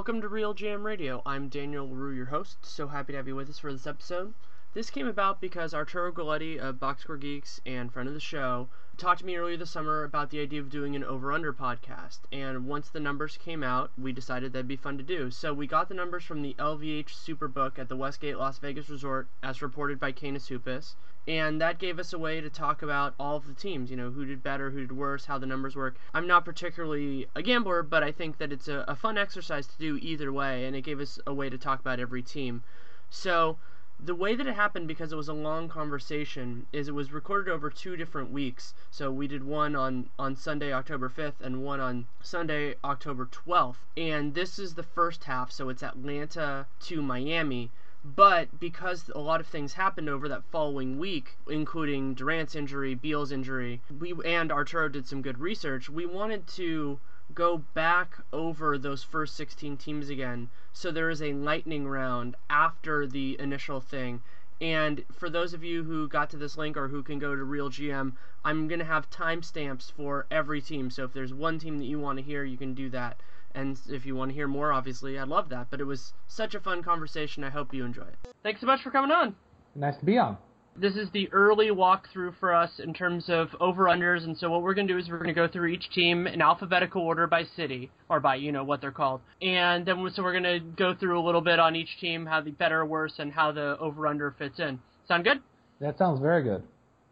[0.00, 1.20] Welcome to RealGM Radio.
[1.26, 2.64] I'm Danny Leroux, your host.
[2.64, 4.32] So happy to have you with us for this episode.
[4.72, 8.70] This came about because Arturo Galletti of Box Score Geeks and friend of the show
[9.00, 12.18] talked to me earlier this summer about the idea of doing an over under podcast.
[12.30, 15.30] And once the numbers came out, we decided that'd be fun to do.
[15.30, 19.26] So we got the numbers from the LVH Superbook at the Westgate Las Vegas Resort,
[19.42, 20.96] as reported by Canis Hoopus.
[21.26, 24.10] And that gave us a way to talk about all of the teams, you know,
[24.10, 25.96] who did better, who did worse, how the numbers work.
[26.12, 29.78] I'm not particularly a gambler, but I think that it's a, a fun exercise to
[29.78, 32.64] do either way, and it gave us a way to talk about every team.
[33.08, 33.56] So
[34.02, 37.52] the way that it happened because it was a long conversation is it was recorded
[37.52, 41.80] over two different weeks so we did one on on sunday october 5th and one
[41.80, 47.70] on sunday october 12th and this is the first half so it's atlanta to miami
[48.02, 53.30] but because a lot of things happened over that following week, including Durant's injury, Beal's
[53.30, 55.90] injury, we and Arturo did some good research.
[55.90, 56.98] We wanted to
[57.34, 60.48] go back over those first 16 teams again.
[60.72, 64.22] So there is a lightning round after the initial thing.
[64.60, 67.44] And for those of you who got to this link or who can go to
[67.44, 68.12] Real GM,
[68.44, 70.90] I'm going to have timestamps for every team.
[70.90, 73.20] So if there's one team that you want to hear, you can do that.
[73.54, 75.68] And if you want to hear more, obviously, I'd love that.
[75.70, 77.42] But it was such a fun conversation.
[77.42, 78.16] I hope you enjoy it.
[78.42, 79.34] Thanks so much for coming on.
[79.74, 80.36] Nice to be on.
[80.76, 84.72] This is the early walkthrough for us in terms of over-unders, and so what we're
[84.72, 87.44] going to do is we're going to go through each team in alphabetical order by
[87.56, 89.20] city, or by, you know, what they're called.
[89.42, 92.40] And then, so we're going to go through a little bit on each team, how
[92.40, 94.78] the better or worse, and how the over-under fits in.
[95.06, 95.40] Sound good?
[95.80, 96.62] That sounds very good.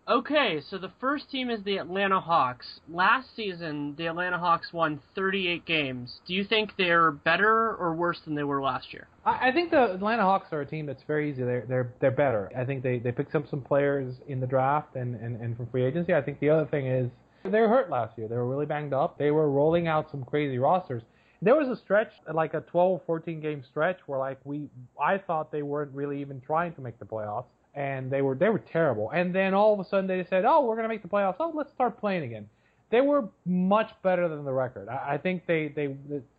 [0.08, 2.80] Okay, so the first team is the Atlanta Hawks.
[2.88, 6.20] Last season, the Atlanta Hawks won 38 games.
[6.26, 9.06] Do you think they're better or worse than they were last year?
[9.26, 11.42] I, think the Atlanta Hawks are a team that's very easy.
[11.42, 12.50] They're they're they're better.
[12.56, 15.66] I think they they picked up some players in the draft and and and from
[15.66, 16.14] free agency.
[16.14, 17.10] I think the other thing is
[17.44, 18.28] they were hurt last year.
[18.28, 19.18] They were really banged up.
[19.18, 21.02] They were rolling out some crazy rosters.
[21.42, 24.70] There was a stretch, like a 12, 14 game stretch, where like we,
[25.00, 28.48] I thought they weren't really even trying to make the playoffs and they were they
[28.48, 29.10] were terrible.
[29.10, 31.36] And then all of a sudden they said, "Oh, we're going to make the playoffs.
[31.40, 32.48] Oh, let's start playing again."
[32.90, 34.88] They were much better than the record.
[34.88, 35.96] I, I think they they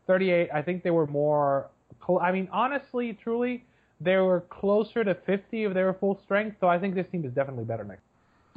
[0.07, 0.49] 38.
[0.53, 1.69] I think they were more.
[2.21, 3.65] I mean, honestly, truly,
[4.01, 6.57] they were closer to 50 if they were full strength.
[6.59, 8.03] So I think this team is definitely better next.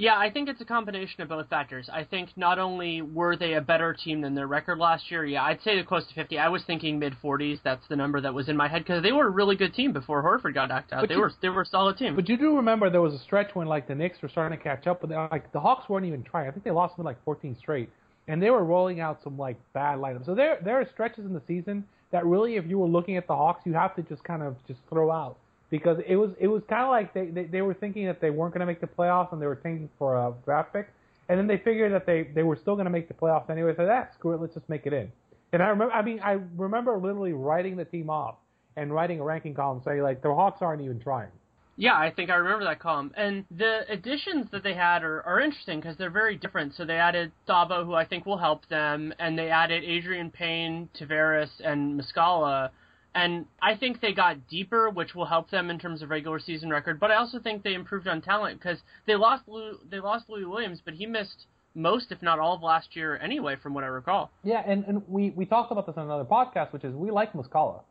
[0.02, 1.88] Yeah, I think it's a combination of both factors.
[1.88, 5.44] I think not only were they a better team than their record last year, yeah,
[5.44, 6.40] I'd say they're close to 50.
[6.40, 7.60] I was thinking mid 40s.
[7.62, 9.92] That's the number that was in my head because they were a really good team
[9.92, 11.02] before Horford got knocked out.
[11.02, 12.16] But they you, were they were a solid team.
[12.16, 14.64] But you do remember there was a stretch when like the Knicks were starting to
[14.64, 16.48] catch up, but like the Hawks weren't even trying.
[16.48, 17.88] I think they lost them like 14 straight,
[18.26, 20.26] and they were rolling out some like bad lineups.
[20.26, 23.28] So there there are stretches in the season that really, if you were looking at
[23.28, 25.38] the Hawks, you have to just kind of just throw out
[25.72, 28.28] because it was it was kind of like they, they they were thinking that they
[28.28, 30.90] weren't going to make the playoffs and they were tanking for a draft pick,
[31.30, 33.72] and then they figured that they they were still going to make the playoffs anyway.
[33.74, 35.10] So that ah, screw it, let's just make it in.
[35.54, 38.36] And I remember, I mean, I remember literally writing the team off
[38.76, 41.30] and writing a ranking column saying like the Hawks aren't even trying.
[41.76, 43.12] Yeah, I think I remember that column.
[43.16, 46.74] And the additions that they had are, are interesting because they're very different.
[46.76, 50.90] So they added Thabo, who I think will help them, and they added Adreian Payne,
[51.00, 52.68] Tavares, and Muscala.
[53.14, 56.70] And I think they got deeper, which will help them in terms of regular season
[56.70, 56.98] record.
[56.98, 60.46] But I also think they improved on talent because they lost Lou, they lost Louis
[60.46, 63.88] Williams, but he missed most, if not all, of last year anyway, from what I
[63.88, 64.30] recall.
[64.44, 67.32] Yeah, and, and we, we talked about this on another podcast, which is we like
[67.34, 67.82] Muscala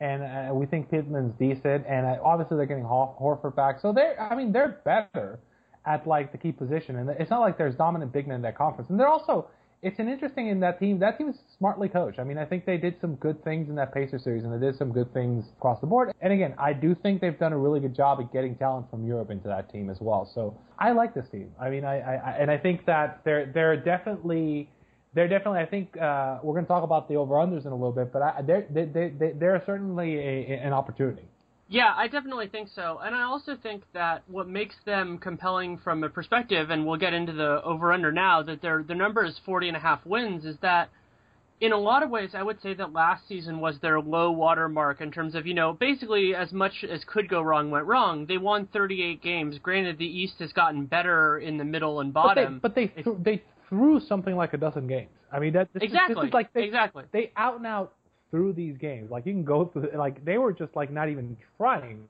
[0.00, 4.20] and uh, we think Pittman's decent, and uh, obviously they're getting Horford back, so they're
[4.20, 5.40] I mean they're better
[5.86, 8.56] at like the key position, and it's not like there's dominant big men in that
[8.56, 9.48] conference, and they're also
[9.82, 10.98] it's an interesting in that team.
[10.98, 12.18] That team is smartly coached.
[12.18, 14.64] I mean, I think they did some good things in that Pacer series, and they
[14.64, 16.12] did some good things across the board.
[16.20, 19.06] And again, I do think they've done a really good job at getting talent from
[19.06, 20.28] Europe into that team as well.
[20.34, 21.52] So I like this team.
[21.60, 24.68] I mean, I, I and I think that they're they're definitely
[25.14, 25.60] they're definitely.
[25.60, 28.12] I think uh, we're going to talk about the over unders in a little bit,
[28.12, 31.24] but I, they're they, they, they're certainly a, an opportunity.
[31.70, 36.02] Yeah, I definitely think so, and I also think that what makes them compelling from
[36.02, 39.38] a perspective, and we'll get into the over under now, that their the number is
[39.44, 40.88] forty and a half wins, is that
[41.60, 44.68] in a lot of ways, I would say that last season was their low water
[44.68, 48.26] mark in terms of, you know, basically as much as could go wrong went wrong.
[48.26, 49.58] They won 38 games.
[49.60, 52.60] Granted, the East has gotten better in the middle and bottom.
[52.60, 55.10] But they, but they, th- they through something like a dozen games.
[55.32, 56.14] I mean, that this exactly.
[56.14, 57.04] Is, this is like they, exactly.
[57.12, 57.92] They out and out
[58.30, 59.10] through these games.
[59.10, 62.08] Like you can go through, like they were just like not even trying.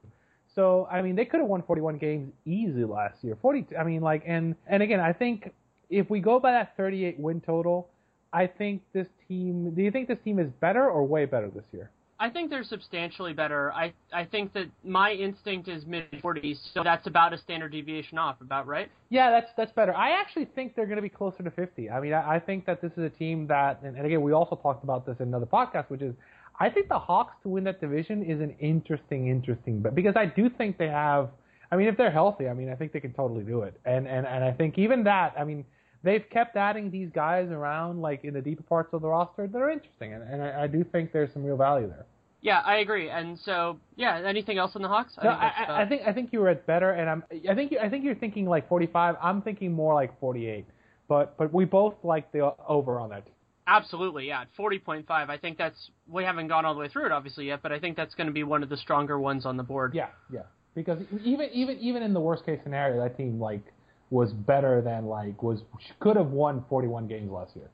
[0.54, 3.36] So I mean, they could have won 41 games easy last year.
[3.40, 3.76] 40.
[3.78, 5.52] I mean, like and and again, I think
[5.90, 7.88] if we go by that 38 win total,
[8.32, 9.72] I think this team.
[9.74, 11.90] Do you think this team is better or way better this year?
[12.20, 13.72] I think they're substantially better.
[13.72, 18.18] I I think that my instinct is mid 40s, so that's about a standard deviation
[18.18, 18.90] off, about right?
[19.08, 19.94] Yeah, that's that's better.
[19.94, 21.90] I actually think they're going to be closer to 50.
[21.90, 24.32] I mean, I, I think that this is a team that, and, and again, we
[24.32, 26.14] also talked about this in another podcast, which is
[26.58, 30.26] I think the Hawks to win that division is an interesting, interesting, but because I
[30.26, 31.30] do think they have.
[31.70, 34.08] I mean, if they're healthy, I mean, I think they can totally do it, and
[34.08, 35.64] and and I think even that, I mean
[36.02, 39.58] they've kept adding these guys around, like in the deeper parts of the roster, that
[39.58, 42.06] are interesting, and, and I, I, do think there's some real value there.
[42.40, 43.10] Yeah, I agree.
[43.10, 45.14] And so, yeah, anything else on the Hawks?
[45.18, 47.54] I, no, think, I, I think I think you were at better, and I'm I
[47.54, 49.16] think you, I think you're thinking like 45.
[49.20, 50.66] I'm thinking more like 48,
[51.08, 53.26] but but we both like the over on that.
[53.66, 55.04] Absolutely, yeah, 40.5.
[55.10, 57.78] I think that's we haven't gone all the way through it obviously yet, but I
[57.78, 59.92] think that's going to be one of the stronger ones on the board.
[59.94, 60.42] Yeah, yeah,
[60.76, 63.64] because even even even in the worst case scenario, that team like
[64.10, 65.60] was better than like was
[66.00, 67.68] could have won 41 games last year.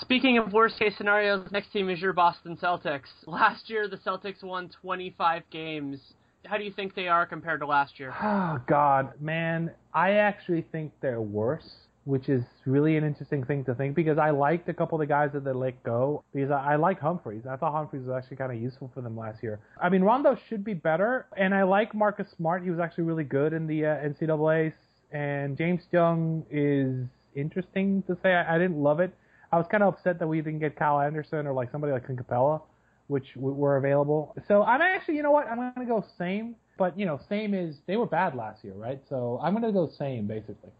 [0.00, 3.08] Speaking of worst case scenarios, next team is your Boston Celtics.
[3.26, 6.00] Last year, the Celtics won 25 games.
[6.44, 8.12] How do you think they are compared to last year?
[8.22, 11.68] Oh God, man, I actually think they're worse,
[12.04, 15.06] which is really an interesting thing to think because I liked a couple of the
[15.06, 17.44] guys that they let go because I, I liked Humphries.
[17.48, 19.60] I thought Humphries was actually kind of useful for them last year.
[19.80, 22.64] I mean, Rondo should be better, and I like Marcus Smart.
[22.64, 24.72] He was actually really good in the uh, NCAA
[25.14, 28.34] and James Young is interesting to say.
[28.34, 29.14] I, I didn't love it.
[29.52, 32.06] I was kind of upset that we didn't get Kyle Anderson or like somebody like
[32.06, 32.60] Capela,
[33.06, 34.34] which w- were available.
[34.48, 35.46] So I'm actually, you know what?
[35.46, 36.56] I'm going to go same.
[36.76, 39.00] But you know, same is they were bad last year, right?
[39.08, 40.70] So I'm going to go same basically.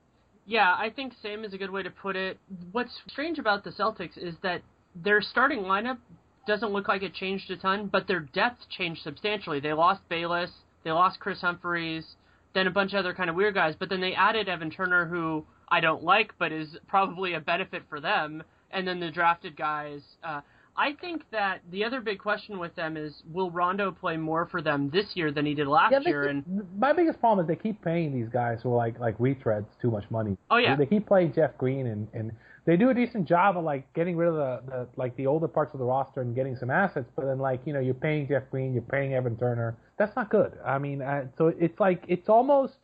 [0.44, 2.36] Yeah, I think same is a good way to put it.
[2.72, 4.62] What's strange about the Celtics is that
[4.96, 5.98] their starting lineup
[6.46, 9.60] doesn't look like it changed a ton, but their depth changed substantially.
[9.60, 10.50] They lost Bayless,
[10.82, 12.04] they lost Kris Humphries,
[12.54, 13.74] then a bunch of other kind of weird guys.
[13.78, 17.82] But then they added Evan Turner, who I don't like, but is probably a benefit
[17.88, 18.42] for them.
[18.70, 20.02] And then the drafted guys.
[20.22, 20.40] Uh,
[20.76, 24.60] I think that the other big question with them is will Rondo play more for
[24.60, 26.22] them this year than he did last yeah, year?
[26.22, 29.16] Keep, and my biggest problem is they keep paying these guys who are like like
[29.18, 30.36] retreads too much money.
[30.50, 32.32] Oh yeah, they, they keep playing Jeff Green and and
[32.66, 35.48] they do a decent job of like getting rid of the, the like the older
[35.48, 37.10] parts of the roster and getting some assets.
[37.14, 39.76] But then like you know you're paying Jeff Green, you're paying Evan Turner.
[39.98, 40.52] That's not good.
[40.64, 42.74] I mean, uh, so it's like it's almost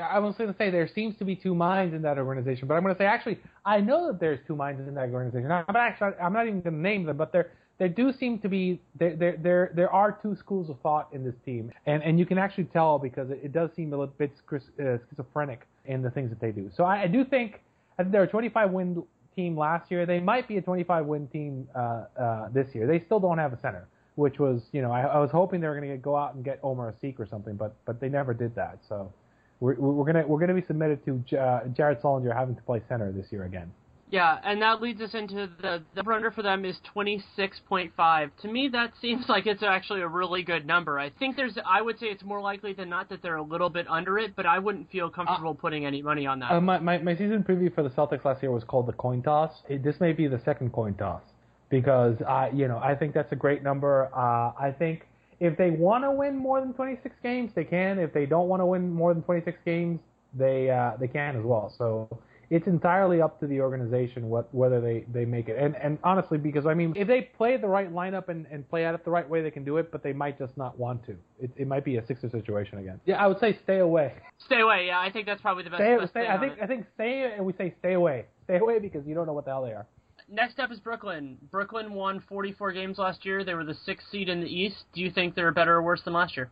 [0.00, 2.74] I was going to say there seems to be two minds in that organization, but
[2.74, 5.50] I'm going to say actually I know that there's two minds in that organization.
[5.50, 8.48] I'm actually I'm not even going to name them, but there there do seem to
[8.48, 12.18] be there there there there are two schools of thought in this team, and and
[12.18, 16.02] you can actually tell because it, it does seem a little bit uh, schizophrenic in
[16.02, 16.70] the things that they do.
[16.76, 17.60] So I, I do think
[17.98, 19.02] I think they're a 25 win
[19.36, 20.06] team last year.
[20.06, 22.86] They might be a 25 win team uh, uh, this year.
[22.86, 25.68] They still don't have a center, which was you know I, I was hoping they
[25.68, 28.32] were going to go out and get Omer Asik or something, but but they never
[28.34, 28.78] did that.
[28.88, 29.12] So
[29.60, 33.12] we're, we're gonna we're gonna be submitted to uh, Jared Sullinger having to play center
[33.12, 33.70] this year again.
[34.08, 38.30] Yeah, and that leads us into the the runner for them is 26.5.
[38.42, 40.98] To me, that seems like it's actually a really good number.
[40.98, 43.70] I think there's, I would say it's more likely than not that they're a little
[43.70, 46.52] bit under it, but I wouldn't feel comfortable uh, putting any money on that.
[46.52, 49.22] Uh, my, my my season preview for the Celtics last year was called the coin
[49.22, 49.52] toss.
[49.68, 51.22] It, this may be the second coin toss
[51.68, 54.08] because I, you know, I think that's a great number.
[54.14, 55.06] Uh, I think
[55.40, 57.98] if they want to win more than 26 games, they can.
[57.98, 60.00] If they don't want to win more than 26 games,
[60.32, 61.74] they uh, they can as well.
[61.76, 62.08] So
[62.50, 65.56] it's entirely up to the organization what whether they, they make it.
[65.58, 68.84] And and honestly, because I mean, if they play the right lineup and, and play
[68.84, 69.90] at it the right way, they can do it.
[69.90, 71.16] But they might just not want to.
[71.40, 73.00] It, it might be a Sixer situation again.
[73.04, 74.14] Yeah, I would say stay away.
[74.46, 74.86] Stay away.
[74.86, 75.82] Yeah, I think that's probably the best.
[75.82, 76.62] Stay, best stay thing I on think it.
[76.62, 78.26] I think stay and we say stay away.
[78.44, 79.86] Stay away because you don't know what the hell they are.
[80.28, 81.38] Next up is Brooklyn.
[81.50, 83.44] Brooklyn won 44 games last year.
[83.44, 84.84] They were the sixth seed in the East.
[84.92, 86.50] Do you think they're better or worse than last year?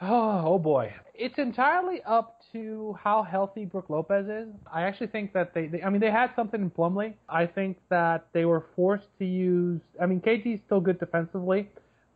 [0.00, 0.92] Oh, oh boy.
[1.14, 4.48] It's entirely up to how healthy Brook Lopez is.
[4.72, 7.14] I actually think that they, they I mean, they had something in Plumlee.
[7.28, 11.68] I think that they were forced to use, I mean, KG's still good defensively,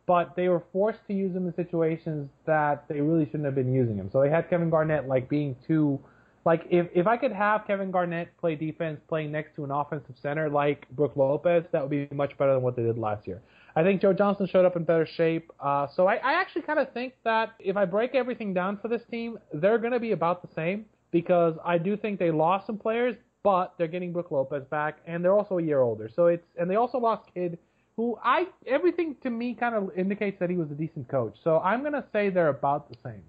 [0.07, 3.71] but they were forced to use him in situations that they really shouldn't have been
[3.71, 4.09] using him.
[4.11, 5.99] So they had Kevin Garnett like being too,
[6.45, 10.15] like if, if I could have Kevin Garnett play defense playing next to an offensive
[10.21, 13.41] center like Brook Lopez, that would be much better than what they did last year.
[13.75, 15.51] I think Joe Johnson showed up in better shape.
[15.59, 18.87] Uh, so I, I actually kind of think that if I break everything down for
[18.87, 22.67] this team, they're going to be about the same because I do think they lost
[22.67, 26.09] some players, but they're getting Brook Lopez back, and they're also a year older.
[26.13, 27.57] So it's and they also lost Kidd,
[27.95, 31.35] who I everything to me kind of indicates that he was a decent coach.
[31.43, 33.23] So I'm going to say they're about the same.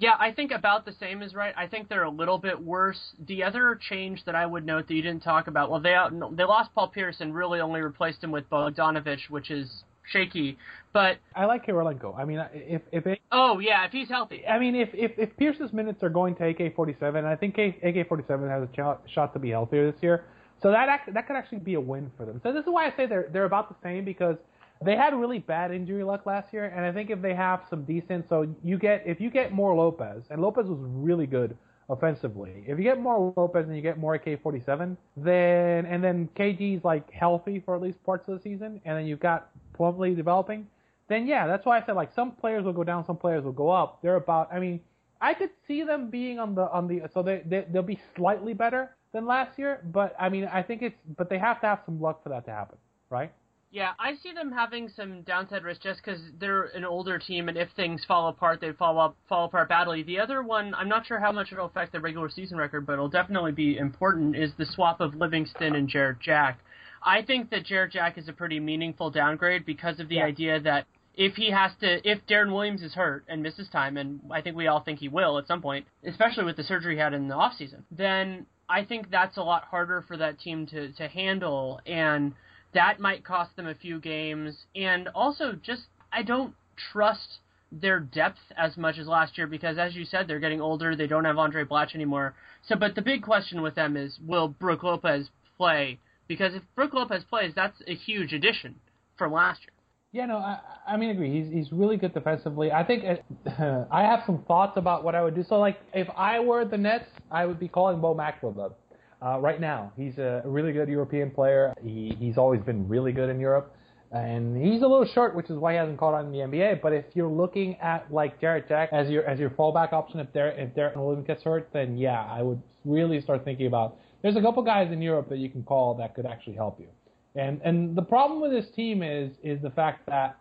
[0.00, 1.52] Yeah, I think about the same is right.
[1.56, 3.00] I think they're a little bit worse.
[3.26, 5.96] The other change that I would note that you didn't talk about, well, they
[6.36, 10.56] they lost Paul Pierce and really only replaced him with Bogdanovich, which is shaky.
[10.92, 12.16] But I like Kirilenko.
[12.16, 15.36] I mean, if if it, oh yeah, if he's healthy, I mean, if if, if
[15.36, 19.50] Pierce's minutes are going to AK-47, I think AK-47 has a ch- shot to be
[19.50, 20.24] healthier this year.
[20.62, 22.40] So that act, that could actually be a win for them.
[22.42, 24.36] So this is why I say they're they're about the same because
[24.84, 27.84] they had really bad injury luck last year, and I think if they have some
[27.84, 31.56] decent, so you get if you get more Lopez, and Lopez was really good
[31.90, 32.64] offensively.
[32.66, 37.10] If you get more Lopez and you get more AK-47, then and then KG's like
[37.10, 40.66] healthy for at least parts of the season, and then you've got Plumlee developing,
[41.08, 43.52] then yeah, that's why I said like some players will go down, some players will
[43.52, 44.00] go up.
[44.02, 44.80] They're about, I mean,
[45.20, 48.54] I could see them being on the on the so they, they they'll be slightly
[48.54, 51.80] better than last year, but I mean I think it's but they have to have
[51.84, 52.78] some luck for that to happen,
[53.10, 53.32] right?
[53.70, 57.58] Yeah, I see them having some downside risk just because they're an older team, and
[57.58, 60.02] if things fall apart, they fall up fall apart badly.
[60.02, 62.94] The other one, I'm not sure how much it'll affect the regular season record, but
[62.94, 64.36] it'll definitely be important.
[64.36, 66.60] Is the swap of Livingston and Jarrett Jack?
[67.02, 70.24] I think that Jarrett Jack is a pretty meaningful downgrade because of the Yeah.
[70.24, 74.20] idea that if he has to, if Deron Williams is hurt and misses time, and
[74.30, 77.00] I think we all think he will at some point, especially with the surgery he
[77.00, 80.66] had in the off season, then I think that's a lot harder for that team
[80.68, 82.34] to to handle, and
[82.74, 84.56] that might cost them a few games.
[84.74, 85.82] And also, just
[86.12, 86.54] I don't
[86.92, 87.38] trust
[87.70, 90.96] their depth as much as last year because, as you said, they're getting older.
[90.96, 92.34] They don't have Andray Blatche anymore.
[92.66, 95.98] So, but the big question with them is, will Brook Lopez play?
[96.26, 98.76] Because if Brook Lopez plays, that's a huge addition
[99.16, 99.72] from last year.
[100.10, 101.42] Yeah, no, I, I mean, agree.
[101.42, 102.72] He's he's really good defensively.
[102.72, 105.44] I think it, uh, I have some thoughts about what I would do.
[105.46, 108.78] So, like, if I were the Nets, I would be calling Bo Maxwell up.
[109.20, 111.74] Uh, right now, he's a really good European player.
[111.82, 113.74] He he's always been really good in Europe,
[114.12, 116.80] and he's a little short, which is why he hasn't caught on in the NBA.
[116.80, 120.32] But if you're looking at like Jarrett Jack as your as your fallback option, if
[120.32, 123.96] there if Deron Williams gets hurt, then yeah, I would really start thinking about.
[124.22, 126.88] There's a couple guys in Europe that you can call that could actually help you.
[127.34, 130.36] And and the problem with this team is is the fact that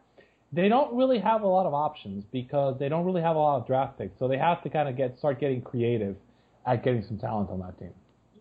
[0.53, 3.59] they don't really have a lot of options because they don't really have a lot
[3.59, 4.17] of draft picks.
[4.19, 6.15] So they have to kind of get start getting creative
[6.65, 7.93] at getting some talent on that team.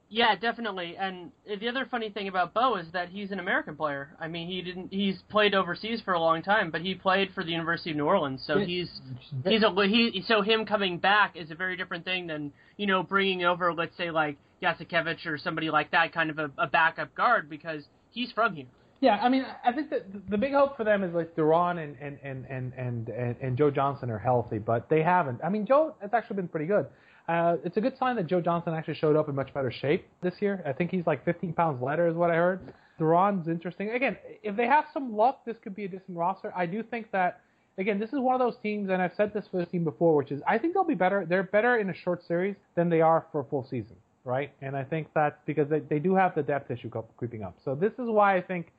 [0.09, 0.97] Yeah, definitely.
[0.97, 4.11] And the other funny thing about Bo is that he's an American player.
[4.21, 4.93] I mean, he didn't.
[4.93, 8.05] He's played overseas for a long time, but he played for the University of New
[8.05, 8.43] Orleans.
[8.47, 8.67] So Yeah.
[8.67, 9.01] he's
[9.45, 10.23] he's a he.
[10.29, 13.97] So him coming back is a very different thing than you know bringing over, let's
[13.97, 18.31] say, like Yasikevich or somebody like that, kind of a, a backup guard because he's
[18.31, 18.67] from here.
[19.01, 21.97] Yeah, I mean, I think that the big hope for them is like Deron and
[22.01, 25.41] and and and and and, and Joe Johnson are healthy, but they haven't.
[25.45, 26.87] I mean, Joe has actually been pretty good.
[27.29, 30.07] Uh, it's a good sign that Joe Johnson actually showed up in much better shape
[30.23, 30.63] this year.
[30.65, 32.73] I think he's like 15 pounds lighter, is what I heard.
[32.99, 33.91] Deron's interesting.
[33.91, 36.53] Again, if they have some luck, this could be a decent roster.
[36.57, 37.41] I do think that.
[37.79, 40.17] Again, this is one of those teams, and I've said this for this team before,
[40.17, 41.27] which is I think they'll be better.
[41.29, 44.51] They're better in a short series than they are for a full season, right?
[44.63, 47.59] And I think that's because they, they do have the depth issue creeping up.
[47.67, 48.73] So this is why I think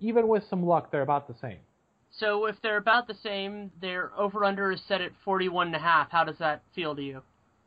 [0.00, 1.58] even with some luck, they're about the same.
[2.10, 5.76] So if they're about the same, their over under is set at forty one and
[5.76, 6.10] a half.
[6.10, 7.22] How does that feel to you?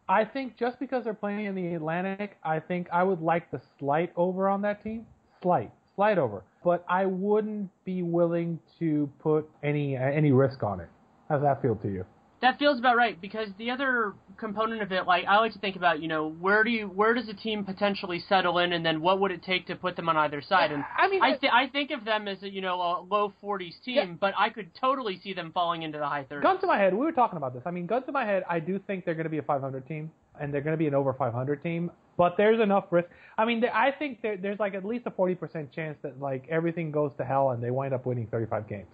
[0.08, 3.62] I think just because they're playing in the Atlantic, I think I would like the
[3.80, 5.06] slight over on that team.
[5.42, 6.44] Slight, slight over.
[6.64, 10.90] But I wouldn't be willing to put any any risk on it.
[11.30, 12.06] How's that feel to you?
[12.44, 15.78] That feels about right because the other component of it, like I like to think
[15.78, 19.00] about, you know, where do you where does a team potentially settle in, and then
[19.00, 20.74] what would it take to put them on either side?
[20.74, 23.32] And I mean, I th- I think of them as a you know a low
[23.42, 24.06] 40s team, Yeah.
[24.20, 26.44] but I could totally see them falling into the high 30s.
[26.44, 27.64] Gun to my head, we were talking about this.
[27.66, 29.88] I mean, gun to my head, I do think they're going to be a 500
[29.88, 31.92] team, and they're going to be an over 500 team.
[32.18, 33.08] But there's enough risk.
[33.38, 36.92] I mean, I think there, there's like at least a 40% chance that like everything
[36.92, 38.94] goes to hell and they wind up winning 35 games,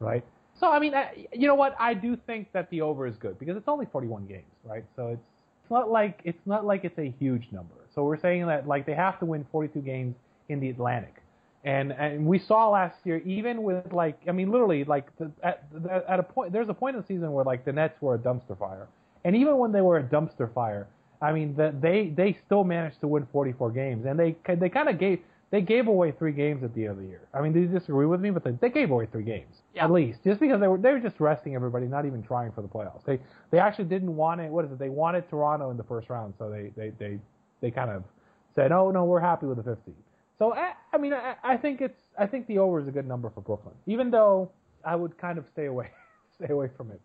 [0.00, 0.24] right?
[0.58, 1.76] So I mean, I, you know what?
[1.78, 4.84] I do think that the over is good because it's only 41 games, right?
[4.96, 5.22] So it's
[5.62, 7.74] it's not like it's not like it's a huge number.
[7.94, 10.16] So we're saying that like they have to win 42 games
[10.48, 11.22] in the Atlantic.
[11.64, 15.64] And and we saw last year, even with like, I mean, literally, like the, at
[16.08, 18.18] at a point, there's a point in the season where like the Nets were a
[18.18, 18.86] dumpster fire,
[19.24, 20.86] and even when they were a dumpster fire,
[21.20, 24.88] I mean, the, they they still managed to win 44 games, and they they kind
[24.88, 27.22] of gave they gave away three games at the end of the year.
[27.32, 28.30] I mean, do you disagree with me?
[28.30, 29.84] But they, they gave away three games Yeah.
[29.84, 32.62] at least, just because they were they were just resting everybody, not even trying for
[32.62, 33.04] the playoffs.
[33.04, 33.18] They
[33.50, 34.50] they actually didn't want it.
[34.50, 34.78] What is it?
[34.78, 37.18] They wanted Toronto in the first round, so they they they
[37.60, 38.04] they kind of
[38.54, 39.92] said, oh no, we're happy with the 50.
[40.38, 43.06] So I, I mean, I, I think it's I think the over is a good
[43.06, 44.50] number for Brooklyn, even though
[44.84, 45.90] I would kind of stay away
[46.42, 47.00] stay away from it.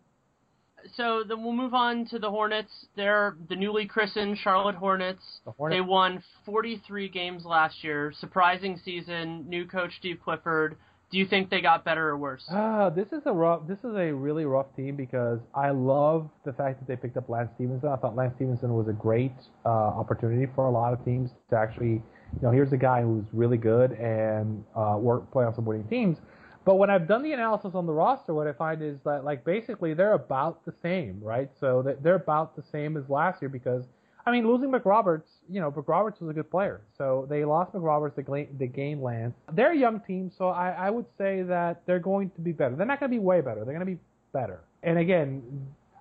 [0.96, 2.70] So then we'll move on to the Hornets.
[2.96, 5.22] They're the newly christened Charlotte Hornets.
[5.44, 5.76] The Hornets.
[5.76, 8.12] They won 43 games last year.
[8.20, 9.48] Surprising season.
[9.48, 10.76] New coach Steve Clifford.
[11.10, 12.44] Do you think they got better or worse?
[12.50, 13.68] Ah, this is a rough.
[13.68, 17.28] This is a really rough team because I love the fact that they picked up
[17.28, 17.88] Lance Stephenson.
[17.88, 19.32] I thought Lance Stephenson was a great
[19.64, 23.24] uh, opportunity for a lot of teams to actually, you know, here's a guy who's
[23.32, 26.18] really good and uh, work play on some winning teams.
[26.64, 29.44] But when I've done the analysis on the roster, what I find is that like
[29.44, 31.50] basically they're about the same, right?
[31.60, 33.84] So they're about the same as last year because
[34.26, 38.14] I mean losing McRoberts, you know, McRoberts was a good player, so they lost McRoberts,
[38.58, 39.34] they, gained Lance.
[39.52, 42.74] They're a young team, so I, I would say that they're going to be better.
[42.76, 43.64] They're not going to be way better.
[43.64, 43.98] They're going to be
[44.32, 44.60] better.
[44.82, 45.42] And again,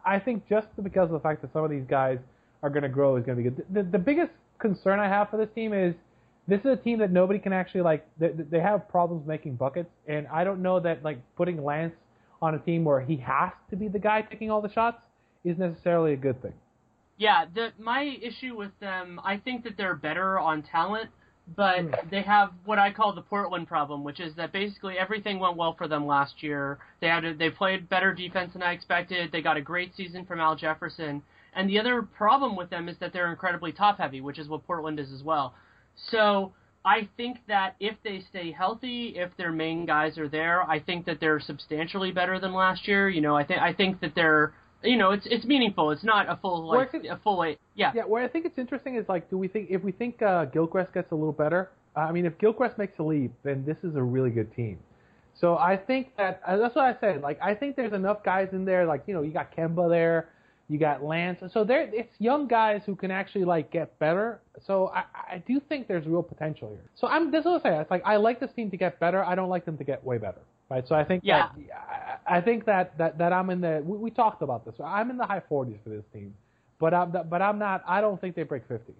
[0.05, 2.19] I think just because of the fact that some of these guys
[2.61, 3.65] are going to grow is going to be good.
[3.69, 5.93] The, the biggest concern I have for this team is
[6.47, 8.05] this is a team that nobody can actually like.
[8.19, 11.95] They, they have problems making buckets, and I don't know that like putting Lance
[12.41, 14.97] on a team where he has to be the guy taking all the shots
[15.45, 16.53] is necessarily a good thing.
[17.17, 21.09] Yeah, the my issue with them, I think that they're better on talent,
[21.55, 21.91] but hmm.
[22.09, 25.75] they have what I call the Portland problem, which is that basically everything went well
[25.77, 26.79] for them last year.
[26.99, 29.31] They had a, they played better defense than I expected.
[29.31, 31.21] They got a great season from Al Jefferson,
[31.55, 34.67] and the other problem with them is that they're incredibly top heavy, which is what
[34.67, 35.53] Portland is as well.
[36.11, 36.53] So
[36.85, 41.05] I think that if they stay healthy, if their main guys are there, I think
[41.05, 43.09] that they're substantially better than last year.
[43.09, 44.53] You know, I think I think that they're
[44.83, 45.91] you know, it's it's meaningful.
[45.91, 47.59] It's not a full like think- a full eight.
[47.75, 47.91] Yeah.
[47.95, 50.45] Yeah, where I think it's interesting is like, do we think if we think uh,
[50.45, 51.71] Gilchrist gets a little better?
[51.95, 54.79] Uh, I mean, if Gilchrist makes a leap, then this is a really good team.
[55.39, 57.21] So I think that uh, that's what I said.
[57.21, 58.85] Like, I think there's enough guys in there.
[58.85, 60.29] Like, you know, you got Kemba there,
[60.69, 61.39] you got Lance.
[61.53, 64.39] So there, it's young guys who can actually like get better.
[64.65, 65.03] So I,
[65.35, 66.89] I do think there's real potential here.
[66.95, 67.79] So I'm this is what I say.
[67.79, 69.23] It's like I like this team to get better.
[69.23, 70.41] I don't like them to get way better.
[70.69, 70.87] Right.
[70.87, 71.49] So I think Yeah.
[71.55, 74.75] that I I think that that that I'm in the we, we talked about this.
[74.83, 76.33] I'm in the high 40s for this team,
[76.79, 77.83] but I'm but I'm not.
[77.87, 78.93] I don't think they break 50.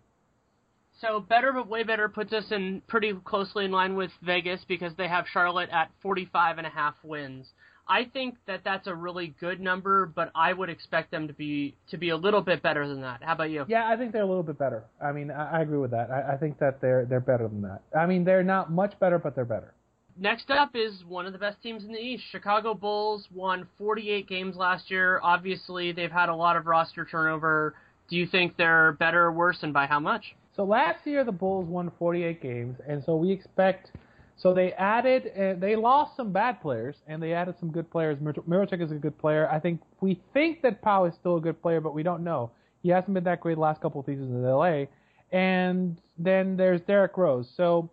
[1.01, 4.93] So better but way better puts us in pretty closely in line with Vegas because
[4.95, 7.47] they have Charlotte at 45 and a half wins.
[7.87, 11.75] I think that that's a really good number, but I would expect them to be
[11.89, 13.21] to be a little bit better than that.
[13.21, 13.65] How about you?
[13.67, 14.85] Yeah, I think they're a little bit better.
[15.01, 16.09] I mean, I, I agree with that.
[16.09, 17.81] I, I think that they're they're better than that.
[17.97, 19.73] I mean, they're not much better, but they're better.
[20.17, 22.23] Next up is one of the best teams in the East.
[22.31, 25.19] Chicago Bulls won 48 games last year.
[25.23, 27.73] Obviously, they've had a lot of roster turnover.
[28.09, 30.35] Do you think they're better or worse, and by how much?
[30.55, 33.91] So last year the Bulls won 48 games, and so we expect.
[34.35, 38.19] So they added, uh, they lost some bad players, and they added some good players.
[38.19, 39.49] Mir- Mirotic is a good player.
[39.49, 42.51] I think we think that Pau is still a good player, but we don't know.
[42.81, 44.85] He hasn't been that great the last couple of seasons in LA.
[45.31, 47.51] And then there's Derrick Rose.
[47.55, 47.89] So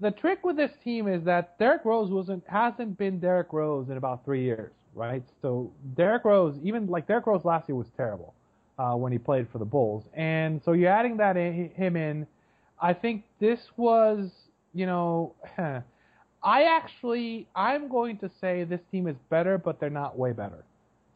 [0.00, 3.96] the trick with this team is that Derrick Rose wasn't hasn't been Derrick Rose in
[3.96, 5.22] about three years, right?
[5.42, 8.34] So Derrick Rose, even like Derrick Rose last year was terrible
[8.78, 12.26] uh, when he played for the Bulls, and so you're adding that in, him in.
[12.80, 14.30] I think this was,
[14.74, 15.34] you know,
[16.42, 20.64] I actually I'm going to say this team is better, but they're not way better.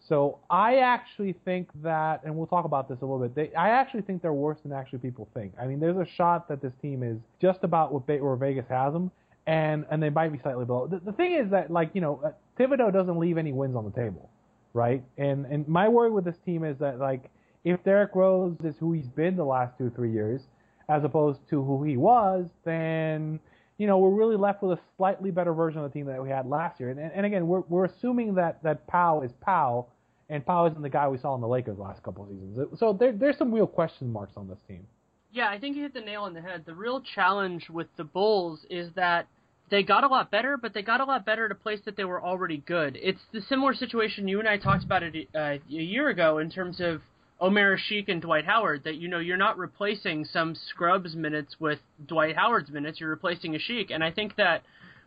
[0.08, 3.34] So I actually think that, and we'll talk about this a little bit.
[3.34, 5.52] They, I actually think they're worse than actually people think.
[5.60, 8.92] I mean, there's a shot that this team is just about what where Vegas has
[8.92, 9.12] them,
[9.46, 10.88] and and they might be slightly below.
[10.88, 13.84] The, the thing is that like you know, uh, Thibodeau doesn't leave any wins on
[13.84, 14.28] the table,
[14.72, 15.04] right?
[15.18, 17.30] And and my worry with this team is that like
[17.64, 20.42] if Derrick Rose is who he's been the last two three years,
[20.88, 23.40] as opposed to who he was, then
[23.78, 26.28] you know, we're really left with a slightly better version of the team that we
[26.28, 26.90] had last year.
[26.90, 29.86] And, and again, we're, we're assuming that, that Pau is Pau
[30.28, 32.78] and Pau isn't the guy we saw in the Lakers last couple of seasons.
[32.78, 34.86] So there, there's some real question marks on this team.
[35.32, 36.62] Yeah, I think you hit the nail on the head.
[36.64, 39.26] The real challenge with the Bulls is that
[39.70, 41.96] they got a lot better, but they got a lot better at a place that
[41.96, 42.98] they were already good.
[43.02, 46.50] It's the similar situation you and I talked about it uh, a year ago in
[46.50, 47.00] terms of
[47.42, 48.84] Omer Asik and Dwight Howard.
[48.84, 53.00] That you know you're not replacing some scrubs minutes with Dwight Howard's minutes.
[53.00, 54.62] You're replacing Asik, and I think that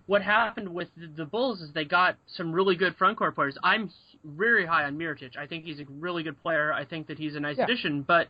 [0.06, 3.58] what happened with the, the Bulls is they got some really good front court players.
[3.64, 3.90] I'm
[4.24, 5.38] very high on Mirotic.
[5.38, 6.74] I think he's a really good player.
[6.74, 7.64] I think that he's a nice yeah.
[7.64, 8.28] addition, but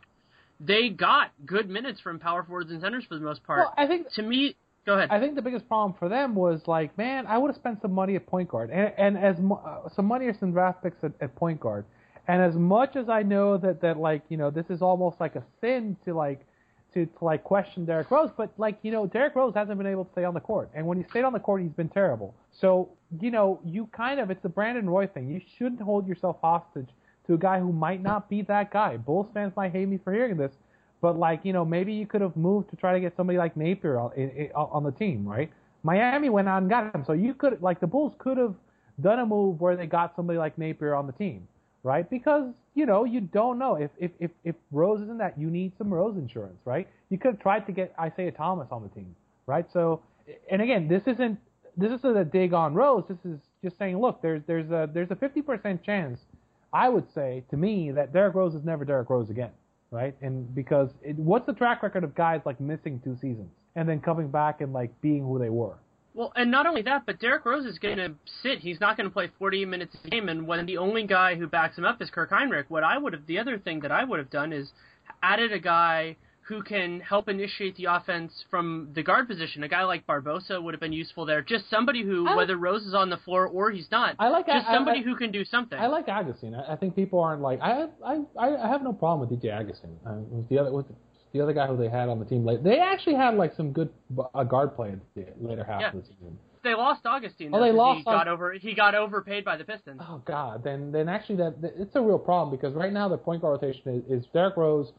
[0.60, 3.58] they got good minutes from power forwards and centers for the most part.
[3.58, 5.10] Well, I think to me, go ahead.
[5.10, 7.92] I think the biggest problem for them was like, man, I would have spent some
[7.92, 11.12] money at point guard and, and as uh, some money or some draft picks at,
[11.20, 11.84] at point guard.
[12.28, 15.36] And as much as I know that that like you know this is almost like
[15.36, 16.40] a sin to like
[16.94, 20.04] to, to like question Derrick Rose, but like you know Derrick Rose hasn't been able
[20.04, 22.34] to stay on the court, and when he stayed on the court, he's been terrible.
[22.52, 22.88] So
[23.20, 25.28] you know you kind of it's the Brandon Roy thing.
[25.28, 26.88] You shouldn't hold yourself hostage
[27.26, 28.96] to a guy who might not be that guy.
[28.96, 30.52] Bulls fans might hate me for hearing this,
[31.00, 33.56] but like you know maybe you could have moved to try to get somebody like
[33.56, 34.10] Napier on,
[34.54, 35.50] on the team, right?
[35.82, 38.54] Miami went out and got him, so you could like the Bulls could have
[39.00, 41.46] done a move where they got somebody like Napier on the team,
[41.86, 42.10] right?
[42.10, 45.72] Because you know, you don't know if if if, if Rose isn't that, you need
[45.78, 46.88] some Rose insurance, right?
[47.10, 49.14] You could have tried to get Isaiah Thomas on the team,
[49.46, 49.64] right?
[49.72, 50.02] So,
[50.50, 51.38] and again, this isn't
[51.76, 53.04] this isn't a dig on Rose.
[53.08, 56.18] This is just saying, look, there's there's a there's a 50% chance,
[56.72, 59.52] I would say to me that Derrick Rose is never Derrick Rose again,
[59.92, 60.16] right?
[60.20, 64.00] And because it, what's the track record of guys like missing two seasons and then
[64.00, 65.76] coming back and like being who they were?
[66.16, 68.60] Well, and not only that, but Derrick Rose is going to sit.
[68.60, 71.46] He's not going to play 40 minutes a game, and when the only guy who
[71.46, 74.02] backs him up is Kirk Hinrich, what I would have, the other thing that I
[74.02, 74.72] would have done is
[75.22, 76.16] added a guy
[76.48, 79.62] who can help initiate the offense from the guard position.
[79.64, 81.42] A guy like Barbosa would have been useful there.
[81.42, 84.66] Just somebody who, whether Rose is on the floor or he's not, I like just
[84.68, 85.78] somebody I, who can do something.
[85.78, 86.54] I like Augustin.
[86.54, 89.96] I, I think people aren't like I I I have no problem with DJ Augustin.
[90.06, 90.86] Uh, with the other with
[91.36, 93.72] the other guy who they had on the team late, they actually had like some
[93.72, 93.90] good
[94.34, 95.88] uh, guard play in the later half yeah.
[95.88, 97.54] of the season they lost Augustin.
[97.54, 97.98] Oh, they lost.
[97.98, 98.52] He got over.
[98.52, 100.00] He got overpaid by the Pistons.
[100.02, 103.40] Oh God, then then actually that, it's a real problem because right now the point
[103.40, 104.92] guard rotation is, is Derrick Rose,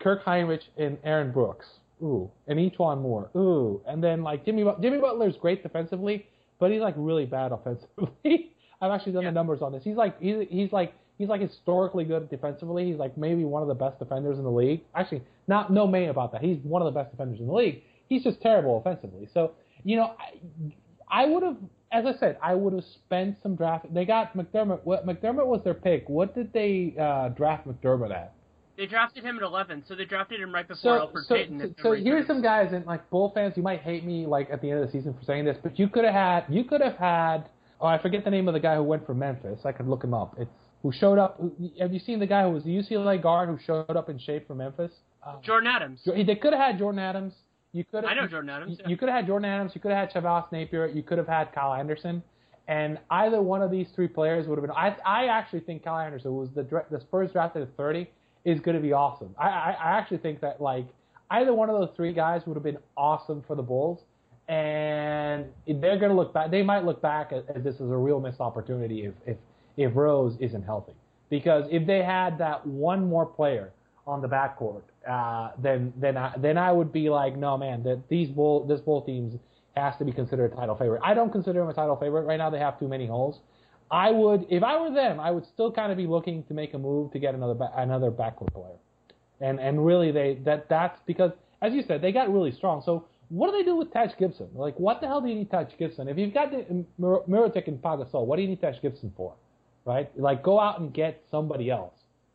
[0.00, 1.66] Kirk Hinrich, and Aaron Brooks.
[2.02, 3.30] Ooh, and E'Twaun Moore.
[3.36, 6.26] Ooh, and then like Jimmy Jimmy Butler's great defensively,
[6.58, 8.10] but he's like really bad offensively.
[8.80, 9.30] I've actually done yeah.
[9.30, 9.84] the numbers on this.
[9.84, 12.86] He's like he's he's like he's like historically good defensively.
[12.86, 14.80] He's like maybe one of the best defenders in the league.
[14.94, 16.40] Actually, not no may about that.
[16.40, 17.82] He's one of the best defenders in the league.
[18.08, 19.28] He's just terrible offensively.
[19.32, 19.52] So
[19.84, 21.56] you know, I, I would have,
[21.92, 23.92] as I said, I would have spent some draft.
[23.92, 24.80] They got McDermott.
[24.84, 26.08] What McDermott was their pick?
[26.08, 28.32] What did they uh, draft McDermott at?
[28.76, 31.74] They drafted him at 11, so they drafted him right before so, Elfrid so, Payton.
[31.76, 34.62] So, so here's some guys, and like Bull fans, you might hate me like at
[34.62, 36.80] the end of the season for saying this, but you could have had, you could
[36.80, 37.50] have had.
[37.78, 39.60] Oh, I forget the name of the guy who went from Memphis.
[39.64, 40.34] I could look him up.
[40.38, 40.50] It's
[40.82, 41.40] who showed up.
[41.78, 44.46] Have you seen the guy who was the UCLA guard who showed up in shape
[44.46, 44.92] for Memphis?
[45.26, 46.00] Um, Jordan Adams.
[46.04, 47.34] They could have had Jordan Adams.
[47.72, 48.72] You could I know Jordan Adams.
[48.72, 48.88] You, yeah.
[48.88, 49.72] you could have had Jordan Adams.
[49.74, 50.86] You could have had Shabazz Napier.
[50.86, 52.22] You could have had Kyle Anderson.
[52.66, 54.76] And either one of these three players would have been.
[54.76, 58.08] I, I actually think Kyle Anderson was the the Spurs drafted at 30
[58.44, 59.34] is going to be awesome.
[59.38, 60.86] I, I, I actually think that like
[61.30, 64.00] either one of those three guys would have been awesome for the Bulls.
[64.48, 66.50] And they're going to look back.
[66.50, 69.36] They might look back at, at this as a real missed opportunity if if
[69.76, 70.94] if Rose isn't healthy.
[71.28, 73.72] Because if they had that one more player
[74.06, 78.08] on the backcourt, uh, then then I, then I would be like, no man, that
[78.08, 79.38] these bull this bull teams
[79.76, 81.00] has to be considered a title favorite.
[81.04, 82.50] I don't consider them a title favorite right now.
[82.50, 83.38] They have too many holes.
[83.90, 86.74] I would, if I were them, I would still kind of be looking to make
[86.74, 88.76] a move to get another another backcourt player,
[89.40, 92.82] and and really they that that's because as you said they got really strong.
[92.84, 94.48] So what do they do with Taj Gibson?
[94.54, 97.80] Like what the hell do you need Taj Gibson if you've got the Mirotic and
[97.82, 98.26] Pau Gasol?
[98.26, 99.34] What do you need Taj Gibson for?
[99.84, 100.10] Right?
[100.18, 101.94] Like go out and get somebody else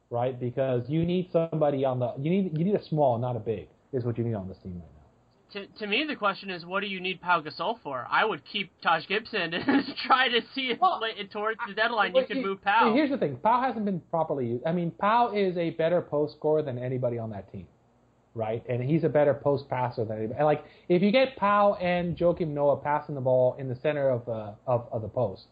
[0.09, 0.39] right?
[0.39, 3.67] Because you need somebody on the you need you need a small, not a big,
[3.93, 4.91] is what you need on this team right now.
[5.53, 8.07] To, to me, the question is, what do you need Pau Gasol for?
[8.09, 12.25] I would keep Taj Gibson and try to see if well, towards the deadline you
[12.25, 12.93] could move Pau.
[12.93, 14.65] Here's the thing: Pau hasn't been properly used.
[14.65, 17.67] I mean, Pau is a better post scorer than anybody on that team,
[18.33, 18.63] right?
[18.67, 20.43] And he's a better post passer than anybody.
[20.43, 24.25] Like if you get Pau and Joakim Noah passing the ball in the center of
[24.25, 25.45] the of, of the post,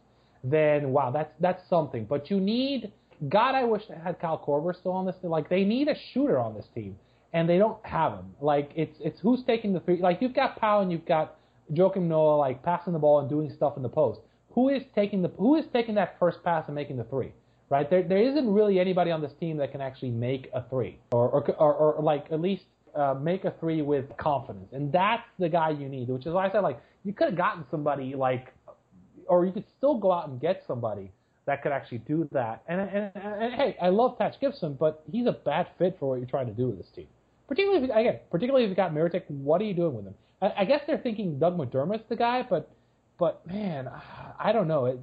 [0.43, 2.05] then wow, that's that's something.
[2.05, 2.91] But you need
[3.29, 5.15] God, I wish they had Kyle Korver still on this.
[5.21, 5.29] Team.
[5.29, 6.97] Like they need a shooter on this team,
[7.31, 8.25] and they don't have him.
[8.41, 9.97] Like it's it's who's taking the three.
[9.97, 11.35] Like you've got Pau and you've got
[11.71, 14.19] Joakim Noah like passing the ball and doing stuff in the post.
[14.51, 17.31] Who is taking the who is taking that first pass and making the three?
[17.69, 20.99] Right there, there isn't really anybody on this team that can actually make a three,
[21.11, 25.23] or or, or, or like at least uh, make a three with confidence, and that's
[25.39, 26.09] the guy you need.
[26.09, 28.53] Which is why I said like you could have gotten somebody like,
[29.27, 31.11] or you could still go out and get somebody
[31.45, 32.63] that could actually do that.
[32.67, 36.09] And, and, and, and hey, I love Taj Gibson, but he's a bad fit for
[36.09, 37.07] what you're trying to do with this team.
[37.47, 40.15] Particularly, if, again, particularly if you've got Mirotic, what are you doing with him?
[40.41, 42.69] I, I guess they're thinking Doug McDermott's the guy, but
[43.19, 43.89] but man,
[44.39, 44.85] I don't know.
[44.85, 44.99] It,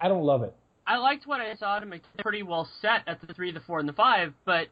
[0.00, 0.54] I don't love it.
[0.86, 3.80] I liked what I saw to make pretty well set at the three, the four,
[3.80, 4.68] and the five, but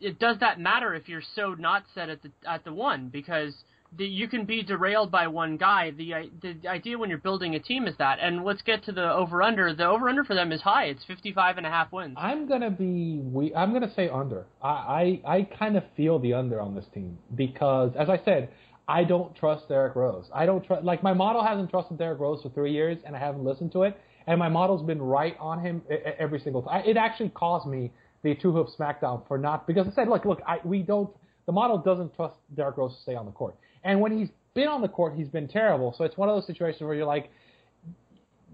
[0.00, 3.54] it does that matter if you're so not set at the at the one because
[3.98, 5.90] you can be derailed by one guy.
[5.90, 8.18] The uh, the idea when you're building a team is that.
[8.20, 9.74] And let's get to the over under.
[9.74, 10.84] The over under for them is high.
[10.84, 12.16] It's 55 and a half wins.
[12.18, 13.54] I'm gonna be we.
[13.54, 14.46] I'm gonna say under.
[14.62, 18.50] I I, I kind of feel the under on this team because, as I said,
[18.86, 20.26] I don't trust Derrick Rose.
[20.34, 20.84] I don't trust.
[20.84, 23.82] Like my model hasn't trusted Derrick Rose for three years, and I haven't listened to
[23.82, 23.98] it.
[24.26, 25.82] And my model's been right on him
[26.18, 26.84] every single time.
[26.86, 27.90] It actually caused me
[28.22, 31.10] the TrueHoop smackdown for not because I said, look, look, I, we don't.
[31.46, 33.56] The model doesn't trust Derrick Rose to stay on the court.
[33.84, 35.94] And when he's been on the court, he's been terrible.
[35.96, 37.30] So it's one of those situations where you're like,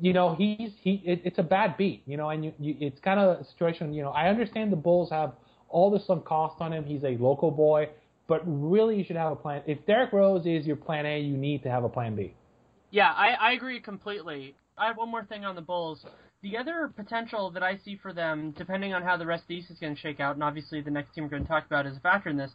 [0.00, 1.02] you know, he's he.
[1.04, 3.94] It, it's a bad beat, you know, and you, you it's kind of a situation.
[3.94, 5.32] You know, I understand the Bulls have
[5.68, 6.84] all this some cost on him.
[6.84, 7.88] He's a local boy,
[8.28, 9.62] but really you should have a plan.
[9.66, 12.34] If Derrick Rose is your plan A, you need to have a plan B.
[12.90, 14.54] Yeah, I, I agree completely.
[14.78, 16.04] I have one more thing on the Bulls.
[16.42, 19.54] The other potential that I see for them, depending on how the rest of the
[19.54, 21.66] East is going to shake out, and obviously the next team we're going to talk
[21.66, 22.52] about is a factor in this,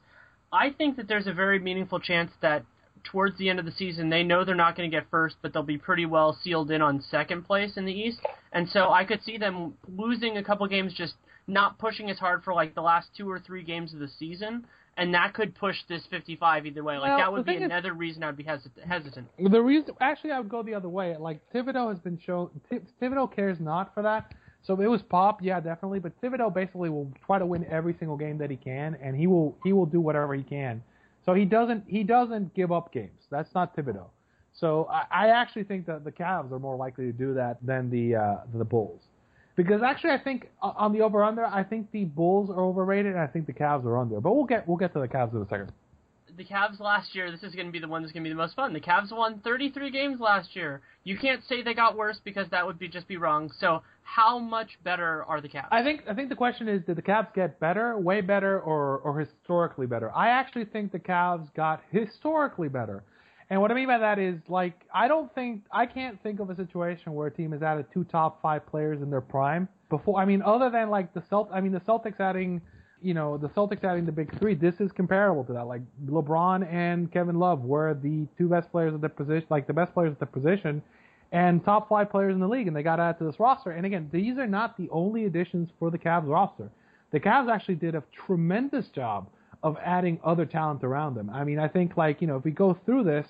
[0.51, 2.63] I think that there's a very meaningful chance that
[3.03, 5.53] towards the end of the season they know they're not going to get first, but
[5.53, 8.19] they'll be pretty well sealed in on second place in the East.
[8.51, 11.13] And so I could see them losing a couple games, just
[11.47, 14.65] not pushing as hard for like the last two or three games of the season.
[14.97, 16.97] And that could push this 55 either way.
[16.97, 19.29] Like Well, that would be thing is- another reason I'd be hesit- hesitant.
[19.39, 21.15] The reason, actually, I would go the other way.
[21.17, 24.33] Like Thibodeau has been shown, Th- Thibodeau cares not for that.
[24.63, 25.99] So it was pop, yeah, definitely.
[25.99, 29.27] But Thibodeau basically will try to win every single game that he can, and he
[29.27, 30.83] will he will do whatever he can.
[31.25, 33.25] So he doesn't he doesn't give up games.
[33.29, 34.05] That's not Thibodeau.
[34.53, 37.89] So I, I actually think that the Cavs are more likely to do that than
[37.89, 39.01] the uh, the Bulls,
[39.55, 43.13] because actually I think uh, on the over under I think the Bulls are overrated
[43.13, 44.19] and I think the Cavs are under.
[44.19, 45.71] But we'll get we'll get to the Cavs in a second.
[46.37, 48.33] The Cavs last year, this is going to be the one that's going to be
[48.33, 48.73] the most fun.
[48.73, 50.81] The Cavs won 33 games last year.
[51.03, 53.51] You can't say they got worse because that would be just be wrong.
[53.59, 55.67] So how much better are the Cavs?
[55.71, 58.99] I think I think the question is, did the Cavs get better, way better, or
[58.99, 60.11] or historically better?
[60.15, 63.03] I actually think the Cavs got historically better.
[63.49, 66.49] And what I mean by that is, like, I don't think I can't think of
[66.49, 70.19] a situation where a team has added two top five players in their prime before.
[70.19, 72.61] I mean, other than like the Celt, I mean, the Celtics adding,
[73.01, 74.53] you know, the Celtics adding the big three.
[74.55, 75.67] This is comparable to that.
[75.67, 79.73] Like LeBron and Kevin Love were the two best players at the position, like the
[79.73, 80.81] best players at the position,
[81.31, 83.71] and top five players in the league, and they got added to this roster.
[83.71, 86.69] And again, these are not the only additions for the Cavs roster.
[87.11, 89.27] The Cavs actually did a tremendous job
[89.63, 91.29] of adding other talent around them.
[91.29, 93.27] I mean, I think like you know, if we go through this,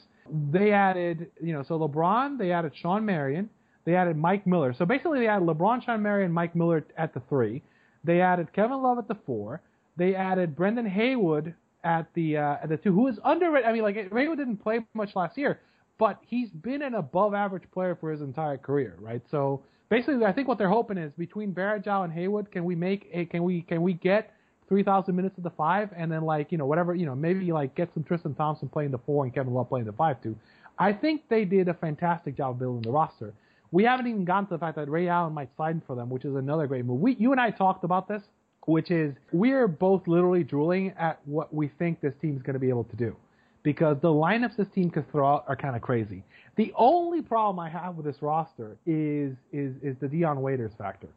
[0.52, 3.50] they added you know, so LeBron, they added Shawn Marion,
[3.86, 4.74] they added Mike Miller.
[4.74, 7.62] So basically, they added LeBron, Shawn Marion, Mike Miller at the three.
[8.04, 9.62] They added Kevin Love at the four.
[9.98, 13.68] They added Brendan Haywood at the uh, at the two, who is underrated.
[13.68, 15.60] I mean, like Haywood didn't play much last year,
[15.98, 19.22] but he's been an above average player for his entire career, right?
[19.30, 23.10] So basically, I think what they're hoping is between Varejao and Haywood, can we make
[23.12, 24.34] a can we can we get
[24.70, 27.76] 3,000 minutes of the five, and then like you know whatever you know maybe like
[27.76, 30.36] get some Tristan Thompson playing the four and Kevin Love playing the five too.
[30.80, 33.34] I think they did a fantastic job building the roster.
[33.72, 36.26] We haven't even gotten to the fact that Ray Allen might sign for them, which
[36.26, 37.00] is another great move.
[37.00, 38.22] We, you and I talked about this,
[38.66, 42.70] which is we're both literally drooling at what we think this team's going to be
[42.70, 43.16] able to do,
[43.64, 46.24] because the lineups this team could throw out are kind of crazy.
[46.58, 51.08] The only problem I have with this roster is is is the Dion Waiters factor.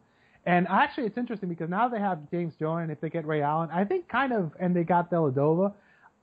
[0.47, 3.71] And actually, it's interesting because now they have James Jones, if they get Ray Allen,
[3.73, 5.73] I think kind of, and they got Dellavedova,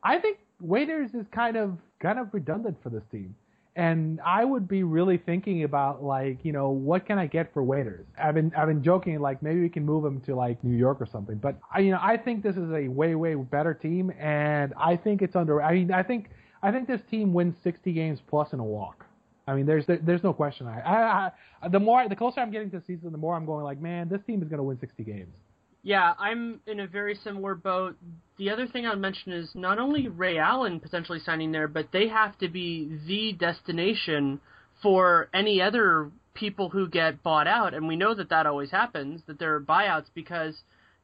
[0.04, 3.36] I think Waiters is kind of kind of redundant for this team.
[3.76, 7.64] And I would be really thinking about like, you know, what can I get for
[7.64, 8.06] Waiters?
[8.22, 11.00] I've been I've been joking like maybe we can move him to like New York
[11.00, 11.38] or something.
[11.38, 14.98] But I, you know, I think this is a way way better team, and I
[14.98, 15.62] think it's under.
[15.62, 16.32] I mean, I think
[16.62, 19.06] I think this team wins 60 games plus in a walk.
[19.48, 20.68] I mean, there's there's no question.
[20.68, 21.32] I, I,
[21.62, 23.80] I the more the closer I'm getting to the season, the more I'm going like,
[23.80, 25.34] man, this team is going to win 60 games.
[25.84, 27.96] Yeah, I'm in a very similar boat.
[28.38, 32.08] The other thing I'd mention is not only Ray Allen potentially signing there, but they
[32.08, 34.40] have to be the destination
[34.82, 39.22] for any other people who get bought out, and we know that that always happens,
[39.28, 40.56] that there are buyouts because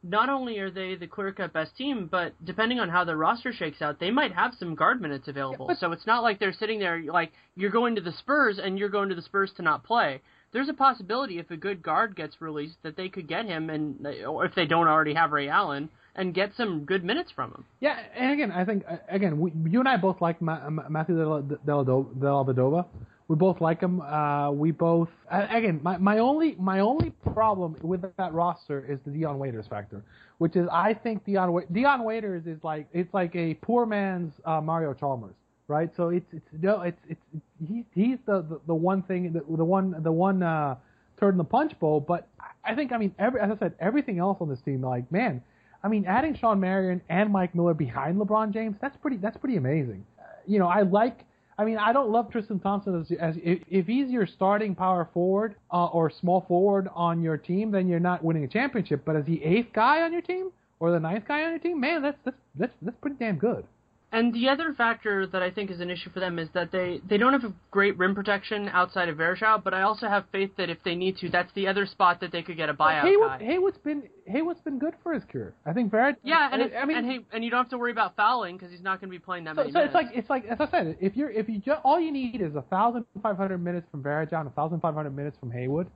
[0.04, 3.82] not only are they the clear-cut best team, but depending on how the roster shakes
[3.82, 5.70] out, they might have some guard minutes available.
[5.80, 8.90] so it's not like they're sitting there like you're going to the Spurs and you're
[8.90, 10.22] going to the Spurs to not play.
[10.54, 14.08] There's a possibility if a good guard gets released that they could get him, and
[14.26, 17.66] or if they don't already have Ray Allen, and get some good minutes from him.
[17.80, 21.16] Yeah, and again, I think again, we, you and I both like Ma- Ma- Matthew
[21.16, 22.86] Dellavedova.
[23.28, 24.00] We both like him.
[24.00, 29.12] Uh, we both again, my, my only my only problem with that roster is the
[29.12, 30.02] Dion Waiters factor,
[30.38, 34.62] which is I think Dion Dion Waiters is like it's like a poor man's uh,
[34.62, 35.36] Mario Chalmers,
[35.68, 35.90] right?
[35.96, 37.22] So it's it's no it's it's
[37.66, 40.76] he's he's the, the the one thing the, the one the one uh,
[41.20, 42.28] turd in the punch bowl, but
[42.64, 45.42] I think I mean every as I said everything else on this team like man,
[45.84, 49.58] I mean adding Shawn Marion and Mike Miller behind LeBron James that's pretty that's pretty
[49.58, 50.06] amazing.
[50.20, 51.26] Uh, you know I like
[51.60, 55.10] I mean, I don't love Tristan Thompson as, as if, if he's your starting power
[55.12, 59.04] forward uh, or small forward on your team, then you're not winning a championship.
[59.04, 61.80] But as the eighth guy on your team or the ninth guy on your team,
[61.80, 63.66] man, that's that's that's, that's pretty damn good.
[64.10, 67.02] And the other factor that I think is an issue for them is that they,
[67.10, 70.52] they don't have a great rim protection outside of Varejao, but I also have faith
[70.58, 73.02] that if they need to, that's the other spot that they could get a buyout
[73.02, 73.44] Haywood, guy.
[73.44, 75.56] Haywood's been Haywood's been good for his career.
[75.66, 76.16] I think Varejao.
[76.24, 78.56] Yeah, and I, I mean, and he, and you don't have to worry about fouling
[78.56, 79.94] because he's not going to be playing that so, many so minutes.
[79.94, 82.40] it's like it's like as I said, if you're if you just all you need
[82.42, 85.88] is a thousand five hundred minutes from and a thousand five hundred minutes from Haywood,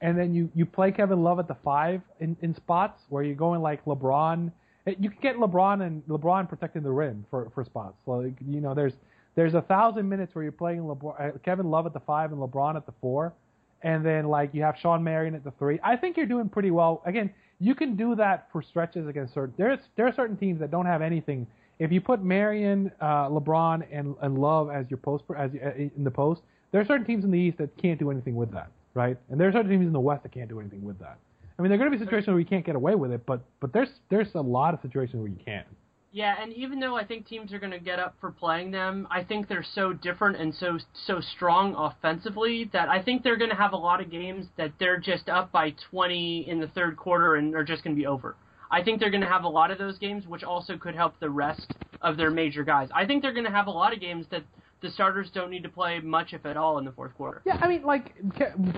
[0.00, 3.34] and then you you play Kevin Love at the five in, in spots where you're
[3.34, 4.52] going like LeBron.
[4.86, 7.96] You can get LeBron and LeBron protecting the rim for for spots.
[8.06, 8.92] Like you know, there's
[9.34, 12.40] there's a thousand minutes where you're playing LeBron, uh, Kevin Love at the five and
[12.40, 13.34] LeBron at the four,
[13.82, 15.80] and then like you have Shawn Marion at the three.
[15.82, 17.02] I think you're doing pretty well.
[17.04, 19.54] Again, you can do that for stretches against certain.
[19.56, 21.46] There's there are certain teams that don't have anything.
[21.78, 26.04] If you put Marion, uh, LeBron, and and Love as your post as uh, in
[26.04, 28.70] the post, there are certain teams in the East that can't do anything with that,
[28.94, 29.16] right?
[29.30, 31.18] And there are certain teams in the West that can't do anything with that.
[31.58, 33.24] I mean, there are going to be situations where you can't get away with it,
[33.26, 35.64] but but there's there's a lot of situations where you can.
[36.12, 39.06] Yeah, and even though I think teams are going to get up for playing them,
[39.10, 43.50] I think they're so different and so so strong offensively that I think they're going
[43.50, 46.96] to have a lot of games that they're just up by 20 in the third
[46.96, 48.36] quarter and are just going to be over.
[48.70, 51.20] I think they're going to have a lot of those games, which also could help
[51.20, 52.88] the rest of their major guys.
[52.94, 54.42] I think they're going to have a lot of games that
[54.86, 57.42] the starters don't need to play much, if at all, in the fourth quarter.
[57.44, 58.14] Yeah, I mean, like,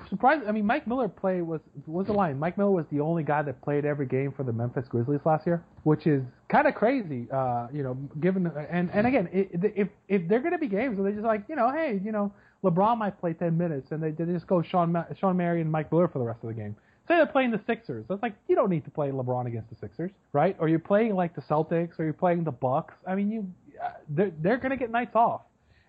[0.08, 0.42] surprise.
[0.46, 2.38] I mean, Mike Miller play was was the line.
[2.38, 5.46] Mike Miller was the only guy that played every game for the Memphis Grizzlies last
[5.46, 7.28] year, which is kind of crazy.
[7.30, 11.14] Uh, you know, given and and again, if if they're to be games where they
[11.14, 12.32] just like, you know, hey, you know,
[12.64, 15.92] LeBron might play 10 minutes and they, they just go Sean Shawn Marion and Mike
[15.92, 16.74] Miller for the rest of the game.
[17.06, 18.04] Say they're playing the Sixers.
[18.08, 20.56] That's like you don't need to play LeBron against the Sixers, right?
[20.58, 22.94] Or you're playing like the Celtics, or you're playing the Bucks.
[23.06, 23.50] I mean, you
[23.82, 25.42] uh, they're they're going to get nights off.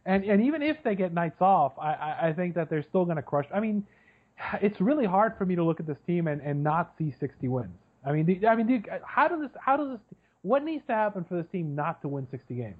[0.05, 3.05] And and even if they get nights off, I, I, I think that they're still
[3.05, 3.45] going to crush.
[3.53, 3.85] I mean,
[4.61, 7.47] it's really hard for me to look at this team and, and not see 60
[7.47, 7.69] wins.
[8.05, 9.51] I mean, I mean, how does this?
[9.59, 9.99] How does this?
[10.41, 12.77] What needs to happen for this team not to win 60 games?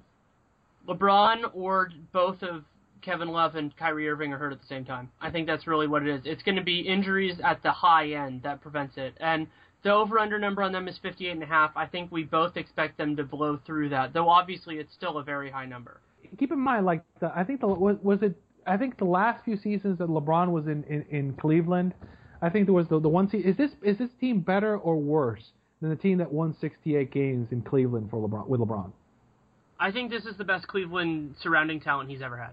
[0.88, 2.63] LeBron or both of
[3.01, 5.12] Kevin Love and Kyrie Irving are hurt at the same time.
[5.21, 6.21] I think that's really what it is.
[6.23, 9.13] It's going to be injuries at the high end that prevents it.
[9.19, 9.47] And
[9.84, 11.71] the over/under number on them is 58 and a half.
[11.75, 15.23] I think we both expect them to blow through that, though obviously it's still a
[15.23, 15.99] very high number
[16.37, 19.43] keep in mind, like the, I think the was, was it I think the last
[19.43, 21.93] few seasons that LeBron was in, in, in Cleveland,
[22.41, 23.49] I think there was the the one season.
[23.49, 25.43] Is this is this team better or worse
[25.81, 28.91] than the team that won 68 games in Cleveland for LeBron with LeBron?
[29.79, 32.51] I think this is the best Cleveland surrounding talent he's ever had.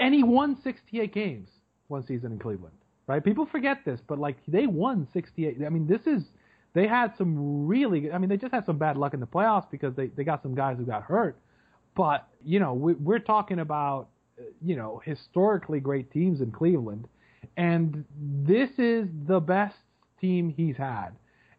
[0.00, 1.48] And he won 68 games
[1.88, 2.74] one season in Cleveland,
[3.06, 3.22] right?
[3.22, 5.58] People forget this, but like they won 68.
[5.64, 6.22] I mean, this is
[6.74, 8.10] they had some really.
[8.10, 10.42] I mean, they just had some bad luck in the playoffs because they they got
[10.42, 11.36] some guys who got hurt.
[11.94, 17.06] But you know, we, we're talking about uh, you know historically great teams in Cleveland,
[17.56, 19.76] and this is the best
[20.20, 21.10] team he's had.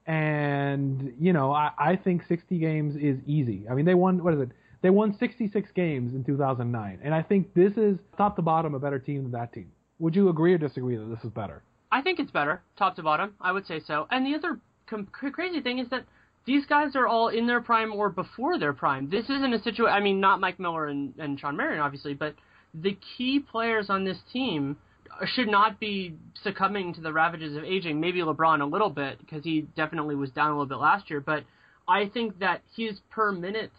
[0.06, 3.66] And you know, I, I think 60 games is easy.
[3.70, 4.50] I mean, they won what is it?
[4.82, 8.80] They won 66 games in 2009, and I think this is top to bottom a
[8.80, 9.72] better team than that team.
[10.00, 11.64] Would you agree or disagree that this is better?
[11.92, 13.36] I think it's better, top to bottom.
[13.40, 14.08] I would say so.
[14.12, 16.04] And the other com- crazy thing is that
[16.46, 19.10] these guys are all in their prime or before their prime.
[19.10, 19.94] This isn't a situation.
[19.94, 22.36] I mean, not Mike Miller and, and Shawn Marion, obviously, but
[22.74, 24.78] the key players on this team
[25.26, 28.00] should not be succumbing to the ravages of aging.
[28.00, 31.22] Maybe LeBron a little bit because he definitely was down a little bit last year,
[31.22, 31.44] but
[31.88, 33.72] I think that his per minute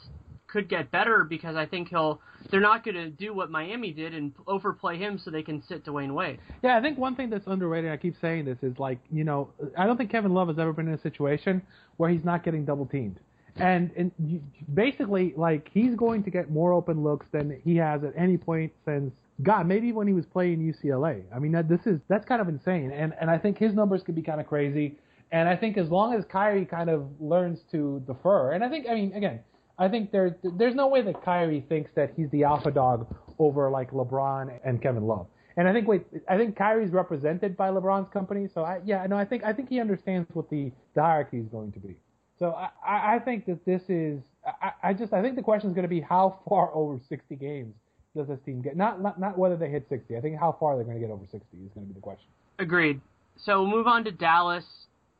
[0.46, 2.20] could get better because I think he'll.
[2.50, 5.84] They're not going to do what Miami did and overplay him so they can sit
[5.84, 6.38] Dwyane Wade.
[6.62, 7.90] Yeah, I think one thing that's underrated.
[7.90, 10.72] I keep saying this is like you know I don't think Kevin Love has ever
[10.72, 11.62] been in a situation
[11.96, 13.18] where he's not getting double teamed.
[13.56, 18.02] And and you, basically, like he's going to get more open looks than he has
[18.02, 19.12] at any point since
[19.42, 21.22] God, maybe when he was playing UCLA.
[21.34, 22.90] I mean, that, this is that's kind of insane.
[22.92, 24.96] And and I think his numbers could be kind of crazy.
[25.32, 28.86] And I think as long as Kyrie kind of learns to defer, and I think
[28.88, 29.40] I mean again,
[29.78, 33.70] I think there's there's no way that Kyrie thinks that he's the alpha dog over
[33.70, 35.26] like LeBron and Kevin Love.
[35.56, 39.16] And I think wait, I think Kyrie's represented by LeBron's company, so I yeah, no,
[39.16, 41.96] I think I think he understands what the, the hierarchy is going to be.
[42.38, 42.56] So
[42.86, 45.84] I, I think that this is I, I just I think the question is going
[45.84, 47.74] to be how far over 60 games
[48.16, 48.76] does this team get?
[48.76, 50.16] Not not not whether they hit 60.
[50.16, 52.00] I think how far they're going to get over 60 is going to be the
[52.00, 52.26] question.
[52.58, 53.00] Agreed.
[53.36, 54.64] So we'll move on to Dallas.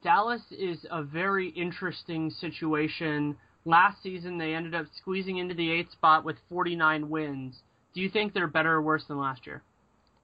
[0.03, 3.37] Dallas is a very interesting situation.
[3.65, 7.63] Last season, they ended up squeezing into the eighth spot with 49 wins.
[7.95, 9.63] Do you think they're better or worse than last year?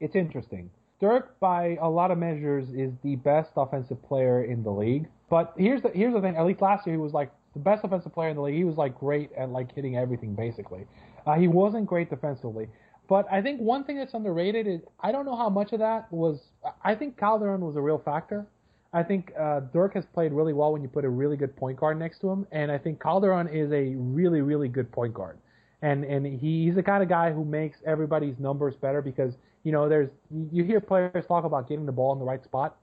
[0.00, 0.70] It's interesting.
[1.00, 5.08] Dirk, by a lot of measures, is the best offensive player in the league.
[5.30, 6.36] But here's the here's the thing.
[6.36, 8.56] At least last year, he was like the best offensive player in the league.
[8.56, 10.86] He was like great at like hitting everything basically.
[11.26, 12.68] Uh, he wasn't great defensively.
[13.08, 16.12] But I think one thing that's underrated is I don't know how much of that
[16.12, 16.40] was.
[16.84, 18.46] I think Calderon was a real factor.
[18.92, 21.78] I think uh, Dirk has played really well when you put a really good point
[21.78, 25.38] guard next to him, and I think Calderon is a really really good point guard.
[25.82, 29.70] And and he, he's the kind of guy who makes everybody's numbers better because you
[29.70, 30.10] know there's
[30.50, 32.76] you hear players talk about getting the ball in the right spot.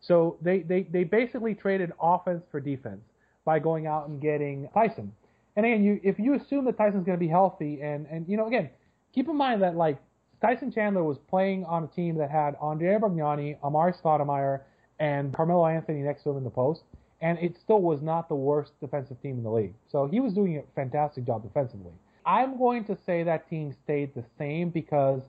[0.00, 3.02] So they they they basically traded offense for defense
[3.44, 5.12] by going out and getting Tyson.
[5.54, 8.36] And again, you if you assume that Tyson's going to be healthy, and and you
[8.36, 8.68] know again,
[9.14, 9.98] keep in mind that like
[10.40, 14.62] Tyson Chandler was playing on a team that had Andrea Bargnani, Amar'e Stoudemire,
[14.98, 16.82] and Carmelo Anthony next to him in the post,
[17.20, 19.74] and it still was not the worst defensive team in the league.
[19.90, 21.92] So he was doing a fantastic job defensively.
[22.24, 25.22] I'm going to say that team stayed the same because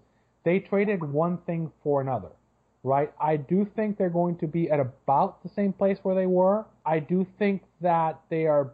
[0.43, 2.29] they traded one thing for another
[2.83, 3.11] right?
[3.19, 6.65] I do think they're going to be at about the same place where they were.
[6.85, 8.71] I do think that they are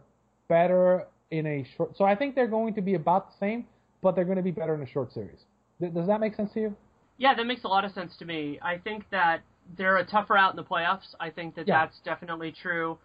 [0.48, 1.96] better in a short.
[1.96, 3.66] So I think they're going to be about the same,
[4.02, 5.38] but they're going to be better in a short series.
[5.78, 6.76] Th- does that make sense to you?
[7.18, 8.58] Yeah, that makes a lot of sense to me.
[8.62, 9.42] I think that
[9.76, 11.14] they're a tougher out in the playoffs.
[11.18, 11.84] I think that Yeah.
[11.84, 12.98] that's definitely true.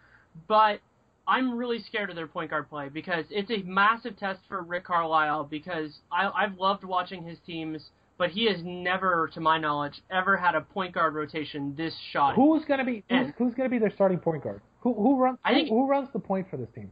[0.48, 0.80] But
[1.28, 4.86] I'm really scared of their point guard play because it's a massive test for Rick
[4.86, 10.02] Carlisle because I, I've loved watching his teams, but he has never, to my knowledge,
[10.12, 12.36] ever had a point guard rotation this shot.
[12.36, 14.62] Who's going to be who's, who's going to be their starting point guard?
[14.82, 16.92] Who who runs I think- who, who runs the point for this team?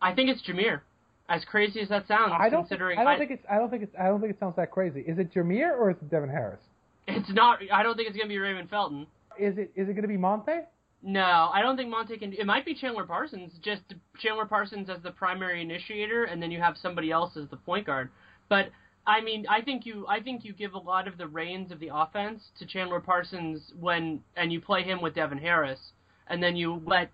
[0.00, 0.80] I think it's Jameer.
[1.28, 3.84] As crazy as that sounds, I don't considering I don't think it's I don't think
[3.84, 5.00] it's I don't think it sounds that crazy.
[5.00, 6.60] Is it Jameer or is it Devin Harris?
[7.06, 7.58] It's not.
[7.72, 9.06] I don't think it's gonna be Raymond Felton.
[9.38, 10.64] Is it is it going to be Monta?
[11.02, 12.32] No, I don't think Monta can.
[12.32, 13.82] It might be Chandler Parsons, just
[14.18, 17.86] Chandler Parsons as the primary initiator, and then you have somebody else as the point
[17.86, 18.10] guard.
[18.48, 18.70] But
[19.06, 21.80] I mean, I think you, I think you give a lot of the reins of
[21.80, 25.80] the offense to Chandler Parsons when, and you play him with Devin Harris,
[26.28, 27.10] and then you let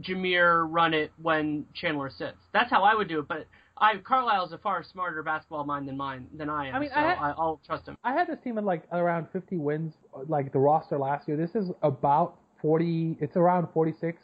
[0.00, 2.36] Jameer run it when Chandler sits.
[2.52, 3.28] That's how I would do it.
[3.28, 3.46] But
[3.80, 6.74] I, Carlisle's a far smarter basketball mind than mine than I am.
[6.74, 7.96] I mean, so I- I, I'll trust him.
[8.04, 9.94] I had this team at like around 50 wins,
[10.26, 11.36] like the roster last year.
[11.36, 13.16] This is about 40.
[13.20, 14.20] It's around 46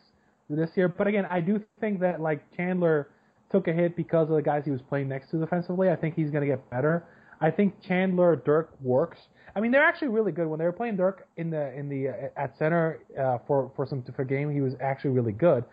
[0.50, 0.88] this year.
[0.88, 3.08] But again, I do think that like Chandler
[3.50, 5.90] took a hit because of the guys he was playing next to defensively.
[5.90, 7.04] I think he's going to get better.
[7.40, 9.18] I think Chandler Dirk works.
[9.56, 10.48] I mean, they're actually really good.
[10.48, 13.86] When they were playing Dirk in the in the uh, at center uh, for for
[13.86, 15.64] some for game, he was actually really good.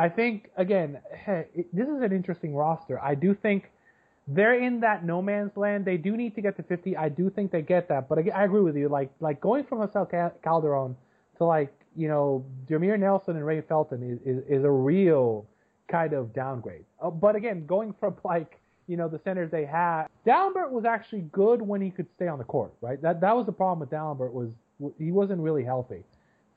[0.00, 2.98] I think again, hey, this is an interesting roster.
[3.02, 3.70] I do think
[4.26, 5.84] they're in that no man's land.
[5.84, 6.96] They do need to get to 50.
[6.96, 8.88] I do think they get that, but I, I agree with you.
[8.88, 10.06] Like like going from Marcel
[10.42, 10.96] Calderon
[11.36, 15.46] to like you know Jameer Nelson and Ray Felton is is, is a real
[15.88, 16.86] kind of downgrade.
[17.02, 21.26] Uh, but again, going from like you know the centers they had, Dalembert was actually
[21.30, 22.72] good when he could stay on the court.
[22.80, 23.02] Right.
[23.02, 24.48] That that was the problem with Dalembert was
[24.98, 26.04] he wasn't really healthy.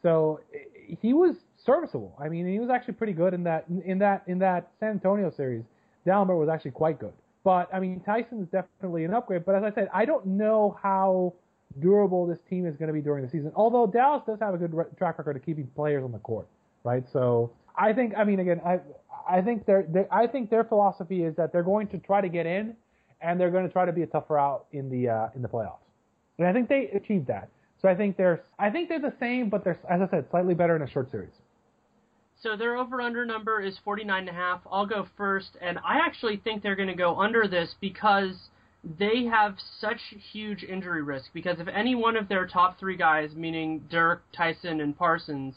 [0.02, 2.16] So eh, he was serviceable.
[2.20, 5.32] I mean, he was actually pretty good in that in that in that San Antonio
[5.32, 5.64] series.
[6.06, 7.14] Dalembert was actually quite good.
[7.44, 9.46] But I mean, Tyson is definitely an upgrade.
[9.46, 11.34] But as I said, I don't know how
[11.80, 13.52] durable this team is going to be during the season.
[13.56, 16.48] Although Dallas does have a good re- track record of keeping players on the court,
[16.84, 17.04] right?
[17.12, 18.80] So I think, I mean, again, I
[19.28, 22.30] I think their their- I think their philosophy is that they're going to try to
[22.30, 22.76] get in,
[23.22, 25.48] and they're going to try to be a tougher out in the uh, in the
[25.50, 25.78] playoffs.
[26.38, 27.50] And I think they achieved that.
[27.82, 30.54] So I think they're I think they're the same, but they're as I said, slightly
[30.54, 31.34] better in a short series.
[32.44, 34.60] So their over under number is 49.5.
[34.70, 38.36] I'll go first, and I actually think they're going to go under this because
[39.00, 40.02] they have such
[40.34, 41.28] huge injury risk.
[41.34, 45.56] Because if any one of their top three guys, meaning Dirk, Tyson, and Parsons,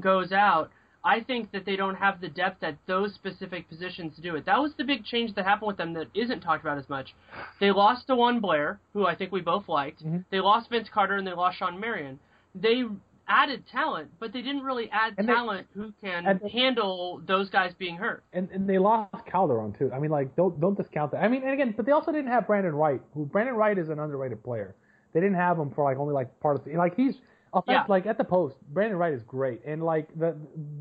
[0.00, 0.70] goes out,
[1.04, 4.46] I think that they don't have the depth at those specific positions to do it.
[4.46, 7.14] That was the big change that happened with them that isn't talked about as much.
[7.60, 10.02] They lost DeJuan Blair, who I think we both liked.
[10.02, 10.18] Mm-hmm.
[10.30, 12.20] They lost Vince Carter and they lost Shawn Marion.
[12.54, 12.84] They
[13.28, 17.48] added talent, but they didn't really add And they- talent who can they- handle those
[17.50, 18.24] guys being hurt.
[18.32, 19.90] And and they lost Calderon too.
[19.92, 21.22] I mean, like don't don't discount that.
[21.22, 23.00] I mean, and again, but they also didn't have Brandon Wright.
[23.14, 24.74] Who Brandon Wright is an underrated player.
[25.12, 27.14] They didn't have him for like only like part of the like he's
[27.54, 27.84] offense, Yeah.
[27.88, 28.56] like at the post.
[28.72, 30.36] Brandon Wright is great, and like the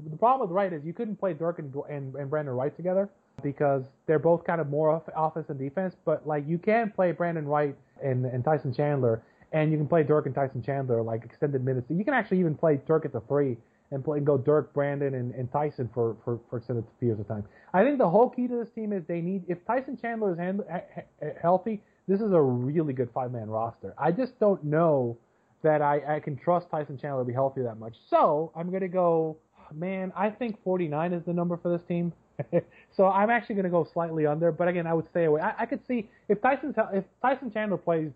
[0.09, 3.09] the problem with Wright is you couldn't play Dirk and and, and Brandon Wright together
[3.43, 5.95] because they're both kind of more off, offense and defense.
[6.05, 9.21] But like you can play Brandon Wright and and Tyson Chandler,
[9.51, 11.87] and you can play Dirk and Tyson Chandler like extended minutes.
[11.89, 13.57] You can actually even play Dirk at the three
[13.91, 17.27] and play and go Dirk, Brandon, and, and Tyson for, for, for extended periods of
[17.27, 17.43] time.
[17.73, 20.37] I think the whole key to this team is they need if Tyson Chandler is
[20.39, 23.93] hand, he- he- healthy, this is a really good five man roster.
[23.97, 25.17] I just don't know
[25.63, 27.95] that I, I can trust Tyson Chandler to be healthy that much.
[28.09, 29.37] So I'm gonna go.
[29.73, 32.13] man, I think 49 is the number for this team.
[32.91, 35.41] so I'm actually going to go slightly under, but again, I would stay away.
[35.41, 38.11] I, I could see if Tyson if Tyson Chandler plays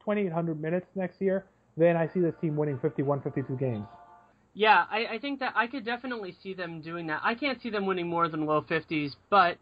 [0.00, 1.46] 2,800 minutes next year,
[1.76, 3.86] then I see this team winning 51, 52 games.
[4.54, 7.20] Yeah, I, I think that I could definitely see them doing that.
[7.22, 9.58] I can't see them winning more than low 50s, but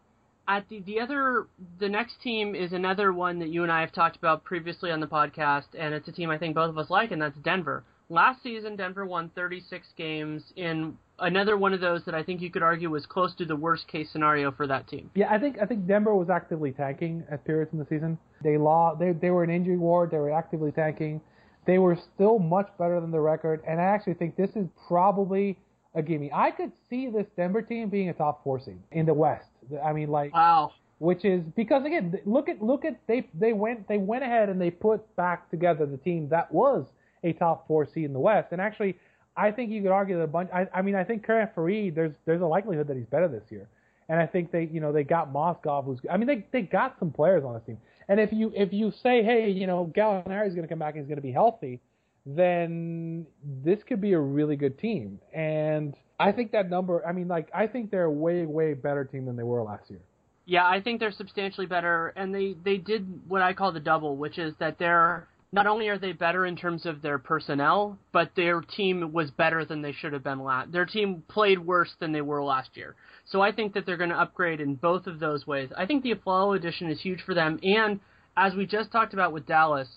[0.47, 1.45] at the the other
[1.79, 4.99] the next team is another one that you and I have talked about previously on
[4.99, 7.83] the podcast, and it's a team I think both of us like, and that's Denver.
[8.11, 12.49] Last season, Denver won 36 games in another one of those that I think you
[12.49, 15.11] could argue was close to the worst case scenario for that team.
[15.13, 18.17] Yeah, I think I think Denver was actively tanking at periods in the season.
[18.43, 18.99] They lost.
[18.99, 20.09] They they were in injury ward.
[20.09, 21.21] They were actively tanking.
[21.67, 25.59] They were still much better than the record, and I actually think this is probably
[25.93, 26.31] a gimme.
[26.33, 29.49] I could see this Denver team being a top four seed in the West.
[29.83, 30.71] I mean, like wow.
[30.97, 34.59] Which is because again, look at look at they they went they went ahead and
[34.59, 36.87] they put back together the team that was
[37.23, 38.49] a top four seed in the West.
[38.51, 38.97] And actually,
[39.35, 40.49] I think you could argue that a bunch.
[40.53, 43.43] I, I mean, I think Kenneth Faried, there's there's a likelihood that he's better this
[43.49, 43.67] year.
[44.09, 45.99] And I think they, you know, they got Mozgov, who's.
[46.11, 47.77] I mean, they they got some players on this team.
[48.07, 51.03] And if you if you say, hey, you know, Gallinari's going to come back and
[51.03, 51.79] he's going to be healthy,
[52.25, 53.25] then
[53.63, 55.19] this could be a really good team.
[55.33, 57.05] And I think that number.
[57.05, 59.89] I mean, like, I think they're a way way better team than they were last
[59.89, 60.01] year.
[60.45, 64.17] Yeah, I think they're substantially better, and they they did what I call the double,
[64.17, 68.31] which is that they're not only are they better in terms of their personnel, but
[68.35, 70.71] their team was better than they should have been last.
[70.71, 72.95] Their team played worse than they were last year.
[73.25, 75.69] So I think that they're going to upgrade in both of those ways.
[75.75, 77.99] I think the Afflalo addition is huge for them, and
[78.37, 79.89] as we just talked about with Dallas,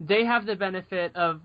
[0.00, 1.40] they have the benefit of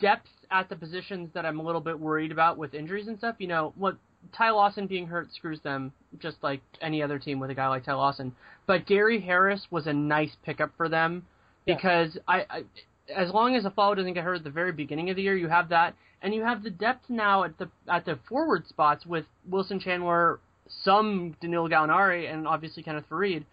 [0.00, 3.36] depth at the positions that I'm a little bit worried about with injuries and stuff.
[3.38, 3.96] You know, what
[4.36, 7.84] Ty Lawson being hurt screws them just like any other team with a guy like
[7.84, 8.34] Ty Lawson.
[8.66, 11.24] But Gary Harris was a nice pickup for them
[11.66, 12.20] because yeah.
[12.28, 12.62] I, I,
[13.14, 15.48] as long as Afflalo doesn't get hurt at the very beginning of the year, you
[15.48, 19.24] have that, and you have the depth now at the at the forward spots with
[19.48, 20.40] Wilson Chandler,
[20.84, 23.44] some Danilo Gallinari, and obviously Kenneth Faried,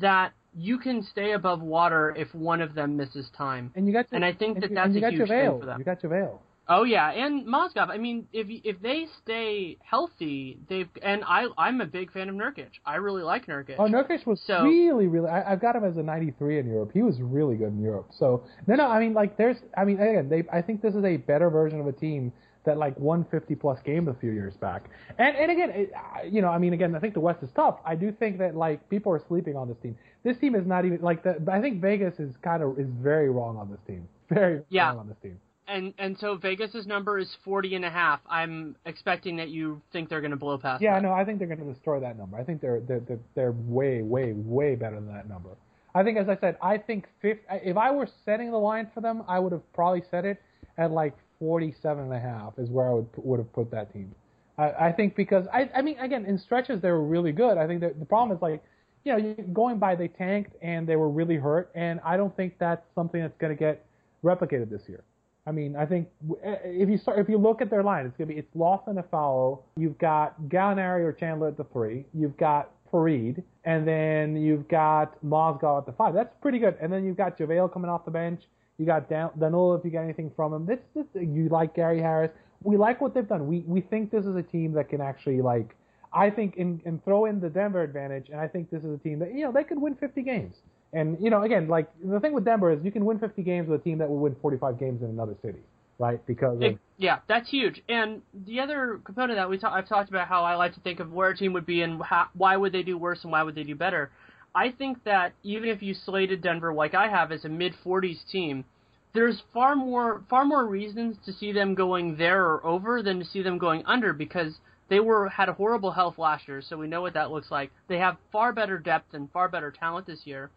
[0.00, 3.70] that you can stay above water if one of them misses time.
[3.74, 5.78] And you got, to, and I think that you, that's a huge thing for them.
[5.78, 6.38] You got JaVale.
[6.70, 7.88] Oh yeah, and Mozgov.
[7.88, 12.34] I mean, if if they stay healthy, they've and I I'm a big fan of
[12.34, 12.68] Nurkic.
[12.84, 13.76] I really like Nurkic.
[13.78, 15.30] Oh, Nurkic was so, really really.
[15.30, 16.90] I, have got him as a 93 in Europe.
[16.92, 18.10] He was really good in Europe.
[18.18, 21.04] So no no, I mean like there's I mean again they I think this is
[21.04, 22.32] a better version of a team
[22.66, 24.90] that like won 50 plus games a few years back.
[25.16, 25.92] And and again, it,
[26.30, 27.78] you know, I mean again, I think the West is tough.
[27.86, 29.96] I do think that like people are sleeping on this team.
[30.22, 31.42] This team is not even like the.
[31.50, 34.06] I think Vegas is kind of is very wrong on this team.
[34.28, 34.88] Very yeah.
[34.88, 35.38] wrong on this team
[35.68, 38.20] and and so Vegas's number is 40 and a half.
[38.28, 40.82] I'm expecting that you think they're going to blow past.
[40.82, 41.02] Yeah, that.
[41.02, 42.36] no, I think they're going to destroy that number.
[42.36, 45.50] I think they're they're they're, they're way way way better than that number.
[45.94, 49.22] I think, as I said, I think if I were setting the line for them,
[49.26, 50.40] I would have probably set it
[50.76, 54.14] at like 47 and a half is where I would would have put that team.
[54.56, 57.58] I, I think because I I mean again in stretches they were really good.
[57.58, 58.62] I think that the problem is like
[59.04, 62.54] you know going by they tanked and they were really hurt, and I don't think
[62.58, 63.84] that's something that's going to get
[64.24, 65.02] replicated this year.
[65.48, 66.08] I mean, I think
[66.44, 68.98] eh, if you start, if you look at their line, it's gonna be it's Lawson
[68.98, 69.62] and Afflalo.
[69.76, 72.04] You've got Gallinari or Chandler at the three.
[72.12, 76.12] You've got Faried, and then you've got Mozgov at the five.
[76.12, 76.76] That's pretty good.
[76.82, 78.42] And then you've got JaVale coming off the bench.
[78.76, 80.66] You got Dan- Danilo if you get anything from him.
[80.66, 82.30] This, this you like Gary Harris.
[82.62, 83.46] We like what they've done.
[83.46, 85.74] We we think this is a team that can actually like.
[86.12, 89.18] I think and throw in the Denver advantage, and I think this is a team
[89.20, 90.56] that you know they could win 50 games.
[90.92, 93.68] And you know, again, like the thing with Denver is you can win 50 games
[93.68, 95.58] with a team that will win 45 games in another city,
[95.98, 96.24] right?
[96.26, 97.82] Because of, yeah, that's huge.
[97.88, 101.00] And the other component that we ta- I've talked about how I like to think
[101.00, 103.42] of where a team would be and how, why would they do worse and why
[103.42, 104.10] would they do better.
[104.54, 108.26] I think that even if you slated Denver like I have as a mid 40s
[108.30, 108.64] team,
[109.12, 113.26] there's far more far more reasons to see them going there or over than to
[113.26, 114.54] see them going under because
[114.88, 117.70] they were had a horrible health last year, so we know what that looks like.
[117.88, 120.50] They have far better depth and far better talent this year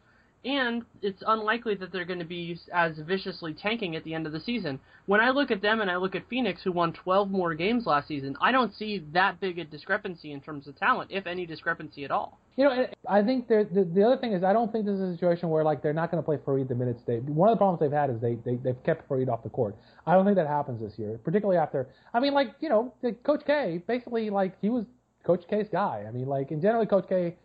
[0.44, 4.34] and it's unlikely that they're going to be as viciously tanking at the end of
[4.34, 4.80] the season.
[5.06, 7.86] When I look at them and I look at Phoenix, who won 12 more games
[7.86, 11.46] last season, I don't see that big a discrepancy in terms of talent, if any
[11.46, 12.39] discrepancy at all.
[12.58, 15.14] You know, I think the, the other thing is I don't think this is a
[15.14, 17.18] situation where like they're not going to play Faried the minutes they.
[17.18, 19.76] One of the problems they've had is they, they they've kept Faried off the court.
[20.06, 21.88] I don't think that happens this year, particularly after.
[22.14, 24.86] I mean, like you know, Coach K basically like he was
[25.24, 26.06] Coach K's guy.
[26.08, 27.36] I mean, like in generally Coach K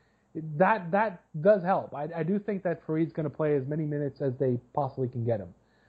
[0.57, 1.95] that that does help.
[1.95, 5.09] I, I do think that Faried's going to play as many minutes as they possibly
[5.09, 5.49] can get him.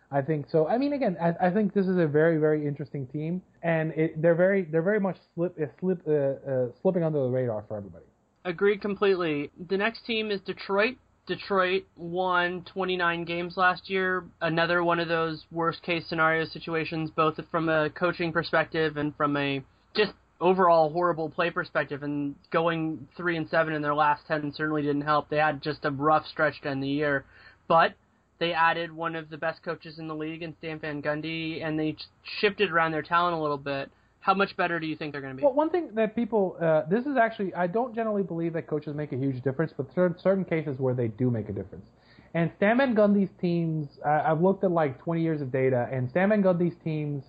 [0.09, 0.67] I think so.
[0.67, 4.21] I mean, again, I, I think this is a very very interesting team, and it,
[4.21, 7.77] they're very they're very much slip uh, slip uh, uh, slipping under the radar for
[7.77, 8.05] everybody.
[8.45, 9.51] Agreed completely.
[9.69, 10.95] The next team is Detroit.
[11.27, 14.23] Detroit won 29 games last year.
[14.39, 19.35] Another one of those worst case scenario situations, both from a coaching perspective and from
[19.35, 19.61] a
[19.93, 24.81] just overall horrible play perspective, and going three and seven in their last ten certainly
[24.81, 25.29] didn't help.
[25.29, 27.25] They had just a rough stretch to end the year,
[27.67, 27.93] but
[28.39, 31.79] they added one of the best coaches in the league in Stan Van Gundy, and
[31.79, 31.95] they
[32.39, 33.89] shifted around their talent a little bit.
[34.19, 35.43] How much better do you think they're going to be?
[35.43, 38.93] Well, one thing that people, uh, this is actually, I don't generally believe that coaches
[38.93, 41.85] make a huge difference, but certain certain cases where they do make a difference.
[42.33, 46.09] And Stan Van Gundy's teams, uh, I've looked at like 20 years of data, and
[46.09, 47.23] Stan Van Gundy's teams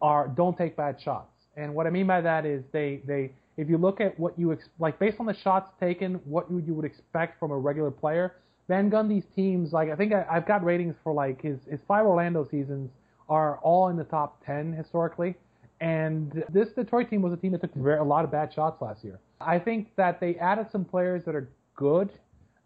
[0.00, 1.32] are don't take bad shots.
[1.58, 4.52] And what I mean by that is they they if you look at what you
[4.52, 7.90] ex- like based on the shots taken, what you, you would expect from a regular
[7.90, 8.36] player,
[8.68, 12.06] Van Gundy's teams like I think I, I've got ratings for like his his five
[12.06, 12.90] Orlando seasons
[13.28, 15.34] are all in the top 10 historically.
[15.80, 19.04] And this Detroit team was a team that took a lot of bad shots last
[19.04, 19.18] year.
[19.40, 22.10] I think that they added some players that are good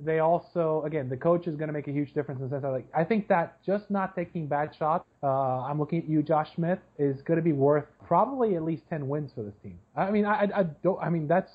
[0.05, 2.63] they also, again, the coach is going to make a huge difference in the sense
[2.63, 6.23] that, like, I think that just not taking bad shots, uh, I'm looking at you,
[6.23, 9.79] Josh Smith, is going to be worth probably at least 10 wins for this team.
[9.97, 11.49] I mean, I, I don't, I mean, that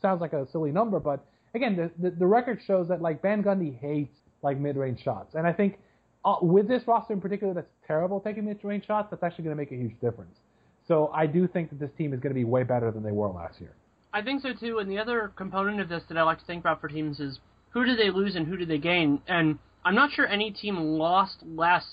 [0.00, 1.24] sounds like a silly number, but
[1.54, 5.34] again, the, the, the record shows that, like, Van Gundy hates, like, mid-range shots.
[5.34, 5.78] And I think
[6.24, 9.60] uh, with this roster in particular that's terrible taking mid-range shots, that's actually going to
[9.60, 10.36] make a huge difference.
[10.88, 13.12] So I do think that this team is going to be way better than they
[13.12, 13.74] were last year.
[14.12, 14.78] I think so too.
[14.78, 17.38] And the other component of this that I like to think about for teams is
[17.72, 19.20] who did they lose and who did they gain?
[19.26, 21.84] And I'm not sure any team lost less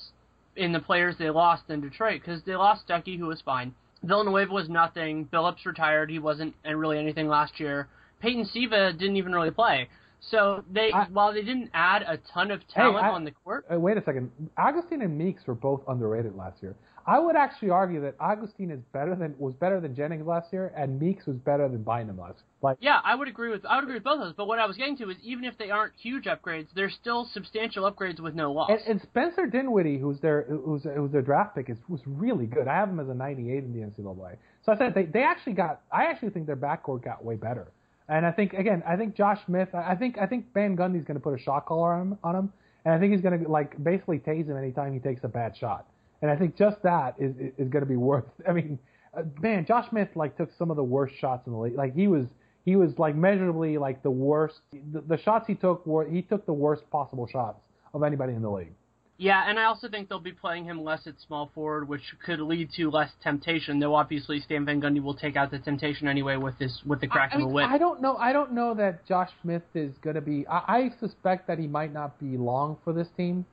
[0.56, 3.74] in the players they lost than Detroit because they lost Stuckey, who was fine.
[4.04, 5.28] Villanueva was nothing.
[5.32, 6.10] Billups retired.
[6.10, 7.88] He wasn't and really anything last year.
[8.22, 9.90] Peyton Siva didn't even really play.
[10.32, 13.32] So they, I, while they didn't add a ton of talent hey, I, on the
[13.32, 13.66] court.
[13.74, 14.32] Uh, wait a second.
[14.58, 16.76] Augustin and Meeks were both underrated last year.
[17.10, 20.72] I would actually argue that Augustin is better than was better than Jennings last year,
[20.78, 22.36] and Meeks was better than Bynum last.
[22.36, 22.46] Year.
[22.62, 24.34] Like, yeah, I would agree with I would agree with both of those.
[24.38, 27.28] But what I was getting to is even if they aren't huge upgrades, they're still
[27.34, 28.70] substantial upgrades with no loss.
[28.70, 32.68] And, and Spencer Dinwiddie, who's their who's, who's their draft pick, is was really good.
[32.68, 34.36] I have him as a 98 in the NCAA.
[34.64, 35.82] So I said they they actually got.
[35.92, 37.72] I actually think their backcourt got way better.
[38.08, 39.70] And I think again, I think Josh Smith.
[39.74, 42.36] I think I think Van Gundy's going to put a shot collar on him, on
[42.36, 42.54] him,
[42.86, 45.58] and I think he's going to like basically tase him anytime he takes a bad
[45.58, 45.88] shot.
[46.22, 48.26] And I think just that is is going to be worth.
[48.48, 48.80] I mean,
[49.14, 51.76] uh, man, Josh Smith like took some of the worst shots in the league.
[51.76, 52.26] Like he was
[52.66, 54.60] he was like measurably like the worst.
[54.92, 57.60] The, the shots he took were he took the worst possible shots
[57.94, 58.74] of anybody in the league.
[59.22, 62.40] Yeah, and I also think they'll be playing him less at small forward, which could
[62.40, 63.78] lead to less temptation.
[63.78, 67.08] Though obviously Stan Van Gundy will take out the temptation anyway with this with the
[67.08, 67.68] crack I, of a whip.
[67.68, 68.16] I don't know.
[68.16, 70.48] I don't know that Josh Smith is going to be.
[70.48, 73.46] I, I suspect that he might not be long for this team,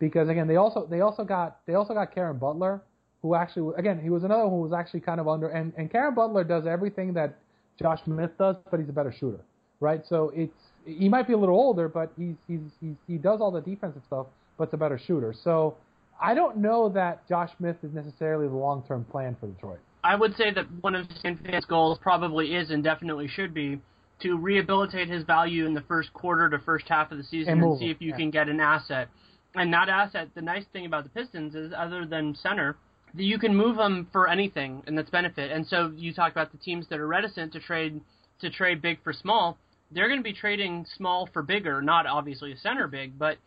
[0.00, 2.82] because again they also they also got they also got Caron Butler,
[3.22, 5.92] who actually again he was another one who was actually kind of under and and
[5.92, 7.38] Caron Butler does everything that
[7.80, 9.40] Josh Smith does, but he's a better shooter,
[9.78, 10.02] right?
[10.08, 10.52] So it's
[10.84, 14.02] he might be a little older, but he's he's, he's he does all the defensive
[14.06, 14.26] stuff
[14.60, 15.34] but but's a better shooter.
[15.42, 15.76] So
[16.20, 19.78] I don't know that Josh Smith is necessarily the long term plan for Detroit.
[20.04, 23.80] I would say that one of Stan's goals probably is and definitely should be
[24.20, 27.62] to rehabilitate his value in the first quarter to first half of the season and,
[27.62, 28.16] and see if you yeah.
[28.16, 29.08] can get an asset.
[29.54, 32.76] And that asset, the nice thing about the Pistons is, other than center,
[33.14, 35.50] you can move them for anything, and that's benefit.
[35.50, 38.00] And so you talk about the teams that are reticent to trade
[38.40, 39.58] to trade big for small.
[39.90, 43.38] They're going to be trading small for bigger, not obviously a center big, but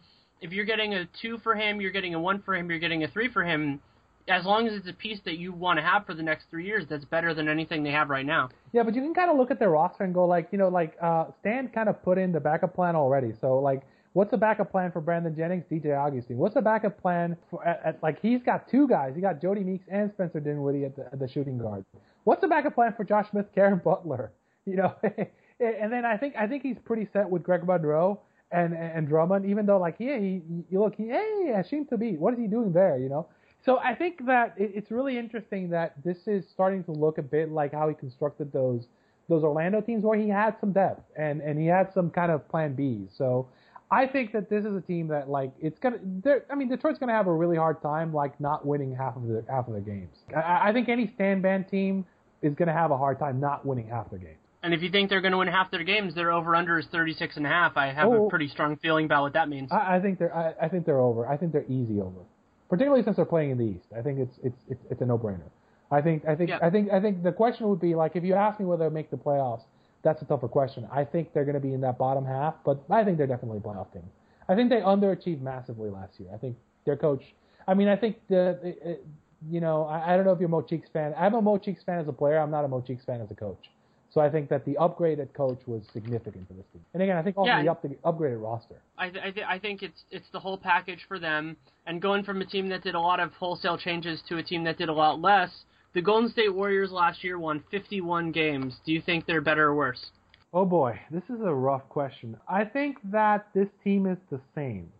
[0.42, 3.04] if you're getting a two for him, you're getting a one for him, you're getting
[3.04, 3.80] a three for him.
[4.28, 6.66] As long as it's a piece that you want to have for the next three
[6.66, 8.50] years, that's better than anything they have right now.
[8.74, 10.68] Yeah, but you can kind of look at their roster and go like, you know,
[10.68, 13.34] like uh, Stan kind of put in the backup plan already.
[13.40, 13.82] So like,
[14.14, 16.38] what's the backup plan for Brandon Jennings, DJ Augustin?
[16.38, 19.14] What's the backup plan for at, at, like he's got two guys.
[19.16, 21.86] He got Jodie Meeks and Spencer Dinwiddie at the, at the shooting guard.
[22.24, 24.32] What's the backup plan for Josh Smith, Caron Butler?
[24.66, 24.96] You know,
[25.60, 29.46] and then I think I think he's pretty set with Greg Monroe and and Drummond,
[29.46, 32.72] even though like yeah, he you look he hey to Thabeet, what is he doing
[32.72, 32.98] there?
[32.98, 33.28] You know.
[33.66, 37.22] So I think that it, it's really interesting that this is starting to look a
[37.22, 38.88] bit like how he constructed those
[39.28, 42.48] those Orlando teams where he had some depth and and he had some kind of
[42.48, 43.08] plan B.
[43.18, 43.48] So
[43.94, 46.00] I think that this is a team that like it's gonna.
[46.52, 49.44] I mean, Detroit's gonna have a really hard time like not winning half of their
[49.50, 50.16] half of their games.
[50.36, 52.06] I, I think any Stan Van team
[52.42, 54.38] is gonna have a hard time not winning half their games.
[54.64, 56.86] And if you think they're going to win half their games, their over under is
[56.90, 57.76] thirty six and a half.
[57.76, 59.70] I have oh, a pretty strong feeling about what that means.
[59.72, 61.28] I, I think they're I, I, think they're over.
[61.28, 62.22] I think they're easy over,
[62.70, 63.88] particularly since they're playing in the East.
[63.96, 65.50] I think it's it's it's, it's a no brainer.
[65.92, 66.60] I think I think yeah.
[66.62, 68.94] I think I think the question would be like if you ask me whether they
[68.94, 69.64] make the playoffs,
[70.04, 70.88] that's a tougher question.
[70.92, 73.58] I think they're going to be in that bottom half, but I think they're definitely
[73.58, 74.04] a playoff team.
[74.50, 76.30] I think they underachieved massively last year.
[76.34, 77.24] I think their coach.
[77.68, 78.60] I mean, I think the.
[78.64, 79.06] It, it,
[79.50, 81.14] you know, I, I don't know if you're a Mo Cheeks fan.
[81.18, 82.38] I'm a Mo Cheeks fan as a player.
[82.38, 83.70] I'm not a Mo Cheeks fan as a coach.
[84.14, 86.86] So I think that the upgraded coach was significant for this team.
[86.94, 88.76] And again, I think also yeah, the up, upgraded roster.
[88.98, 91.58] I, th- I, th- I think it's it's the whole package for them.
[91.88, 94.64] And going from a team that did a lot of wholesale changes to a team
[94.66, 95.50] that did a lot less
[95.94, 98.78] The Golden State Warriors last year won 51 games.
[98.84, 100.08] Do you think they're better or worse?
[100.52, 102.36] Oh boy, this is a rough question.
[102.48, 104.92] I think that this team is the same.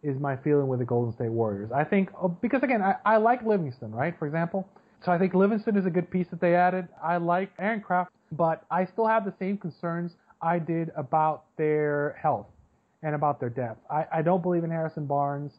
[0.00, 1.72] Is my feeling with the Golden State Warriors.
[1.72, 4.16] I think oh, because again, I, I like Livingston, right?
[4.16, 4.68] For example,
[5.04, 6.86] so I think Livingston is a good piece that they added.
[7.02, 12.16] I like Aaron Craft, but I still have the same concerns I did about their
[12.22, 12.46] health
[13.02, 13.80] and about their depth.
[13.90, 15.50] I, I don't believe in Harrison Barnes.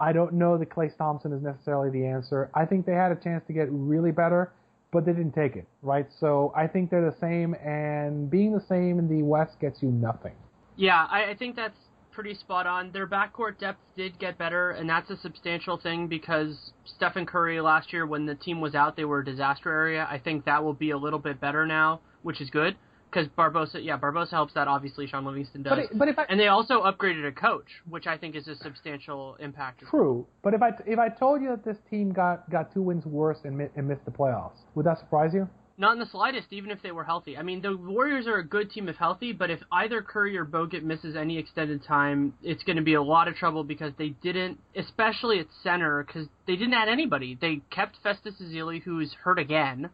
[0.00, 2.50] I don't know that Klay Thompson is necessarily the answer.
[2.54, 4.52] I think they had a chance to get really better,
[4.92, 6.06] but they didn't take it, right?
[6.20, 9.90] So I think they're the same, and being the same in the West gets you
[9.90, 10.34] nothing.
[10.76, 11.76] Yeah, I, I think that's
[12.12, 12.92] pretty spot on.
[12.92, 17.92] Their backcourt depth did get better, and that's a substantial thing because Stephen Curry last
[17.92, 20.06] year, when the team was out, they were a disaster area.
[20.08, 22.76] I think that will be a little bit better now, which is good
[23.10, 24.68] because Barbosa, yeah, Barbosa helps that.
[24.68, 25.70] Obviously, Shaun Livingston does.
[25.70, 28.48] But, it, but if I, and they also upgraded a coach, which I think is
[28.48, 29.82] a substantial impact.
[29.88, 33.06] True, but if I if I told you that this team got got two wins
[33.06, 35.48] worse and, and missed the playoffs, would that surprise you?
[35.80, 37.36] Not in the slightest, even if they were healthy.
[37.36, 40.44] I mean, the Warriors are a good team if healthy, but if either Curry or
[40.44, 44.08] Bogut misses any extended time, it's going to be a lot of trouble because they
[44.08, 47.38] didn't, especially at center, because they didn't add anybody.
[47.40, 49.88] They kept Festus Ezeli, who's hurt again,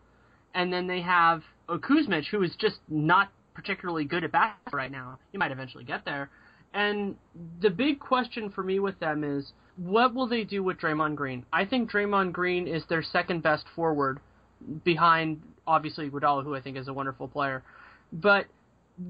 [0.55, 5.19] and then they have Kuzmic, who is just not particularly good at basketball right now.
[5.33, 6.31] He might eventually get there.
[6.73, 7.17] And
[7.61, 11.45] the big question for me with them is, what will they do with Draymond Green?
[11.53, 14.21] I think Draymond Green is their second best forward,
[14.85, 17.62] behind obviously Iguodala, who I think is a wonderful player.
[18.12, 18.47] But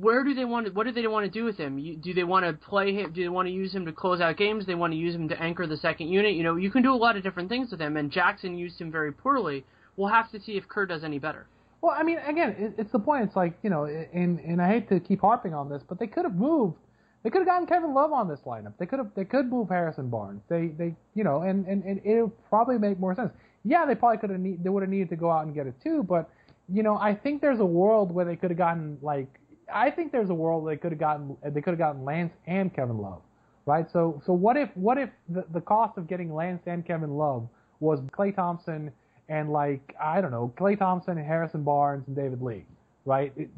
[0.00, 0.72] where do they want to?
[0.72, 1.78] What do they want to do with him?
[1.78, 3.12] You, do they want to play him?
[3.12, 4.64] Do they want to use him to close out games?
[4.64, 6.34] They want to use him to anchor the second unit.
[6.34, 7.96] You know, you can do a lot of different things with him.
[7.96, 9.64] And Jackson used him very poorly.
[9.96, 11.46] We'll have to see if Kerr does any better.
[11.85, 13.24] Well, I mean, again, it, it's the point.
[13.24, 16.07] It's like you know, and and I hate to keep harping on this, but they
[16.07, 16.78] could have moved.
[17.22, 18.72] They could have gotten Kevin Love on this lineup.
[18.78, 19.11] They could have.
[19.14, 20.41] They could move Harrison Barnes.
[20.49, 23.32] They they you know, and and, and it would probably make more sense.
[23.64, 24.41] Yeah, they probably could have.
[24.41, 26.03] Need, they would have needed to go out and get it too.
[26.03, 26.30] But
[26.72, 29.28] you know, I think there's a world where they could have gotten like.
[29.70, 31.37] I think there's a world they could have gotten.
[31.45, 33.20] They could have gotten Lance and Kevin Love,
[33.66, 33.91] right?
[33.93, 37.47] So so what if what if the the cost of getting Lance and Kevin Love
[37.80, 38.91] was Klay Thompson
[39.28, 42.64] and like I don't know Klay Thompson and Harrison Barnes and David Lee,
[43.04, 43.32] right?
[43.36, 43.50] It,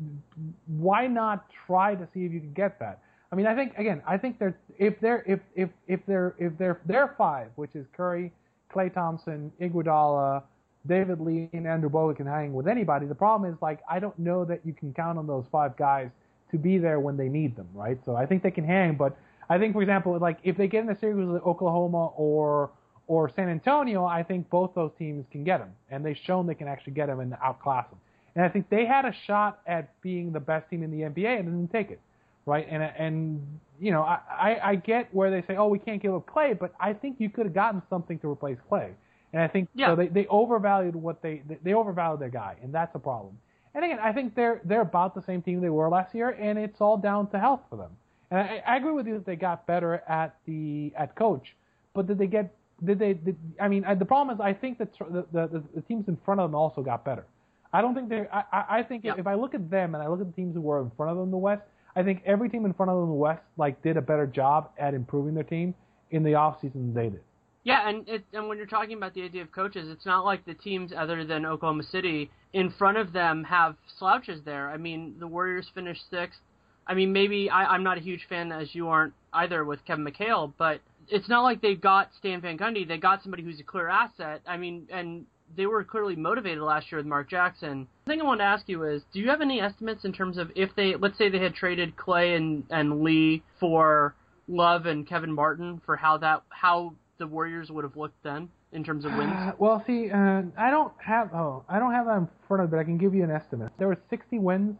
[0.66, 3.00] why not try to see if you can get that?
[3.32, 6.56] I mean, I think again, I think they're if they're if if if they're if
[6.58, 8.32] they're they're five, which is Curry,
[8.72, 10.42] Klay Thompson, Iguodala,
[10.86, 13.06] David Lee, and Andrew Bogut can hang with anybody.
[13.06, 16.10] The problem is like I don't know that you can count on those five guys
[16.50, 17.98] to be there when they need them, right?
[18.04, 19.16] So I think they can hang, but
[19.48, 22.70] I think for example, like if they get in a series with Oklahoma or
[23.06, 26.54] or San Antonio, I think both those teams can get him, and they've shown they
[26.54, 27.98] can actually get him and outclass him.
[28.34, 31.38] And I think they had a shot at being the best team in the NBA
[31.38, 32.00] and didn't take it,
[32.44, 32.66] right?
[32.68, 36.14] And and you know, I, I I get where they say, oh, we can't give
[36.14, 38.90] up Klay, but I think you could have gotten something to replace Klay,
[39.32, 39.88] And I think yeah.
[39.88, 43.38] so they they overvalued what they they overvalued their guy, and that's a problem.
[43.74, 46.58] And again, I think they're they're about the same team they were last year, and
[46.58, 47.90] it's all down to health for them.
[48.30, 51.54] And I, I agree with you that they got better at the at coach,
[51.94, 52.54] but did they get
[52.84, 53.14] did they?
[53.14, 56.40] Did, I mean, the problem is, I think that the, the the teams in front
[56.40, 57.24] of them also got better.
[57.72, 58.26] I don't think they.
[58.32, 59.14] I I think yeah.
[59.16, 61.10] if I look at them and I look at the teams who were in front
[61.10, 61.62] of them in the West,
[61.94, 64.26] I think every team in front of them in the West like did a better
[64.26, 65.74] job at improving their team
[66.10, 67.22] in the off season than they did.
[67.64, 70.44] Yeah, and it, and when you're talking about the idea of coaches, it's not like
[70.44, 74.70] the teams other than Oklahoma City in front of them have slouches there.
[74.70, 76.38] I mean, the Warriors finished sixth.
[76.86, 80.04] I mean, maybe I, I'm not a huge fan as you aren't either with Kevin
[80.04, 82.86] McHale, but it's not like they've got Stan Van Gundy.
[82.86, 84.42] They got somebody who's a clear asset.
[84.46, 85.26] I mean, and
[85.56, 87.86] they were clearly motivated last year with Mark Jackson.
[88.04, 90.38] The thing I want to ask you is, do you have any estimates in terms
[90.38, 94.14] of if they, let's say they had traded Klay and, and Lee for
[94.48, 98.84] Love and Kevin Martin for how that, how the Warriors would have looked then in
[98.84, 99.32] terms of wins?
[99.32, 102.70] Uh, well, see, uh, I don't have, oh, I don't have that in front of
[102.70, 103.72] me, but I can give you an estimate.
[103.78, 104.76] There were 60 wins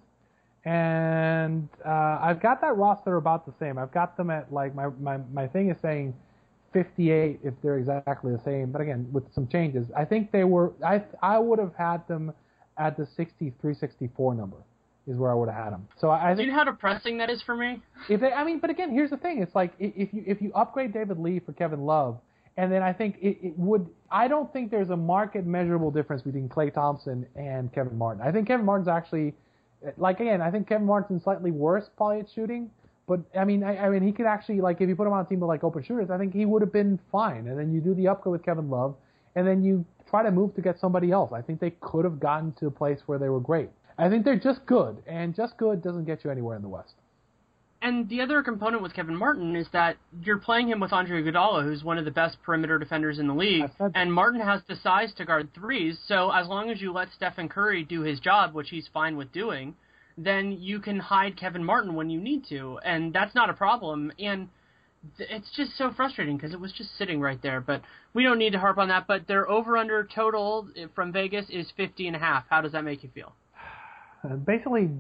[0.67, 3.79] and uh, I've got that roster about the same.
[3.79, 6.13] I've got them at like my my my thing is saying
[6.73, 9.87] 58 if they're exactly the same, but again with some changes.
[9.97, 12.33] I think they were I I would have had them
[12.79, 14.57] at the 63 64 number
[15.07, 15.87] is where I would have had them.
[16.01, 16.39] So I think.
[16.39, 17.81] Do you know how depressing that is for me?
[18.09, 20.53] If they, I mean, but again, here's the thing: it's like if you if you
[20.53, 22.19] upgrade David Lee for Kevin Love,
[22.57, 23.89] and then I think it, it would.
[24.11, 28.21] I don't think there's a market measurable difference between Klay Thompson and Kevin Martin.
[28.27, 29.35] I think Kevin Martin's actually
[29.97, 32.71] like again, I think Kevin Martin's slightly worse probably at shooting,
[33.07, 35.25] but I mean, I, I mean, he could actually like if you put him on
[35.25, 37.47] a team with like open shooters, I think he would have been fine.
[37.49, 38.97] And then you do the upgrade with Kevin Love,
[39.35, 41.33] and then you try to move to get somebody else.
[41.33, 43.71] I think they could have gotten to a place where they were great.
[43.99, 46.95] I think they're just good, and just good doesn't get you anywhere in the West.
[47.87, 51.63] And the other component with Kevin Martin is that you're playing him with Andre Iguodala,
[51.63, 55.15] who's one of the best perimeter defenders in the league, and Martin has the size
[55.15, 55.97] to guard threes.
[56.09, 59.31] So as long as you let Stephen Curry do his job, which he's fine with
[59.31, 59.77] doing,
[60.19, 64.11] then you can hide Kevin Martin when you need to, and that's not a problem.
[64.19, 64.49] And
[65.21, 67.61] it's just so frustrating because it was just sitting right there.
[67.61, 67.83] But
[68.15, 69.07] we don't need to harp on that.
[69.07, 72.47] But their over under total eh, from Vegas is 50 and a half.
[72.51, 73.33] How does that make you feel?
[74.45, 74.91] Basically,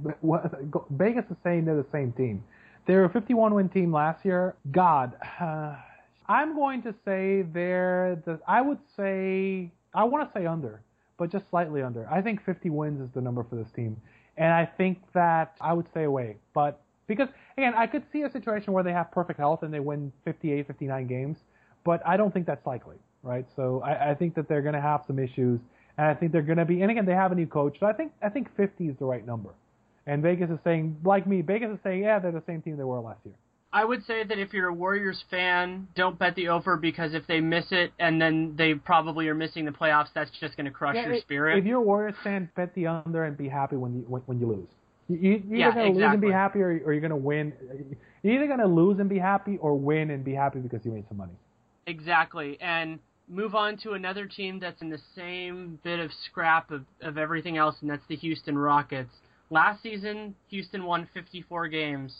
[0.90, 2.44] Vegas is saying they're the same team.
[2.86, 4.54] They're a 51 win team last year.
[4.70, 5.74] God, uh,
[6.28, 8.40] I'm going to say they're the.
[8.48, 10.82] I would say I want to say under,
[11.18, 12.08] but just slightly under.
[12.10, 13.96] I think 50 wins is the number for this team,
[14.36, 16.36] and I think that I would stay away.
[16.52, 19.80] But because again, I could see a situation where they have perfect health and they
[19.80, 21.38] win 58, 59 games,
[21.84, 23.46] but I don't think that's likely, right?
[23.54, 25.60] So I, I think that they're going to have some issues,
[25.96, 26.82] and I think they're going to be.
[26.82, 29.04] And again, they have a new coach, so I think I think 50 is the
[29.06, 29.50] right number.
[30.06, 32.84] And Vegas is saying, like me, Vegas is saying, yeah, they're the same team they
[32.84, 33.34] were last year.
[33.72, 37.26] I would say that if you're a Warriors fan, don't bet the over because if
[37.26, 40.70] they miss it and then they probably are missing the playoffs, that's just going to
[40.70, 41.58] crush yeah, your spirit.
[41.58, 44.40] If you're a Warriors fan, bet the under and be happy when you when, when
[44.40, 44.68] you lose.
[45.08, 46.02] You, you're either going to exactly.
[46.02, 47.52] lose and be happy, or, or you're going to win.
[48.22, 50.92] You're either going to lose and be happy, or win and be happy because you
[50.92, 51.34] made some money.
[51.86, 52.98] Exactly, and
[53.28, 57.56] move on to another team that's in the same bit of scrap of, of everything
[57.56, 59.12] else, and that's the Houston Rockets.
[59.50, 62.12] Last season, Houston won 54 games.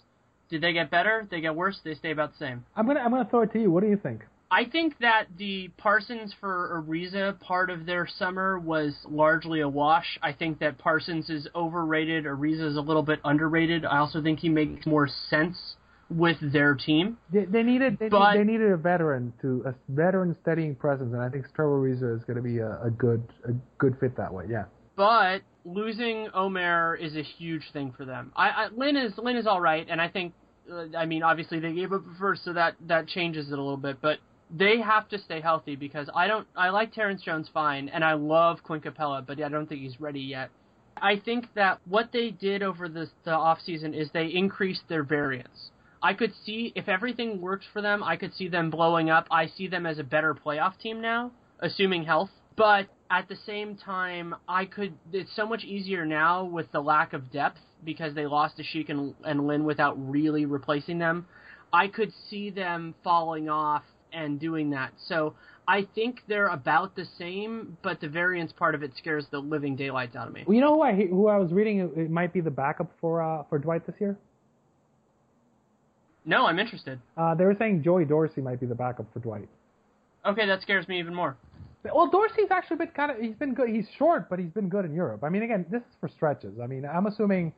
[0.49, 1.27] Did they get better?
[1.31, 1.81] They get worse?
[1.83, 2.64] They stay about the same?
[2.77, 3.70] I'm gonna I'm gonna throw it to you.
[3.70, 4.22] What do you think?
[4.49, 10.18] I think that the Parsons for Ariza part of their summer was largely a wash.
[10.22, 12.27] I think that Parsons is overrated.
[12.27, 13.85] Ariza is a little bit underrated.
[13.85, 15.57] I also think he makes more sense
[16.09, 17.18] with their team.
[17.33, 21.20] They, they needed they, But- they needed a veteran to a veteran steadying presence, and
[21.20, 24.33] I think Trevor Ariza is going to be a, a good a good fit that
[24.33, 24.45] way.
[24.49, 24.66] Yeah.
[24.97, 28.32] But losing Omer is a huge thing for them.
[28.34, 30.32] I, I Lin is Lin is all right, and I think,
[30.70, 33.76] uh, I mean, obviously they gave up first, so that that changes it a little
[33.76, 33.99] bit.
[34.01, 34.18] But
[34.51, 36.47] they have to stay healthy because I don't.
[36.57, 40.01] I like Terrence Jones fine, and I love Clint Capela, but I don't think he's
[40.01, 40.51] ready yet.
[40.97, 45.03] I think that what they did over the the off season is they increased their
[45.03, 45.70] variance.
[46.03, 49.26] I could see if everything works for them, I could see them blowing up.
[49.30, 52.30] I see them as a better playoff team now, assuming health.
[52.57, 54.94] But at the same time, I could.
[55.12, 59.14] It's so much easier now with the lack of depth because they lost Asik and,
[59.24, 61.26] and Lin without really replacing them.
[61.72, 63.82] I could see them falling off
[64.12, 64.92] and doing that.
[65.09, 65.34] So
[65.68, 69.76] I think they're about the same, but the variance part of it scares the living
[69.76, 70.44] daylights out of me.
[70.46, 72.90] Well, you know who I who I was reading it, it might be the backup
[73.00, 74.16] for uh, for Dwight this year.
[76.24, 77.00] No, I'm interested.
[77.16, 79.48] Uh, they were saying Joey Dorsey might be the backup for Dwight.
[80.24, 81.36] Okay, that scares me even more.
[81.95, 83.68] Well, Dorsey's actually been kind of he's been good.
[83.68, 85.24] He's short, but he's been good in Europe.
[85.24, 86.59] I mean, again, this is for stretches.
[86.62, 87.53] I mean, I'm assuming.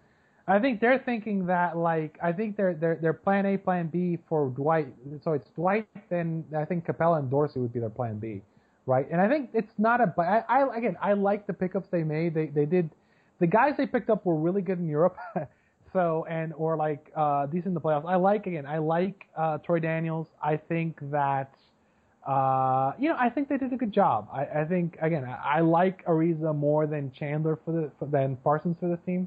[0.50, 4.18] I think they're thinking that like I think they're they're they're plan A, plan B
[4.28, 4.88] for Dwight.
[5.22, 8.40] So it's Dwight, then I think Capela and Dorsey would be their plan B,
[8.86, 9.06] right?
[9.10, 10.14] And I think it's not a.
[10.18, 12.32] I, I again I like the pickups they made.
[12.34, 12.88] They they did
[13.40, 15.18] the guys they picked up were really good in Europe.
[15.92, 18.06] so and or like uh decent in the playoffs.
[18.08, 20.28] I like again I like uh Troy Daniels.
[20.42, 21.52] I think that
[22.28, 24.28] uh, you know, I think they did a good job.
[24.30, 28.36] I, I think again, I, I like Ariza more than Chandler for the for, than
[28.36, 29.26] Parsons for this team.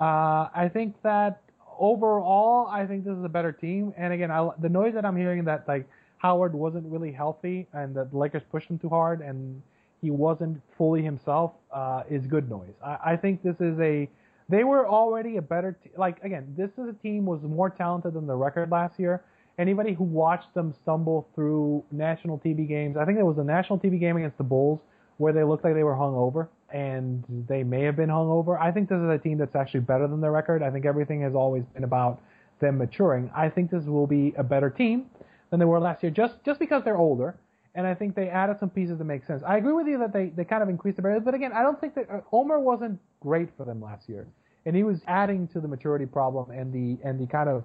[0.00, 1.42] Uh, I think that
[1.76, 3.92] overall, I think this is a better team.
[3.96, 5.88] And again, I, the noise that I'm hearing that like
[6.18, 9.60] Howard wasn't really healthy and that the Lakers pushed him too hard and
[10.00, 12.74] he wasn't fully himself uh, is good noise.
[12.84, 14.08] I, I think this is a
[14.48, 18.14] they were already a better te- like again, this is a team was more talented
[18.14, 19.24] than the record last year
[19.58, 23.78] anybody who watched them stumble through national TV games, I think it was a national
[23.78, 24.80] TV game against the Bulls
[25.18, 28.60] where they looked like they were hungover, and they may have been hungover.
[28.60, 30.62] I think this is a team that's actually better than their record.
[30.62, 32.20] I think everything has always been about
[32.60, 33.30] them maturing.
[33.34, 35.06] I think this will be a better team
[35.50, 37.36] than they were last year, just just because they're older.
[37.74, 39.42] And I think they added some pieces that make sense.
[39.46, 41.62] I agree with you that they, they kind of increased the barriers, but again, I
[41.62, 44.26] don't think that uh, Omer wasn't great for them last year,
[44.64, 47.64] and he was adding to the maturity problem and the and the kind of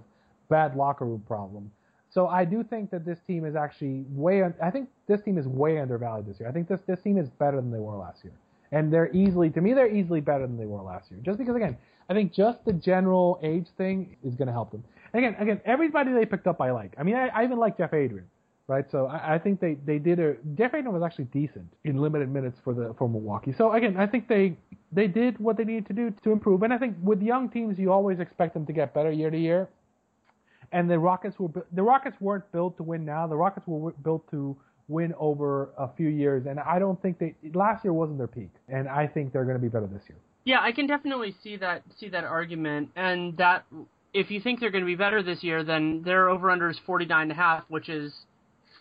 [0.50, 1.72] bad locker room problem.
[2.14, 4.44] So I do think that this team is actually way.
[4.62, 6.50] I think this team is way undervalued this year.
[6.50, 8.34] I think this this team is better than they were last year,
[8.74, 11.22] and they're easily to me they're easily better than they were last year.
[11.24, 11.78] Just because again,
[12.10, 14.84] I think just the general age thing is going to help them.
[15.14, 16.94] And again, again, everybody they picked up I like.
[16.98, 18.26] I mean, I, I even like Jeff Adrien,
[18.68, 18.90] right?
[18.92, 22.30] So I, I think they they did a Jeff Adrien was actually decent in limited
[22.30, 23.54] minutes for the for Milwaukee.
[23.58, 24.58] So again, I think they
[24.92, 26.64] they did what they needed to do to improve.
[26.64, 29.38] And I think with young teams, you always expect them to get better year to
[29.38, 29.70] year
[30.72, 33.28] and the Rockets were the Rockets weren't built to win now.
[33.28, 34.56] The Rockets were built to
[34.88, 38.52] win over a few years, and I don't think they last year wasn't their peak,
[38.68, 40.18] and I think they're going to be better this year.
[40.44, 43.66] Yeah, I can definitely see that see that argument, and that
[44.14, 46.80] if you think they're going to be better this year, then their over under is
[46.86, 48.14] 49 and a half, which is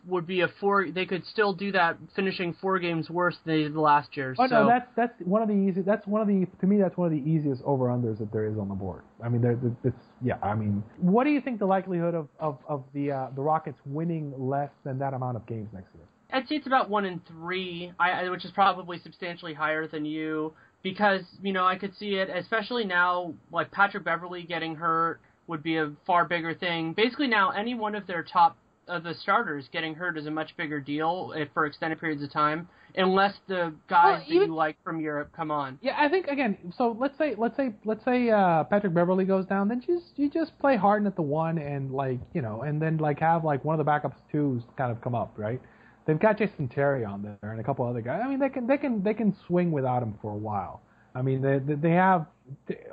[0.07, 0.90] would be a four.
[0.90, 4.34] They could still do that, finishing four games worse than they did last year.
[4.38, 5.82] Oh so no, that's that's one of the easy.
[5.82, 8.46] That's one of the to me that's one of the easiest over unders that there
[8.46, 9.03] is on the board.
[9.22, 10.36] I mean, there, it's yeah.
[10.42, 13.78] I mean, what do you think the likelihood of of of the uh, the Rockets
[13.84, 16.05] winning less than that amount of games next year?
[16.32, 20.05] I'd say it's about one in three, I, I- which is probably substantially higher than
[20.05, 25.20] you because you know I could see it, especially now like Patrick Beverley getting hurt
[25.46, 26.92] would be a far bigger thing.
[26.92, 28.57] Basically now any one of their top
[28.91, 32.32] of the starters getting hurt is a much bigger deal if, for extended periods of
[32.32, 35.78] time, unless the guys Well, that you like from Europe come on.
[35.80, 36.59] Yeah, I think again.
[36.76, 40.28] So let's say let's say let's say uh, Patrick Beverley goes down, then just you
[40.28, 43.64] just play Harden at the one and like you know, and then like have like
[43.64, 45.61] one of the backups twos kind of come up, right?
[46.07, 48.20] They've got Jason Terry on there and a couple other guys.
[48.24, 50.82] I mean, they can they can they can swing without him for a while.
[51.14, 52.26] I mean, they they they have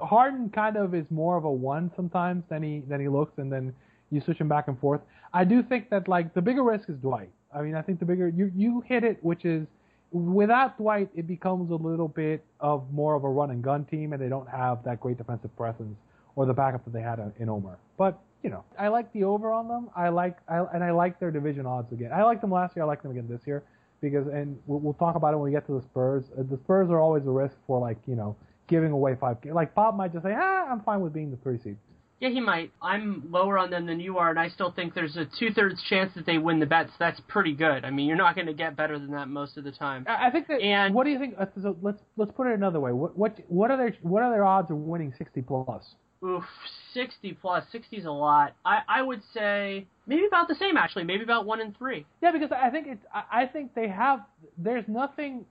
[0.02, 3.52] Harden kind of is more of a one sometimes than he than he looks, and
[3.52, 3.74] then
[4.12, 5.02] you switch him back and forth.
[5.34, 7.30] I do think that like the bigger risk is Dwight.
[7.54, 9.68] I mean, I think the bigger you you hit it, which is
[10.12, 14.14] without Dwight, it becomes a little bit of more of a run and gun team,
[14.14, 15.98] and they don't have that great defensive presence
[16.36, 17.78] or the backup that they had in Omer.
[17.98, 19.90] But you know, I like the over on them.
[19.96, 22.12] I like I, and I like their division odds again.
[22.14, 22.84] I liked them last year.
[22.84, 23.64] I like them again this year
[24.02, 26.26] because, and we'll, we'll talk about it when we get to the Spurs.
[26.38, 28.36] Uh, the Spurs are always a risk for like you know
[28.68, 29.38] giving away five.
[29.46, 31.78] Like Pop might just say, ah, I'm fine with being the three seed.
[32.20, 32.72] Yeah, he might.
[32.82, 35.82] I'm lower on them than you are, and I still think there's a two thirds
[35.88, 36.90] chance that they win the bets.
[36.98, 37.86] That's pretty good.
[37.86, 40.04] I mean, you're not going to get better than that most of the time.
[40.08, 40.60] I think that.
[40.62, 41.36] And- what do you think?
[41.40, 42.92] uh, So let's let's put it another way.
[42.92, 45.84] What what what are their what are their odds of winning 60 plus?
[46.26, 46.44] Oof,
[46.96, 47.64] 60 plus.
[47.72, 48.56] 60's a lot.
[48.66, 51.04] I, I would say maybe about the same, actually.
[51.04, 52.04] Maybe about 1 in 3.
[52.24, 53.06] Yeah, because I think it's.
[53.14, 54.22] I I think they have.
[54.58, 55.46] There's nothing.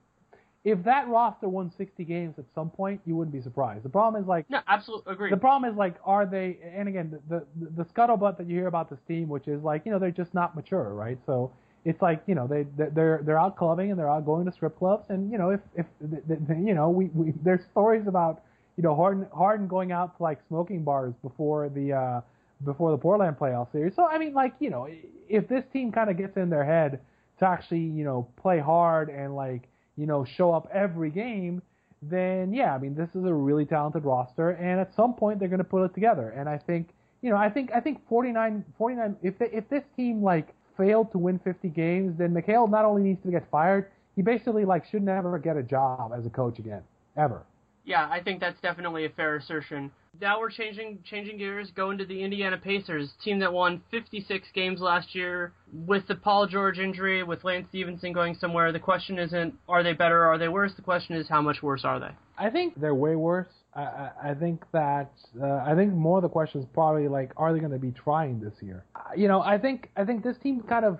[0.67, 3.83] If that roster won 60 games at some point, you wouldn't be surprised.
[3.83, 5.29] The problem is like No, absolutely agree.
[5.29, 6.57] the problem is like, are they?
[6.75, 9.85] And again, the, the the scuttlebutt that you hear about this team, which is like,
[9.85, 11.17] you know, they're just not mature, right?
[11.25, 11.51] So
[11.85, 14.77] it's like, you know, they they're they're out clubbing and they're out going to strip
[14.77, 18.41] clubs, and you know, if if th- th- you know, we, we there's stories about
[18.75, 22.21] you know Harden Harden going out to like smoking bars before the uh
[22.65, 23.95] before the Portland playoff series.
[23.95, 24.87] So I mean, like, you know,
[25.29, 26.99] if this team kind of gets in their head
[27.39, 29.61] to actually, you know, play hard and like,
[29.97, 31.61] you know, show up every game,
[32.01, 35.49] then yeah, I mean, this is a really talented roster, and at some point they're
[35.49, 36.29] going to put it together.
[36.29, 36.89] And I think,
[37.21, 41.11] you know, I think I think 49, 49 if they, if this team like failed
[41.11, 44.85] to win 50 games, then McHale not only needs to get fired, he basically like
[44.85, 46.83] should never get a job as a coach again,
[47.17, 47.43] ever.
[47.87, 49.91] Yeah, I think that's definitely a fair assertion.
[50.19, 54.81] Now we're changing changing gears, going to the Indiana Pacers, team that won 56 games
[54.81, 58.73] last year with the Paul George injury, with Lance Stephenson going somewhere.
[58.73, 60.73] The question isn't are they better or are they worse?
[60.75, 62.09] The question is how much worse are they?
[62.37, 63.47] I think they're way worse.
[63.73, 65.11] I, I, I think that
[65.41, 67.91] uh, I think more of the question is probably like, are they going to be
[67.91, 68.83] trying this year?
[68.95, 70.99] Uh, You know, I think I think this team kind of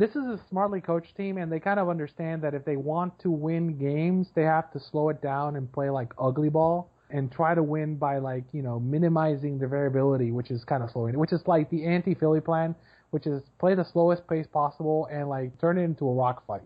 [0.00, 3.18] this is a smartly coached team, and they kind of understand that if they want
[3.18, 7.30] to win games, they have to slow it down and play like ugly ball and
[7.30, 11.18] try to win by like you know minimizing the variability, which is kind of slowing,
[11.18, 12.74] which is like the anti Philly plan,
[13.10, 16.62] which is play the slowest pace possible and like turn it into a rock fight.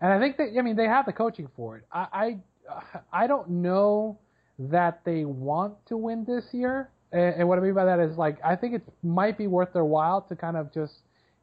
[0.00, 1.84] And I think that I mean they have the coaching for it.
[1.92, 4.18] I I, I don't know
[4.58, 6.90] that they want to win this year.
[7.12, 9.72] And, and what I mean by that is like I think it might be worth
[9.72, 10.94] their while to kind of just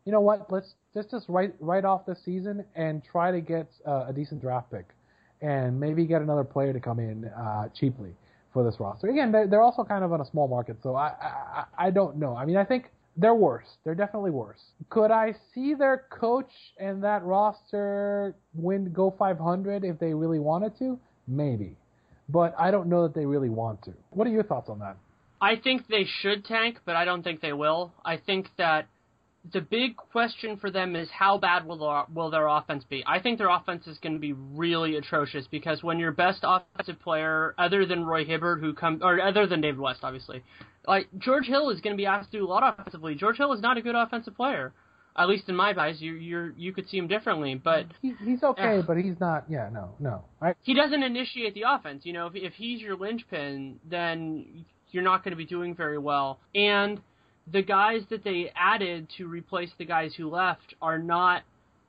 [0.05, 3.69] you know what let's just just write write off this season and try to get
[3.87, 4.87] uh, a decent draft pick
[5.41, 8.11] and maybe get another player to come in uh, cheaply
[8.51, 9.07] for this roster.
[9.07, 12.17] Again, they're, they're also kind of on a small market, so I, I I don't
[12.17, 12.35] know.
[12.35, 13.67] I mean, I think they're worse.
[13.83, 14.59] They're definitely worse.
[14.89, 20.77] Could I see their coach and that roster win go 500 if they really wanted
[20.79, 20.99] to?
[21.27, 21.75] Maybe,
[22.27, 23.93] but I don't know that they really want to.
[24.11, 24.97] What are your thoughts on that?
[25.41, 27.93] I think they should tank, but I don't think they will.
[28.03, 28.87] I think that
[29.53, 33.03] the big question for them is how bad will their, will their offense be?
[33.07, 36.99] I think their offense is going to be really atrocious because when your best offensive
[37.01, 40.43] player, other than Roy Hibbert, who come or other than David West, obviously,
[40.87, 43.15] like George Hill is going to be asked to do a lot offensively.
[43.15, 44.73] George Hill is not a good offensive player,
[45.17, 46.01] at least in my eyes.
[46.01, 48.85] You you you could see him differently, but He, he's okay, Ugh.
[48.85, 49.45] but he's not.
[49.49, 50.23] Yeah, no, no.
[50.41, 52.05] I, he doesn't initiate the offense.
[52.05, 55.97] You know, if if he's your linchpin, then you're not going to be doing very
[55.97, 56.39] well.
[56.53, 56.99] And
[57.51, 61.43] the guys that they added to replace the guys who left are not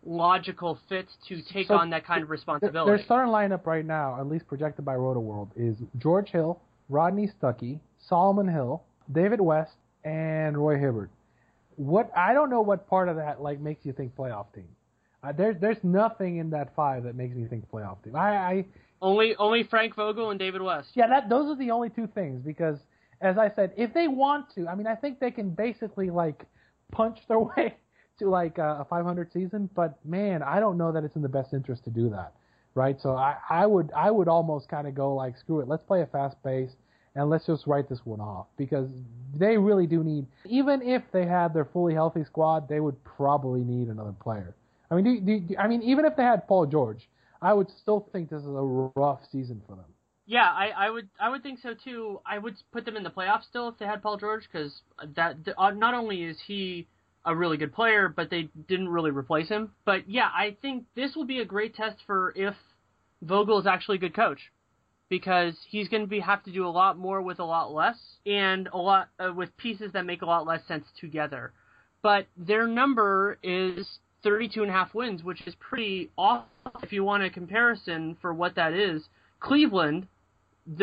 [0.05, 2.91] logical fits to take So on that kind of responsibility.
[2.97, 7.81] their starting lineup right now, at least projected by RotoWorld, is George Hill, Rodney Stuckey,
[8.09, 8.83] Solomon Hill,
[9.13, 9.73] David West,
[10.05, 11.11] and Roy Hibbert.
[11.77, 14.69] What I don't know what part of that like makes you think playoff team.
[15.23, 18.17] Uh, there's there's nothing in that five that makes me think playoff team.
[18.17, 18.65] I, I
[19.03, 20.89] only only Frank Vogel and David West.
[20.95, 22.79] yeah, that those are the only two things because
[23.21, 26.45] as I said, if they want to, I mean, I think they can basically like
[26.93, 27.75] punch their way
[28.19, 29.69] to like a 500 season.
[29.75, 32.33] But man, I don't know that it's in the best interest to do that,
[32.75, 33.01] right?
[33.01, 36.03] So I, I would I would almost kind of go like, screw it, let's play
[36.03, 36.71] a fast pace
[37.15, 38.89] and let's just write this one off because
[39.37, 40.27] they really do need.
[40.47, 44.55] Even if they had their fully healthy squad, they would probably need another player.
[44.91, 47.09] I mean, do, do, I mean, even if they had Paul George,
[47.43, 49.85] I would still think this is a rough season for them.
[50.31, 52.21] Yeah, I, I would I would think so too.
[52.25, 54.73] I would put them in the playoffs still if they had Paul George because
[55.17, 56.87] that uh, not only is he
[57.25, 59.73] a really good player, but they didn't really replace him.
[59.85, 62.55] But yeah, I think this will be a great test for if
[63.23, 64.39] Vogel is actually a good coach
[65.09, 67.99] because he's going to be have to do a lot more with a lot less
[68.25, 71.53] and a lot uh, with pieces that make a lot less sense together.
[72.03, 76.47] But their number is 32 and a half wins, which is pretty awesome
[76.85, 79.03] if you want a comparison for what that is.
[79.41, 80.07] Cleveland,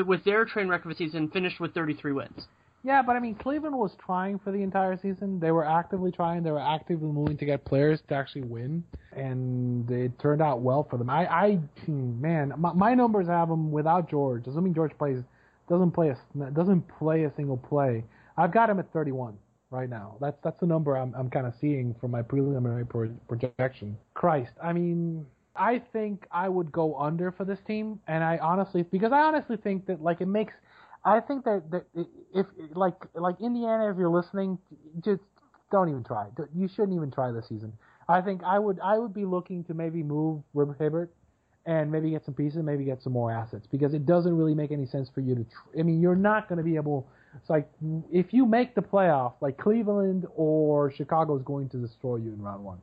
[0.06, 2.48] with their train wreck of a season, finished with 33 wins.
[2.84, 5.40] Yeah, but I mean, Cleveland was trying for the entire season.
[5.40, 6.44] They were actively trying.
[6.44, 8.84] They were actively moving to get players to actually win,
[9.14, 11.10] and it turned out well for them.
[11.10, 15.24] I, I man, my, my numbers have them without George, assuming George plays,
[15.68, 18.04] doesn't play a doesn't play a single play.
[18.38, 19.38] I've got him at 31
[19.70, 20.16] right now.
[20.22, 23.98] That's that's the number I'm I'm kind of seeing from my preliminary pro- projection.
[24.14, 25.26] Christ, I mean,
[25.58, 29.58] I think I would go under for this team, and I honestly because I honestly
[29.58, 30.54] think that like it makes
[31.06, 31.86] I think that, that
[32.34, 34.58] if like like Indiana, if you're listening,
[35.04, 35.22] just
[35.72, 36.28] don't even try.
[36.56, 37.74] You shouldn't even try this season.
[38.10, 41.10] I think I would I would be looking to maybe move Hibbert
[41.66, 44.72] and maybe get some pieces, maybe get some more assets because it doesn't really make
[44.72, 45.44] any sense for you to.
[45.44, 47.08] Tr- I mean, you're not going to be able.
[47.36, 47.70] It's like
[48.12, 52.42] if you make the playoff, like Cleveland or Chicago is going to destroy you in
[52.42, 52.82] round one,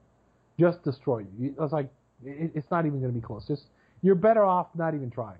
[0.60, 1.54] just destroy you.
[1.58, 1.88] It's like
[2.24, 3.46] it, it's not even going to be close.
[3.46, 3.62] Just
[4.02, 5.38] you're better off not even trying.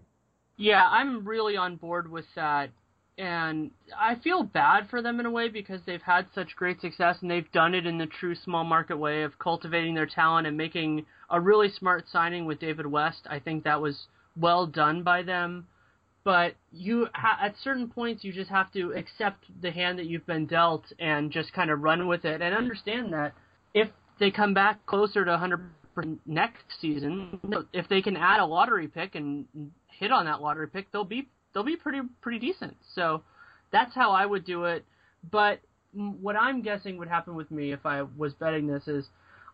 [0.56, 2.70] Yeah, I'm really on board with that.
[3.16, 7.18] And I feel bad for them in a way because they've had such great success
[7.20, 10.56] and they've done it in the true small market way of cultivating their talent and
[10.56, 13.26] making a really smart signing with David West.
[13.30, 14.06] I think that was
[14.36, 15.68] well done by them.
[16.24, 20.46] But you, at certain points, you just have to accept the hand that you've been
[20.46, 23.34] dealt and just kind of run with it and understand that
[23.74, 25.60] if they come back closer to 100
[26.26, 27.40] next season,
[27.72, 29.46] if they can add a lottery pick and
[29.86, 32.76] hit on that lottery pick, they'll be they'll be pretty pretty decent.
[32.94, 33.22] So
[33.72, 34.84] that's how I would do it.
[35.30, 35.60] But
[35.92, 39.06] what I'm guessing would happen with me if I was betting this is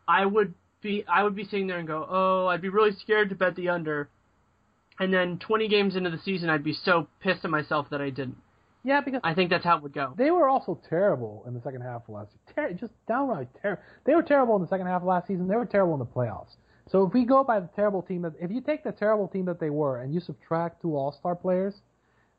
[0.09, 3.29] I would be I would be sitting there and go, "Oh, I'd be really scared
[3.31, 4.09] to bet the under."
[4.99, 8.11] And then 20 games into the season, I'd be so pissed at myself that I
[8.11, 8.37] didn't.
[8.83, 10.15] Yeah, because I think that's how it would go.
[10.17, 12.69] They were also terrible in the second half of last year.
[12.69, 13.83] Ter- just downright terrible.
[14.05, 15.49] They were terrible in the second half of last season.
[15.49, 16.57] They were terrible in the playoffs.
[16.91, 19.45] So if we go by the terrible team that, if you take the terrible team
[19.45, 21.75] that they were and you subtract two All Star players,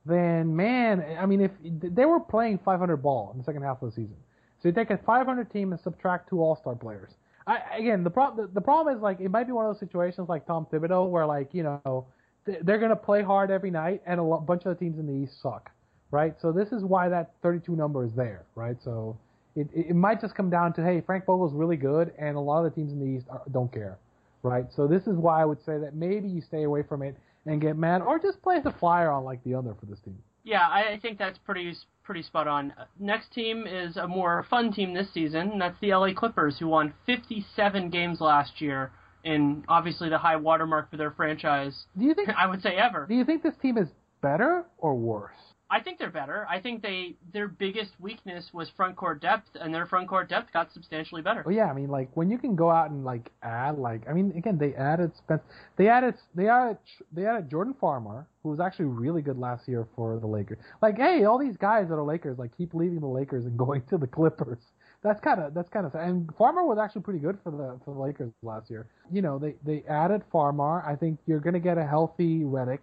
[0.06, 3.90] then man, I mean, if they were playing 500 ball in the second half of
[3.90, 4.18] the season,
[4.62, 7.12] so you take a 500 team and subtract two All Star players.
[7.48, 9.80] I, again, the problem the, the problem is like it might be one of those
[9.80, 12.08] situations like Tom Thibodeau where like you know
[12.46, 15.14] they're going to play hard every night and a bunch of the teams in the
[15.14, 15.72] East suck,
[16.12, 16.36] right?
[16.42, 18.78] So this is why that 32 number is there, right?
[18.84, 19.18] So
[19.56, 22.66] it it might just come down to hey, Frank Vogel's really good and a lot
[22.66, 23.98] of the teams in the East are, don't care,
[24.44, 24.66] right?
[24.76, 27.60] So this is why I would say that maybe you stay away from it and
[27.60, 30.18] get mad, or just play the flyer on like the other for this team.
[30.44, 32.74] Yeah, I think that's pretty pretty spot on.
[33.00, 35.52] Next team is a more fun team this season.
[35.52, 38.92] And that's the LA Clippers, who won 57 games last year
[39.24, 41.86] in obviously the high watermark for their franchise.
[41.98, 43.06] Do you think I would say ever?
[43.08, 43.88] Do you think this team is
[44.22, 45.51] better or worse?
[45.72, 46.46] I think they're better.
[46.50, 50.52] I think they their biggest weakness was front court depth, and their front court depth
[50.52, 51.44] got substantially better.
[51.46, 54.12] Well, yeah, I mean, like when you can go out and like add, like I
[54.12, 55.42] mean, again, they added Spence,
[55.78, 56.78] they added they added
[57.14, 60.58] they added Jordan Farmar, who was actually really good last year for the Lakers.
[60.82, 63.82] Like, hey, all these guys that are Lakers like keep leaving the Lakers and going
[63.90, 64.60] to the Clippers.
[65.04, 67.94] That's kind of that's kind of and Farmar was actually pretty good for the for
[67.94, 68.88] the Lakers last year.
[69.10, 70.84] You know, they they added Farmer.
[70.86, 72.82] I think you're going to get a healthy Redick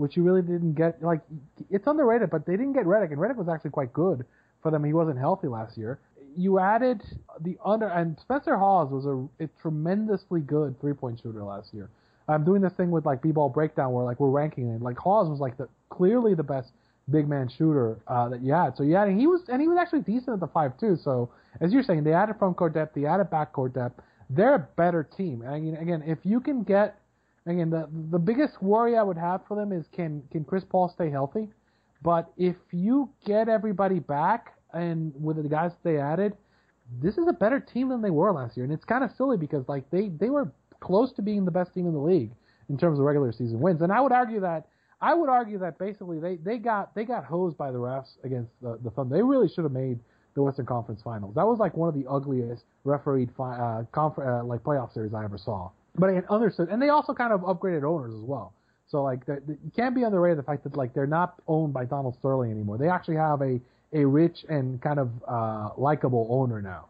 [0.00, 1.02] which you really didn't get.
[1.02, 1.20] Like
[1.70, 4.24] it's underrated, but they didn't get Redick, and Redick was actually quite good
[4.62, 4.82] for them.
[4.82, 6.00] He wasn't healthy last year.
[6.36, 7.02] You added
[7.40, 11.90] the under, and Spencer Hawes was a, a tremendously good three point shooter last year.
[12.28, 14.80] I'm doing this thing with like b-ball breakdown where like we're ranking him.
[14.80, 16.70] Like Hawes was like the clearly the best
[17.10, 18.76] big man shooter uh, that you had.
[18.76, 20.96] So you had, and he was and he was actually decent at the five too.
[20.96, 24.00] So as you're saying, they added front court depth, they added back court depth.
[24.30, 25.42] They're a better team.
[25.42, 26.99] And again, again, if you can get
[27.50, 30.88] Again, the the biggest worry I would have for them is can can Chris Paul
[30.88, 31.48] stay healthy?
[32.02, 36.36] But if you get everybody back and with the guys they added,
[37.02, 39.36] this is a better team than they were last year, and it's kind of silly
[39.36, 42.30] because like they they were close to being the best team in the league
[42.68, 44.66] in terms of regular season wins, and I would argue that
[45.00, 48.52] I would argue that basically they, they got they got hosed by the refs against
[48.60, 49.16] the, the Thunder.
[49.16, 49.98] They really should have made
[50.34, 51.34] the Western Conference Finals.
[51.34, 55.14] That was like one of the ugliest refereed fi- uh, confer- uh, like playoff series
[55.14, 55.70] I ever saw.
[55.96, 58.52] But I understood, and they also kind of upgraded owners as well.
[58.88, 61.72] So like the, the, you can't be underrated the fact that like they're not owned
[61.72, 62.78] by Donald Sterling anymore.
[62.78, 63.60] They actually have a
[63.92, 66.86] a rich and kind of uh, likable owner now.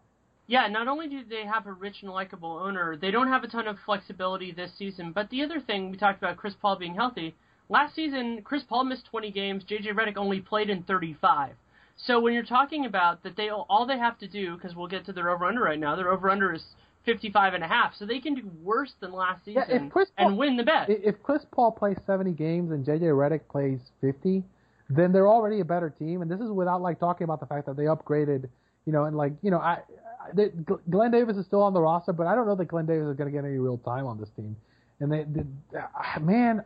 [0.47, 3.49] Yeah, not only do they have a rich and likable owner, they don't have a
[3.49, 5.13] ton of flexibility this season.
[5.13, 7.35] But the other thing we talked about Chris Paul being healthy.
[7.69, 9.65] Last season, Chris Paul missed 20 games.
[9.65, 11.55] JJ Redick only played in 35.
[11.97, 15.05] So when you're talking about that, they all they have to do because we'll get
[15.07, 15.95] to their over under right now.
[15.95, 16.65] Their over under is
[17.05, 20.39] 55 and a half, so they can do worse than last season Yeah, Paul, and
[20.39, 20.89] win the bet.
[20.89, 24.45] If Chris Paul plays 70 games and JJ Redick plays 50,
[24.91, 26.23] then they're already a better team.
[26.23, 28.49] And this is without like talking about the fact that they upgraded,
[28.87, 29.79] you know, and like you know, I,
[30.21, 30.49] I they,
[30.91, 33.17] Glen Davis is still on the roster, but I don't know that Glen Davis is
[33.17, 34.57] going to get any real time on this team.
[35.01, 35.45] And they, they,
[35.79, 36.63] ah, man,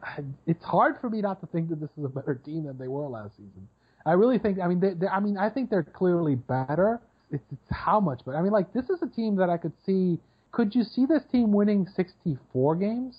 [0.47, 2.89] it's hard for me not to think that this is a better team than they
[2.89, 3.69] were last season.
[4.05, 4.59] I really think.
[4.61, 7.01] I mean, they, they, I mean, I think they're clearly better.
[7.31, 9.73] It's, it's how much, but I mean, like this is a team that I could
[9.85, 10.19] see.
[10.53, 13.17] Could you see this team winning 64 games?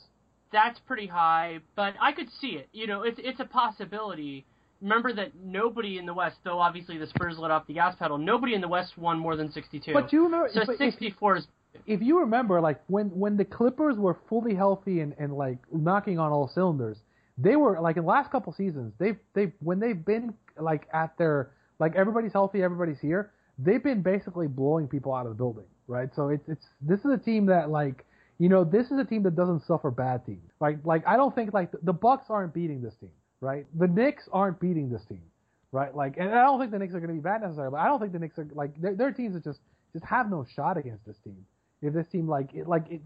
[0.52, 2.70] That's pretty high, but I could see it.
[2.72, 4.46] You know, it's it's a possibility.
[4.82, 8.18] Remember that nobody in the West, though obviously the Spurs let off the gas pedal,
[8.18, 9.94] nobody in the West won more than 62.
[9.94, 11.48] But you know, so but 64 if, is.
[11.88, 16.20] If you remember, like when when the Clippers were fully healthy and, and like knocking
[16.20, 16.98] on all cylinders,
[17.38, 18.94] they were like in the last couple seasons.
[18.98, 23.32] They've they when they've been like at their like everybody's healthy, everybody's here.
[23.58, 26.10] They've been basically blowing people out of the building, right?
[26.16, 28.06] So it's it's this is a team that like
[28.38, 30.52] you know this is a team that doesn't suffer bad teams.
[30.60, 33.12] Like like I don't think like the, Bucks aren't beating this team,
[33.42, 33.66] right?
[33.78, 35.24] The Knicks aren't beating this team,
[35.72, 35.96] right?
[35.96, 37.88] Like and I don't think the Knicks are going to be bad necessarily, but I
[37.88, 39.60] don't think the Knicks are like they're, they're teams that just
[39.94, 41.46] just have no shot against this team.
[41.82, 43.02] If this team like it, like it,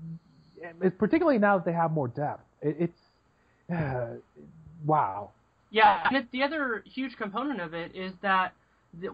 [0.81, 2.99] it's particularly now that they have more depth, it, it's
[3.71, 4.15] uh,
[4.85, 5.31] wow.
[5.71, 8.53] Yeah, and the other huge component of it is that,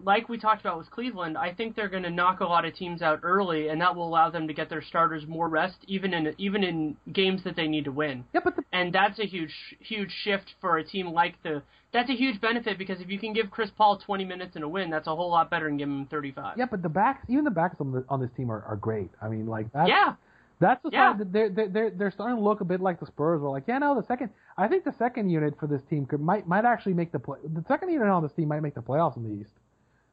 [0.04, 2.74] like we talked about with Cleveland, I think they're going to knock a lot of
[2.74, 6.14] teams out early, and that will allow them to get their starters more rest, even
[6.14, 8.24] in even in games that they need to win.
[8.32, 11.62] Yeah, but the, and that's a huge huge shift for a team like the.
[11.92, 14.68] That's a huge benefit because if you can give Chris Paul 20 minutes in a
[14.68, 16.58] win, that's a whole lot better than giving him 35.
[16.58, 19.08] Yeah, but the backs, even the backs on, the, on this team are, are great.
[19.22, 19.88] I mean, like that.
[19.88, 20.14] Yeah.
[20.58, 21.12] That's the Yeah.
[21.12, 23.40] sign that they're, they're they're they're starting to look a bit like the Spurs.
[23.40, 24.30] Were like, yeah, no, the second.
[24.58, 27.38] I think the second unit for this team could might might actually make the play.
[27.44, 29.52] The second unit on this team might make the playoffs in the East.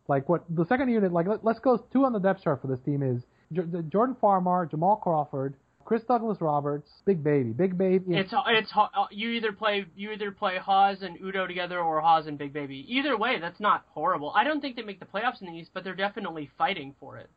[0.07, 2.67] Like what the second unit, like let, let's go two on the depth chart for
[2.67, 3.23] this team is
[3.53, 5.55] J- Jordan Farmar, Jamal Crawford,
[5.85, 8.15] Chris Douglas Roberts, Big Baby, Big Baby.
[8.15, 12.27] It's it's uh, you either play you either play Hawes and Udoh together or Hawes
[12.27, 12.85] and Big Baby.
[12.89, 14.31] Either way, that's not horrible.
[14.35, 17.17] I don't think they make the playoffs in the East, but they're definitely fighting for
[17.17, 17.29] it.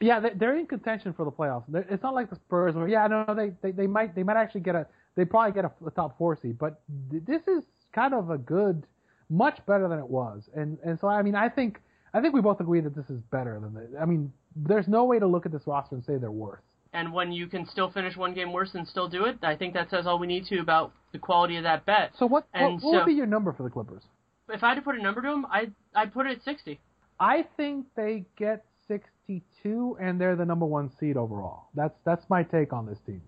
[0.00, 1.64] Yeah, they- they're in contention for the playoffs.
[1.90, 4.36] It's not like the Spurs where yeah, no, no, they, they they might they might
[4.36, 6.80] actually get a they probably get a, a top four seed, but
[7.10, 8.86] th- this is kind of a good,
[9.30, 11.80] much better than it was, and and so I mean I think
[12.14, 13.98] I think we both agree that this is better than the.
[14.00, 16.62] I mean, there's no way to look at this roster and say they're worse.
[16.92, 19.74] And when you can still finish one game worse and still do it, I think
[19.74, 22.12] that says all we need to about the quality of that bet.
[22.16, 24.02] So what And what, what would be your number for the Clippers?
[24.48, 26.78] If I had to put a number to them, I I'd put it at 60.
[27.18, 31.64] I think they get 62 and they're the number one seed overall.
[31.74, 33.22] That's that's my take on this team.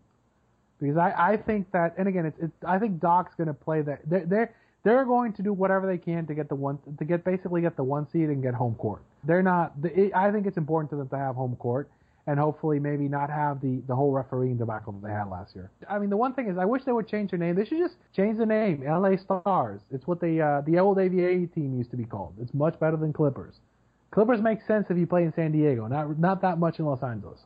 [0.81, 3.81] Because I, I think that, and again, it's, it's I think Doc's going to play
[3.83, 4.01] that.
[4.05, 4.55] They're, they're
[4.87, 7.77] they're going to do whatever they can to get the one to get basically get
[7.77, 9.03] the one seed and get home court.
[9.25, 9.75] They're not.
[10.15, 11.91] I think it's important to them to have home court
[12.29, 15.73] and hopefully maybe not have the the whole refereeing debacle that they had last year.
[15.91, 17.57] I mean, the one thing is, I wish they would change their name.
[17.57, 19.81] They should just change the name, LA Stars.
[19.91, 22.35] It's what the uh, the old ABA team used to be called.
[22.41, 23.57] It's much better than Clippers.
[24.13, 27.03] Clippers make sense if you play in San Diego, not not that much in Los
[27.03, 27.41] Angeles.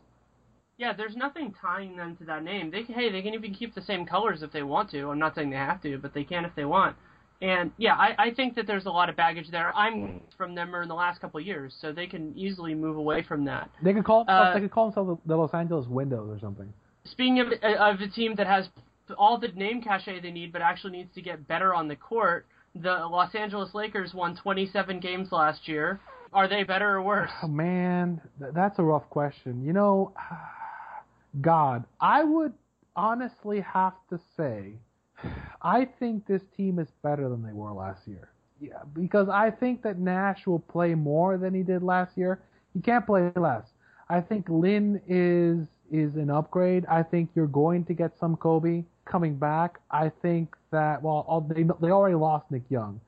[0.77, 2.71] Yeah, there's nothing tying them to that name.
[2.71, 5.11] They can, hey, they can even keep the same colors if they want to.
[5.11, 6.97] I'm not saying they have to, but they can if they want.
[7.43, 9.75] And yeah, I, I think that there's a lot of baggage there.
[9.75, 13.23] I'm from them in the last couple of years, so they can easily move away
[13.23, 13.71] from that.
[13.83, 16.71] They could call themselves, Uh, they could call themselves the Los Angeles Windows or something.
[17.05, 18.69] Speaking of of a team that has
[19.17, 22.47] all the name cachet they need, but actually needs to get better on the court,
[22.75, 26.01] the Los Angeles Lakers won 27 games last year.
[26.33, 27.31] Are they better or worse?
[27.43, 29.65] Oh man, that's a rough question.
[29.65, 30.13] You know,
[31.41, 32.53] God, I would
[32.95, 34.75] honestly have to say,
[35.63, 38.31] I think this team is better than they were last year.
[38.61, 42.41] Yeah, because I think that Nash will play more than he did last year.
[42.75, 43.65] He can't play less.
[44.09, 46.85] I think Lin is is an upgrade.
[46.87, 49.81] I think you're going to get some Kobe coming back.
[49.91, 53.01] I think that well, they they already lost Nick Young.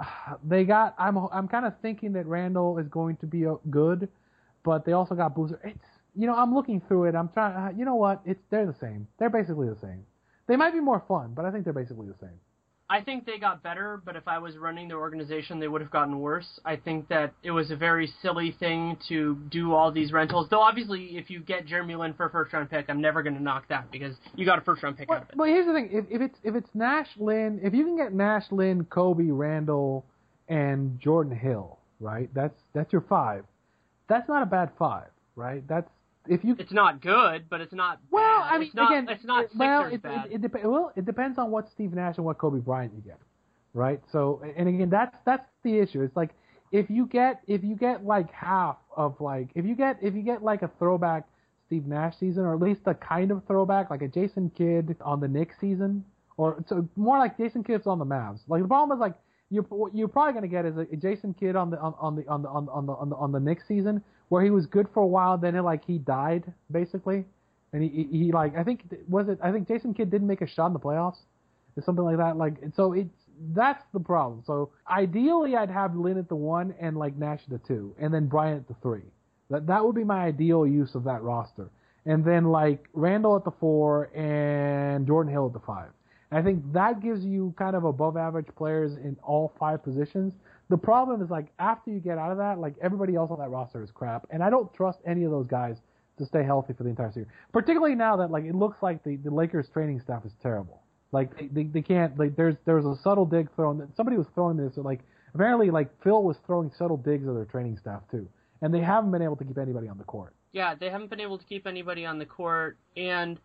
[0.44, 0.94] They got.
[0.98, 4.08] I'm I'm kind of thinking that Randle is going to be uh, good,
[4.64, 5.60] but they also got Boozer.
[5.64, 7.14] It's you know I'm looking through it.
[7.14, 7.54] I'm trying.
[7.54, 8.22] uh, You know what?
[8.24, 9.06] It's they're the same.
[9.18, 10.04] They're basically the same.
[10.46, 12.38] They might be more fun, but I think they're basically the same.
[12.88, 15.90] I think they got better, but if I was running their organization, they would have
[15.90, 16.46] gotten worse.
[16.64, 20.46] I think that it was a very silly thing to do all these rentals.
[20.50, 23.34] Though obviously, if you get Jeremy Lin for a first round pick, I'm never going
[23.34, 25.36] to knock that because you got a first round pick But, out of it.
[25.36, 28.12] but here's the thing: if, if it's if it's Nash, Lin, if you can get
[28.12, 30.04] Nash, Lin, Kobe, Randle,
[30.48, 32.32] and Jordan Hill, right?
[32.34, 33.44] That's that's your five.
[34.08, 35.66] That's not a bad five, right?
[35.66, 35.90] That's
[36.28, 38.00] if you It's not good, but it's not.
[38.10, 38.52] Well, bad.
[38.54, 40.26] I mean, it's not, again, it's not it- well, it, bad.
[40.26, 43.02] It, it, dep- well, it depends on what Steve Nash and what Kobe Bryant you
[43.02, 43.18] get,
[43.74, 44.00] right?
[44.12, 46.02] So, and again, that's that's the issue.
[46.02, 46.30] It's like
[46.72, 50.22] if you get if you get like half of like if you get if you
[50.22, 51.26] get like a throwback
[51.66, 55.20] Steve Nash season, or at least a kind of throwback, like a Jason Kidd on
[55.20, 56.04] the Knicks season,
[56.36, 58.40] or so more like Jason Kidd's on the Mavs.
[58.48, 59.14] Like the problem is like
[59.50, 62.26] you're what you're probably gonna get is a, Jason Kidd on the on, on the
[62.28, 64.66] on the on the on the on the on the Knicks season where he was
[64.66, 67.24] good for a while, then it, like he died basically,
[67.72, 70.40] and he, he he like I think was it I think Jason Kidd didn't make
[70.42, 71.18] a shot in the playoffs,
[71.76, 72.36] or something like that.
[72.36, 73.14] Like so it's
[73.54, 74.42] that's the problem.
[74.46, 78.12] So ideally I'd have Lin at the one and like Nash at the two, and
[78.12, 79.02] then Bryant at the three.
[79.50, 81.68] That that would be my ideal use of that roster.
[82.04, 85.90] And then like Randle at the four and Jordan Hill at the five.
[86.32, 90.32] I think that gives you kind of above average players in all five positions.
[90.68, 93.50] The problem is like after you get out of that, like everybody else on that
[93.50, 95.76] roster is crap, and I don't trust any of those guys
[96.18, 97.28] to stay healthy for the entire series.
[97.52, 100.82] Particularly now that like it looks like the, the Lakers training staff is terrible.
[101.12, 103.78] Like they, they, they can't like there's there's a subtle dig thrown.
[103.78, 105.00] That somebody was throwing this like
[105.34, 108.28] apparently like Phil was throwing subtle digs at their training staff too,
[108.60, 110.34] and they haven't been able to keep anybody on the court.
[110.52, 113.38] Yeah, they haven't been able to keep anybody on the court, and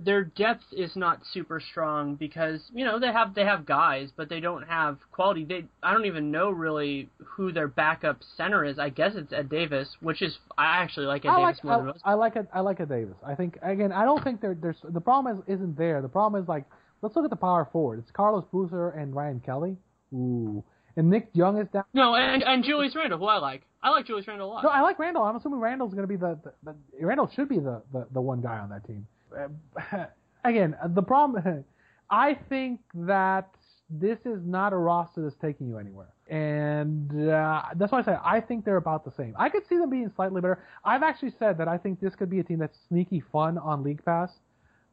[0.00, 4.28] their depth is not super strong because you know they have they have guys, but
[4.28, 5.44] they don't have quality.
[5.44, 8.78] They I don't even know really who their backup center is.
[8.78, 11.76] I guess it's Ed Davis, which is I actually like Ed I Davis like more
[11.78, 12.00] than I, most.
[12.04, 12.48] I like it.
[12.52, 13.16] I like it, Davis.
[13.26, 13.92] I think again.
[13.92, 16.00] I don't think there, there's the problem is isn't there.
[16.00, 16.64] The problem is like
[17.02, 17.98] let's look at the power forward.
[17.98, 19.76] It's Carlos Boozer and Ryan Kelly.
[20.14, 20.62] Ooh,
[20.96, 21.84] and Nick Young is down.
[21.92, 23.62] No, and and Julius Randle, who I like.
[23.82, 24.64] I like Julius Randle a lot.
[24.64, 25.22] No, I like Randle.
[25.22, 28.20] I'm assuming Randle's going to be the, the, the Randle should be the, the the
[28.20, 29.06] one guy on that team.
[30.44, 31.64] Again, the problem.
[32.10, 33.50] I think that
[33.90, 38.16] this is not a roster that's taking you anywhere, and uh, that's why I say
[38.24, 39.34] I think they're about the same.
[39.38, 40.62] I could see them being slightly better.
[40.84, 43.82] I've actually said that I think this could be a team that's sneaky fun on
[43.82, 44.30] League Pass,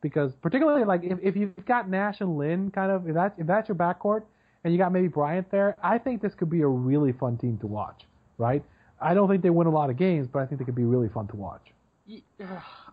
[0.02, 3.48] because particularly like if, if you've got Nash and Lin, kind of if that's if
[3.48, 4.24] that's your backcourt,
[4.64, 7.58] and you got maybe Bryant there, I think this could be a really fun team
[7.60, 8.04] to watch.
[8.38, 8.64] Right?
[9.00, 10.84] I don't think they win a lot of games, but I think they could be
[10.84, 11.75] really fun to watch.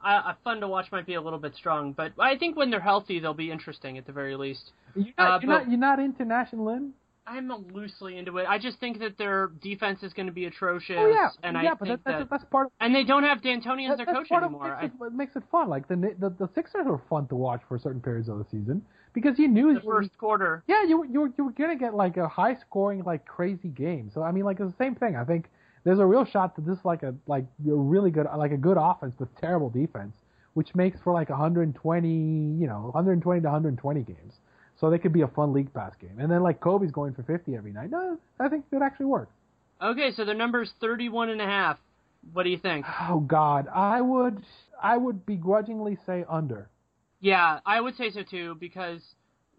[0.04, 2.80] Uh, fun to watch might be a little bit strong, but I think when they're
[2.80, 4.72] healthy, they'll be interesting at the very least.
[4.94, 6.92] You're not, Uh, you're, not you're not into Nash and Lin?
[7.24, 8.46] I'm loosely into it.
[8.48, 11.70] I just think that their defense is going to be atrocious, Oh yeah, and yeah,
[11.70, 13.96] I but think that, that's, that, that's part of and they don't have D'Antoni as
[13.96, 14.72] their coach anymore.
[14.72, 15.68] of I, makes, it, makes it fun.
[15.68, 18.82] Like the, the the Sixers were fun to watch for certain periods of the season
[19.12, 20.64] because you knew the first quarter.
[20.66, 23.68] yeah you were- you were, you were gonna get like a high scoring like crazy
[23.68, 24.10] game.
[24.12, 25.14] So I mean like it's the same thing.
[25.14, 25.48] I think
[25.84, 28.56] there's a real shot that this is like a like a really good like a
[28.56, 30.14] good offense with terrible defense,
[30.54, 34.34] which makes for like 120 you know 120 to 120 games.
[34.80, 36.18] So they could be a fun league pass game.
[36.18, 37.90] And then like Kobe's going for 50 every night.
[37.90, 39.32] No, I think it actually works.
[39.80, 41.78] Okay, so their number's 31 and a half.
[42.32, 42.86] What do you think?
[43.08, 44.42] Oh God, I would
[44.82, 46.68] I would begrudgingly say under.
[47.20, 49.00] Yeah, I would say so too because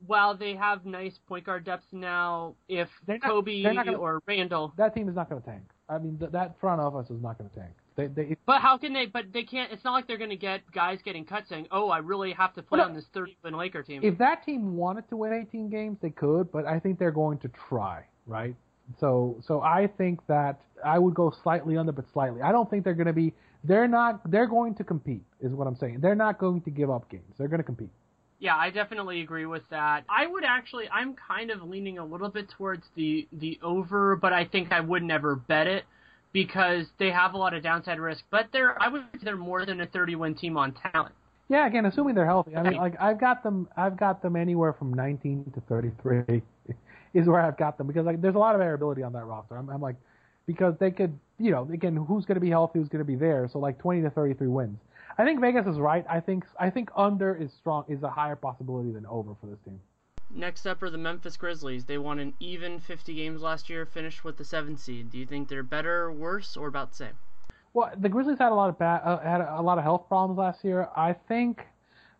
[0.05, 4.21] while they have nice point guard depth now, if They're not- Kobe not gonna- or
[4.27, 5.63] Randle, That team is not going to tank.
[5.89, 7.73] I mean, th- that front office is not going to tank.
[7.95, 9.05] They, they, but how can they?
[9.05, 9.71] But they can't.
[9.71, 12.53] It's not like they're going to get guys getting cut saying, "Oh, I really have
[12.55, 15.69] to play on this 30 win Laker team." if that team wanted to win 18
[15.69, 18.55] games, they could, but I think they're going to try, right?
[18.99, 22.41] So, so I think that I would go slightly under, but slightly.
[22.41, 23.33] I don't think they're going to be.
[23.63, 24.29] They're not.
[24.29, 25.99] They're going to compete, is what I'm saying.
[26.01, 27.35] They're not going to give up games.
[27.37, 27.91] They're going to compete.
[28.43, 30.03] Yeah, I definitely agree with that.
[30.09, 34.33] I would actually I'm kind of leaning a little bit towards the the over, but
[34.33, 35.85] I think I would never bet it
[36.33, 39.65] because they have a lot of downside risk, but they're I would say they're more
[39.65, 41.15] than a 30 win team on talent.
[41.47, 42.53] Yeah, again, assuming they're healthy.
[42.53, 43.69] I mean, like I've got them.
[43.77, 46.41] I've got them anywhere from 19 to 33
[47.13, 49.55] is where I've got them because like there's a lot of variability on that roster.
[49.55, 49.95] I'm, I'm like
[50.47, 53.15] because they could, you know, again, who's going to be healthy, who's going to be
[53.15, 53.49] there.
[53.53, 54.79] So like 20 to 33 wins.
[55.17, 56.05] I think Vegas is right.
[56.09, 59.59] I think I think under is strong is a higher possibility than over for this
[59.65, 59.79] team.
[60.35, 61.85] Next up are the Memphis Grizzlies.
[61.85, 65.11] They won an even 50 games last year, finished with the 7th seed.
[65.11, 67.17] Do you think they're better, worse, or about the same?
[67.73, 70.39] Well, the Grizzlies had a lot of bad, uh, had a lot of health problems
[70.39, 70.89] last year.
[70.95, 71.61] I think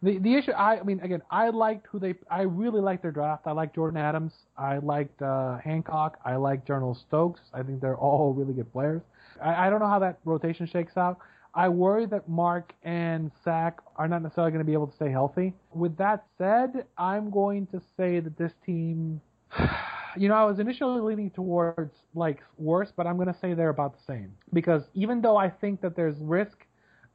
[0.04, 0.52] the the issue.
[0.52, 2.14] I, I mean, again, I liked who they.
[2.30, 3.48] I really liked their draft.
[3.48, 4.34] I liked Jordan Adams.
[4.58, 6.20] I liked uh, Hancock.
[6.26, 7.42] I liked Jarnell Stokes.
[7.54, 9.02] I think they're all really good players.
[9.42, 11.20] I, I don't know how that rotation shakes out.
[11.56, 15.12] I worry that Mark and Zach are not necessarily going to be able to stay
[15.12, 15.54] healthy.
[15.72, 19.22] With that said, I'm going to say that this team,
[20.18, 23.70] you know, I was initially leaning towards like worse, but I'm going to say they're
[23.70, 26.58] about the same because even though I think that there's risk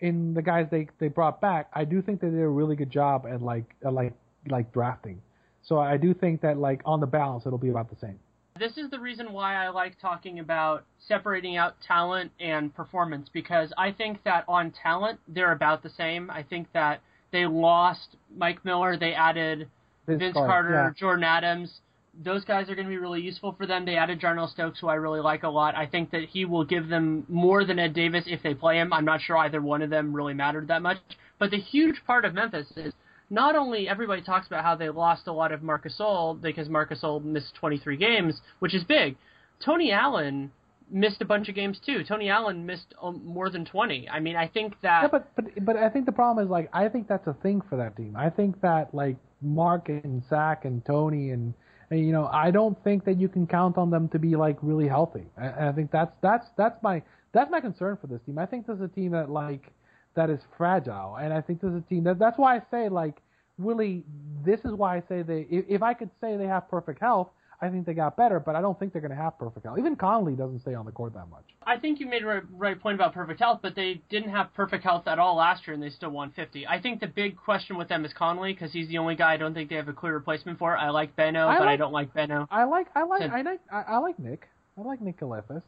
[0.01, 2.91] in the guys they they brought back, I do think they did a really good
[2.91, 4.13] job at like at like
[4.49, 5.21] like drafting.
[5.63, 8.21] So I do think that like on the balance, it'll be about the same.
[8.59, 13.73] This is the reason why I like talking about separating out talent and performance because
[13.79, 16.31] I think that on talent they're about the same.
[16.31, 19.69] I think that they lost Mike Miller, they added
[20.07, 20.91] Vince Vince, Carter, Carter, yeah.
[20.99, 21.81] Jordan Adams.
[22.25, 23.85] Those guys are going to be really useful for them.
[23.85, 25.77] They added Jarnell Stokes, who I really like a lot.
[25.77, 28.93] I think that he will give them more than Ed Davis if they play him.
[28.93, 30.99] I'm not sure either one of them really mattered that much.
[31.39, 32.93] But the huge part of Memphis is
[33.31, 36.91] not only everybody talks about how they lost a lot of Marc Gasol because Marc
[36.91, 39.17] Gasol missed 23 games, which is big.
[39.65, 40.51] Tony Allen
[40.91, 42.03] missed a bunch of games too.
[42.05, 44.09] Tony Allen missed um, more than 20.
[44.09, 46.71] I mean, I think that Yeah, but but but I think the problem is like
[46.73, 48.17] I think that's a thing for that team.
[48.17, 51.55] I think that like Mark and Zach and Tony and,
[51.91, 54.57] and you know I don't think that you can count on them to be like
[54.63, 55.27] really healthy.
[55.37, 57.03] I, I think that's that's that's my
[57.33, 58.39] that's my concern for this team.
[58.39, 59.73] I think this is a team that like
[60.19, 62.89] that is fragile, and I think this is a team that that's why I say
[62.89, 63.23] like
[63.57, 64.03] really
[64.45, 67.29] this is why I say they if, if I could say they have perfect health.
[67.61, 69.81] I think they got better, but I don't think they're going to have perfect health.
[69.81, 71.43] Even Conley doesn't stay on the court that much.
[71.67, 74.55] I think you made a right, right point about perfect health, but they didn't have
[74.55, 76.69] perfect health at all last year, and they still won 50.
[76.69, 79.39] I think the big question with them is Conley because he's the only guy I
[79.39, 80.77] don't think they have a clear replacement for.
[80.77, 82.47] I like Beno, I but I don't like Beno.
[82.49, 84.47] I like I like I like I, I like Nick.
[84.79, 85.63] I like Nick Calathes.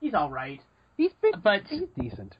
[0.00, 0.60] He's all right.
[0.96, 2.36] He's been, But- he's decent.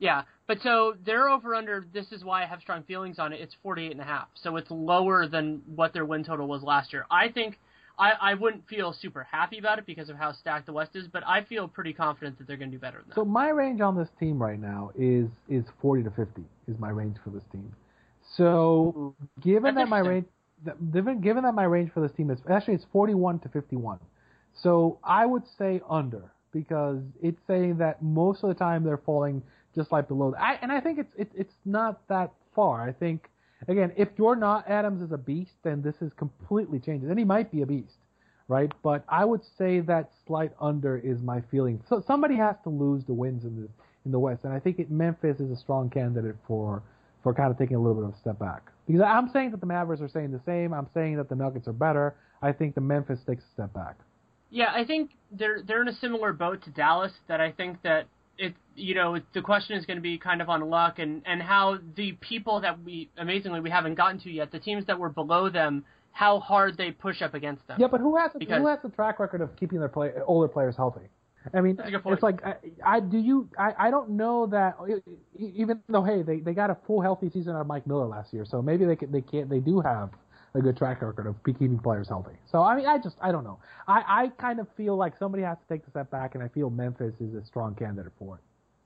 [0.00, 1.84] Yeah, but so they're over under.
[1.92, 3.40] This is why I have strong feelings on it.
[3.40, 6.92] It's 48 and a half, so it's lower than what their win total was last
[6.92, 7.04] year.
[7.10, 7.58] I think
[7.98, 11.06] I, I wouldn't feel super happy about it because of how stacked the West is,
[11.06, 13.14] but I feel pretty confident that they're going to do better than that.
[13.14, 16.88] So my range on this team right now is is 40 to 50 is my
[16.88, 17.70] range for this team.
[18.36, 20.26] So given That's that my range,
[20.64, 23.98] that- given given that my range for this team is actually it's 41 to 51.
[24.62, 29.42] So I would say under because it's saying that most of the time they're falling
[29.74, 30.34] just like below.
[30.38, 32.82] I, and I think it's it's it's not that far.
[32.82, 33.28] I think
[33.68, 37.24] again, if you're not Adams is a beast, then this is completely changes, and he
[37.24, 37.96] might be a beast,
[38.48, 38.72] right?
[38.82, 41.82] But I would say that slight under is my feeling.
[41.88, 43.68] So somebody has to lose the wins in the
[44.04, 46.82] in the West, and I think it, Memphis is a strong candidate for
[47.22, 48.62] for kind of taking a little bit of a step back.
[48.86, 50.72] Because I'm saying that the Mavericks are saying the same.
[50.72, 52.16] I'm saying that the Nuggets are better.
[52.42, 53.96] I think the Memphis takes a step back.
[54.50, 57.12] Yeah, I think they're they're in a similar boat to Dallas.
[57.28, 58.06] That I think that
[58.40, 61.40] it you know the question is going to be kind of on luck and and
[61.42, 65.10] how the people that we amazingly we haven't gotten to yet, the teams that were
[65.10, 67.78] below them, how hard they push up against them.
[67.80, 70.48] Yeah, but who has Because- who has the track record of keeping their play, older
[70.48, 71.06] players healthy?
[71.54, 72.14] I mean, That's a good point.
[72.14, 72.54] it's like I,
[72.84, 74.76] I do you I, I don't know that
[75.38, 78.32] even though hey they, they got a full healthy season out of Mike Miller last
[78.32, 80.10] year, so maybe they can, they can't they do have
[80.54, 82.36] a good track record of keeping players healthy.
[82.50, 83.58] So I mean I just I don't know.
[83.86, 86.48] I, I kind of feel like somebody has to take the step back, and I
[86.48, 88.40] feel Memphis is a strong candidate for it.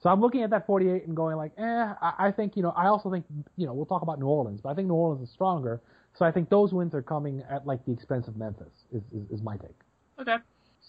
[0.04, 1.62] So I'm looking at that 48 and going like, eh.
[1.62, 2.74] I, I think you know.
[2.76, 3.24] I also think
[3.56, 5.80] you know we'll talk about New Orleans, but I think New Orleans is stronger.
[6.18, 8.68] So I think those wins are coming at like the expense of Memphis.
[8.92, 9.70] Is is, is my take.
[10.20, 10.36] Okay.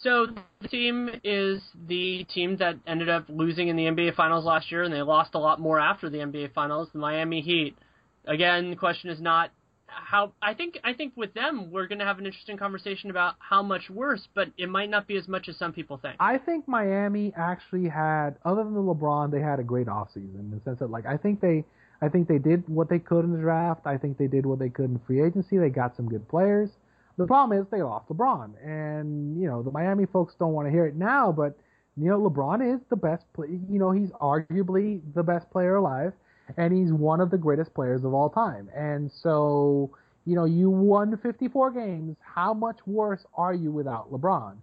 [0.01, 0.27] So
[0.61, 4.83] the team is the team that ended up losing in the NBA Finals last year,
[4.83, 6.89] and they lost a lot more after the NBA Finals.
[6.91, 7.77] The Miami Heat.
[8.27, 9.51] Again, the question is not
[9.87, 10.33] how.
[10.41, 13.61] I think I think with them we're going to have an interesting conversation about how
[13.63, 16.15] much worse, but it might not be as much as some people think.
[16.19, 20.51] I think Miami actually had, other than the LeBron, they had a great offseason in
[20.51, 21.63] the sense that, like, I think they,
[22.01, 23.85] I think they did what they could in the draft.
[23.85, 25.57] I think they did what they could in free agency.
[25.57, 26.69] They got some good players.
[27.17, 30.71] The problem is they lost LeBron, and you know the Miami folks don't want to
[30.71, 31.57] hear it now, but
[31.95, 33.23] you know LeBron is the best.
[33.33, 36.11] Play, you know he's arguably the best player alive,
[36.57, 38.69] and he's one of the greatest players of all time.
[38.75, 39.91] And so
[40.25, 42.17] you know you won 54 games.
[42.21, 44.55] How much worse are you without LeBron?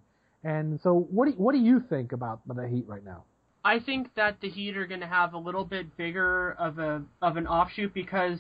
[0.45, 3.25] And so, what do you, what do you think about the Heat right now?
[3.65, 7.03] I think that the Heat are going to have a little bit bigger of a
[7.21, 8.39] of an offshoot because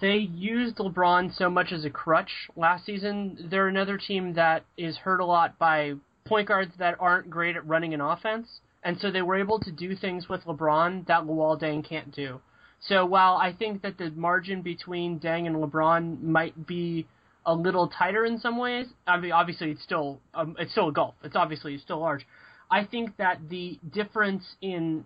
[0.00, 3.48] they used LeBron so much as a crutch last season.
[3.50, 5.94] They're another team that is hurt a lot by
[6.24, 9.72] point guards that aren't great at running an offense, and so they were able to
[9.72, 12.40] do things with LeBron that Luol Deng can't do.
[12.80, 17.06] So while I think that the margin between Deng and LeBron might be
[17.44, 20.92] a little tighter in some ways, I mean obviously it's still um, it's still a
[20.92, 21.14] gulf.
[21.22, 22.26] It's obviously still large.
[22.70, 25.04] I think that the difference in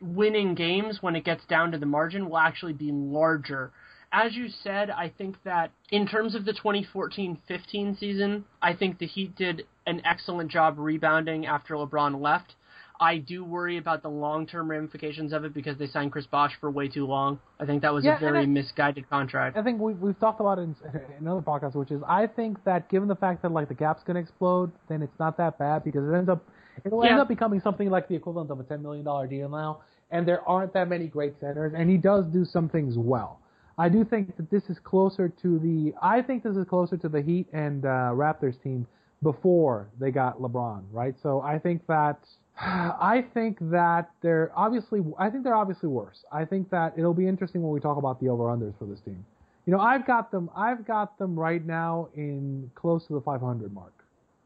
[0.00, 3.72] winning games when it gets down to the margin will actually be larger.
[4.12, 9.06] As you said, I think that in terms of the 2014-15 season, I think the
[9.06, 12.54] Heat did an excellent job rebounding after LeBron left.
[13.02, 16.52] I do worry about the long term ramifications of it because they signed Chris Bosh
[16.60, 17.40] for way too long.
[17.58, 19.56] I think that was Yeah, a very I- misguided contract.
[19.56, 20.76] I think we've, we've talked about it in,
[21.18, 24.04] in other podcasts, which is I think that given the fact that like the gap's
[24.04, 26.42] going to explode, then it's not that bad because it ends up
[26.84, 29.80] it'll end up becoming something like the equivalent of a ten million dollar deal now,
[30.12, 33.40] and there aren't that many great centers, and he does do some things well.
[33.78, 37.08] I do think that this is closer to the I think this is closer to
[37.08, 38.86] the Heat and uh, Raptors team
[39.22, 41.14] before they got LeBron, right?
[41.22, 42.18] So I think that
[42.58, 46.24] I think that they're obviously I think they're obviously worse.
[46.30, 49.00] I think that it'll be interesting when we talk about the over unders for this
[49.00, 49.24] team.
[49.66, 53.72] You know, I've got them I've got them right now in close to the 500
[53.72, 53.92] mark.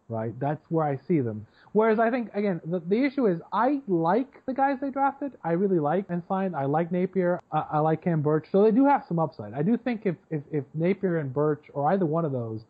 [0.08, 0.38] Right?
[0.38, 1.44] That's where I see them.
[1.72, 5.32] Whereas I think again, the, the issue is I like the guys they drafted.
[5.42, 6.54] I really like and signed.
[6.54, 7.40] I like Napier.
[7.50, 8.46] I, I like Cam Birch.
[8.52, 9.52] So they do have some upside.
[9.52, 12.60] I do think if, if if Napier and Birch or either one of those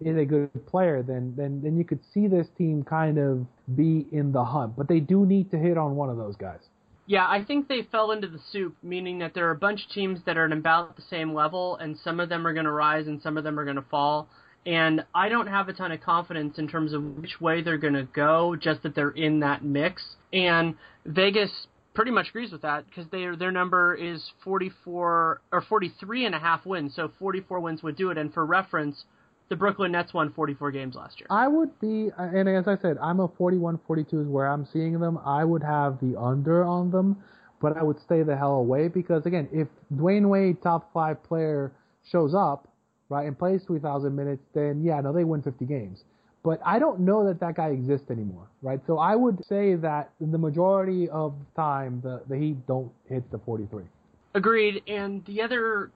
[0.00, 3.46] is a good player, then then then you could see this team kind of
[3.76, 4.76] be in the hunt.
[4.76, 6.60] But they do need to hit on one of those guys.
[7.06, 9.92] Yeah, I think they fell into the soup, meaning that there are a bunch of
[9.92, 12.72] teams that are at about the same level, and some of them are going to
[12.72, 14.28] rise and some of them are going to fall.
[14.66, 17.94] And I don't have a ton of confidence in terms of which way they're going
[17.94, 20.02] to go, just that they're in that mix.
[20.32, 20.74] And
[21.04, 26.34] Vegas pretty much agrees with that because their their number is 44 or 43 and
[26.34, 28.18] a half wins, so 44 wins would do it.
[28.18, 29.04] And for reference,
[29.48, 31.26] the Brooklyn Nets won 44 games last year.
[31.30, 34.98] I would be, and as I said, I'm a 41 42 is where I'm seeing
[34.98, 35.18] them.
[35.24, 37.16] I would have the under on them,
[37.60, 41.72] but I would stay the hell away because, again, if Dwyane Wade, top five player,
[42.10, 42.68] shows up,
[43.08, 46.04] right, and plays 3,000 minutes, then yeah, no, they win 50 games.
[46.42, 48.80] But I don't know that that guy exists anymore, right?
[48.86, 53.28] So I would say that the majority of the time, the, the Heat don't hit
[53.32, 53.82] the 43.
[54.34, 54.82] Agreed.
[54.86, 55.90] And the other,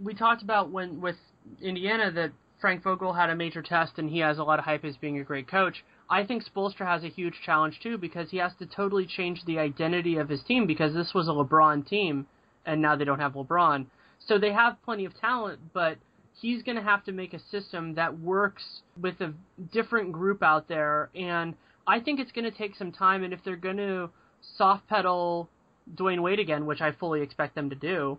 [0.00, 1.16] we talked about when with
[1.60, 2.30] Indiana that
[2.60, 5.18] Frank Vogel had a major test and he has a lot of hype as being
[5.18, 5.84] a great coach.
[6.08, 9.58] I think Spoelstra has a huge challenge too because he has to totally change the
[9.58, 12.26] identity of his team because this was a LeBron team
[12.64, 13.86] and now they don't have LeBron.
[14.26, 15.98] So they have plenty of talent, but
[16.32, 19.34] he's going to have to make a system that works with a
[19.72, 21.54] different group out there and
[21.86, 24.10] I think it's going to take some time and if they're going to
[24.56, 25.48] soft pedal
[25.94, 28.18] Dwyane Wade again, which I fully expect them to do,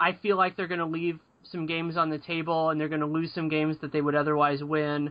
[0.00, 1.18] I feel like they're going to leave
[1.50, 4.14] some games on the table and they're going to lose some games that they would
[4.14, 5.10] otherwise win.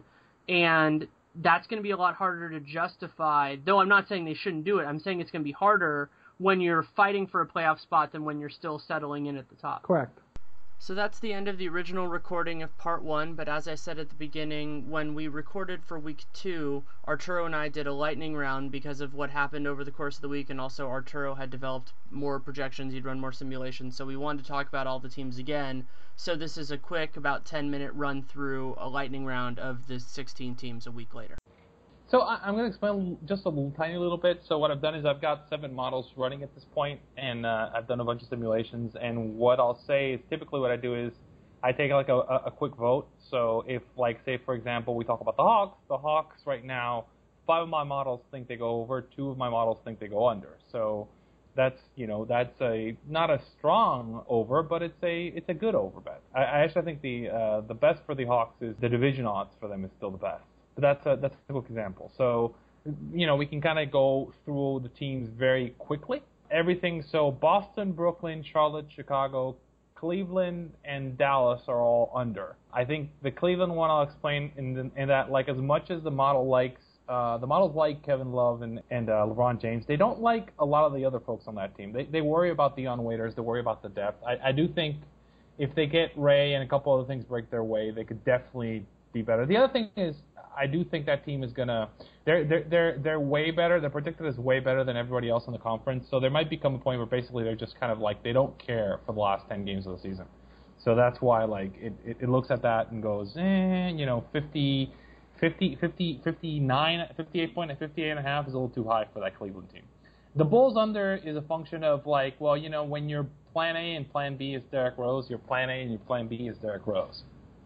[0.49, 3.55] And that's going to be a lot harder to justify.
[3.65, 4.85] Though I'm not saying they shouldn't do it.
[4.85, 8.23] I'm saying it's going to be harder when you're fighting for a playoff spot than
[8.25, 9.83] when you're still settling in at the top.
[9.83, 10.17] Correct.
[10.83, 13.99] So that's the end of the original recording of part one, but as I said
[13.99, 18.35] at the beginning, when we recorded for week two, Arturo and I did a lightning
[18.35, 21.51] round because of what happened over the course of the week, and also Arturo had
[21.51, 25.07] developed more projections, he'd run more simulations, so we wanted to talk about all the
[25.07, 25.85] teams again.
[26.15, 29.99] So this is a quick, about 10 minute run through a lightning round of the
[29.99, 31.37] 16 teams a week later.
[32.11, 34.41] So I, I'm going to explain just a little, tiny little bit.
[34.45, 37.69] So what I've done is I've got seven models running at this point, and uh,
[37.73, 38.93] I've done a bunch of simulations.
[39.01, 41.13] And what I'll say is typically what I do is
[41.63, 43.07] I take like a, a, a quick vote.
[43.29, 47.05] So if like say for example we talk about the Hawks, the Hawks right now,
[47.47, 50.27] five of my models think they go over, two of my models think they go
[50.27, 50.57] under.
[50.69, 51.07] So
[51.55, 55.75] that's you know that's a not a strong over, but it's a it's a good
[55.75, 56.21] over bet.
[56.35, 59.53] I, I actually think the uh, the best for the Hawks is the division odds
[59.61, 60.43] for them is still the best.
[60.75, 62.11] But that's a that's a quick example.
[62.17, 62.55] So
[63.13, 66.21] you know we can kind of go through the teams very quickly.
[66.49, 69.55] Everything so Boston, Brooklyn, Charlotte, Chicago,
[69.95, 72.55] Cleveland, and Dallas are all under.
[72.73, 76.03] I think the Cleveland one I'll explain in, the, in that like as much as
[76.03, 76.81] the model likes
[77.11, 79.83] uh, the models like Kevin Love and, and uh, LeBron James.
[79.85, 81.91] They don't like a lot of the other folks on that team.
[81.91, 83.35] They, they worry about the unwaiters.
[83.35, 84.23] They worry about the depth.
[84.23, 84.95] I, I do think
[85.57, 88.85] if they get Ray and a couple other things break their way, they could definitely
[89.11, 89.45] be better.
[89.45, 90.15] The other thing is,
[90.57, 91.89] I do think that team is gonna.
[92.25, 93.79] They're they're they're they're way better.
[93.79, 96.07] They're predicted as way better than everybody else in the conference.
[96.09, 98.57] So there might become a point where basically they're just kind of like they don't
[98.59, 100.25] care for the last ten games of the season.
[100.83, 104.23] So that's why like it it, it looks at that and goes, eh, you know,
[104.33, 104.93] 50,
[105.39, 109.19] 50, 50, 59, 58 point, 58 and a half is a little too high for
[109.21, 109.83] that Cleveland team.
[110.35, 113.95] The Bulls under is a function of like, well, you know, when your plan A
[113.95, 116.87] and plan B is Derrick Rose, your plan A and your plan B is Derrick
[116.87, 117.23] Rose,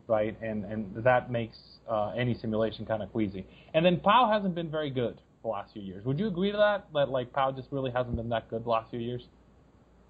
[0.07, 0.35] right?
[0.41, 1.57] And and that makes
[1.89, 3.45] uh, any simulation kind of queasy.
[3.73, 6.05] And then Pau hasn't been very good the last few years.
[6.05, 6.87] Would you agree to that?
[6.93, 9.23] That like Pau just really hasn't been that good the last few years?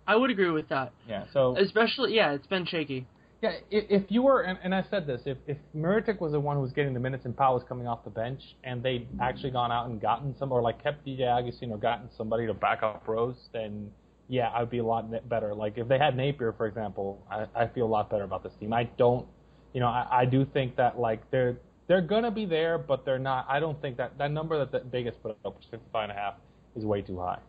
[0.07, 0.93] I would agree with that.
[1.09, 1.26] Yeah.
[1.34, 3.07] So Especially, yeah, it's been shaky.
[3.41, 6.39] yeah, if, if you were, and, and I said this, if if Mirotic was the
[6.39, 9.07] one who was getting the minutes and Pau was coming off the bench, and they'd
[9.19, 12.53] actually gone out and gotten some, or like kept DJ Augustin or gotten somebody to
[12.53, 13.89] back up Rose, then
[14.27, 15.53] yeah, I'd be a lot ne- better.
[15.55, 18.53] Like if they had Napier, for example, I, I feel a lot better about this
[18.59, 18.73] team.
[18.73, 19.27] I don't,
[19.76, 21.57] you know, I, I do think that like they're
[21.88, 23.45] they're gonna be there, but they're not.
[23.49, 26.15] I don't think that that number that, that Vegas put up was 55 and a
[26.15, 26.35] half
[26.77, 27.39] is way too high.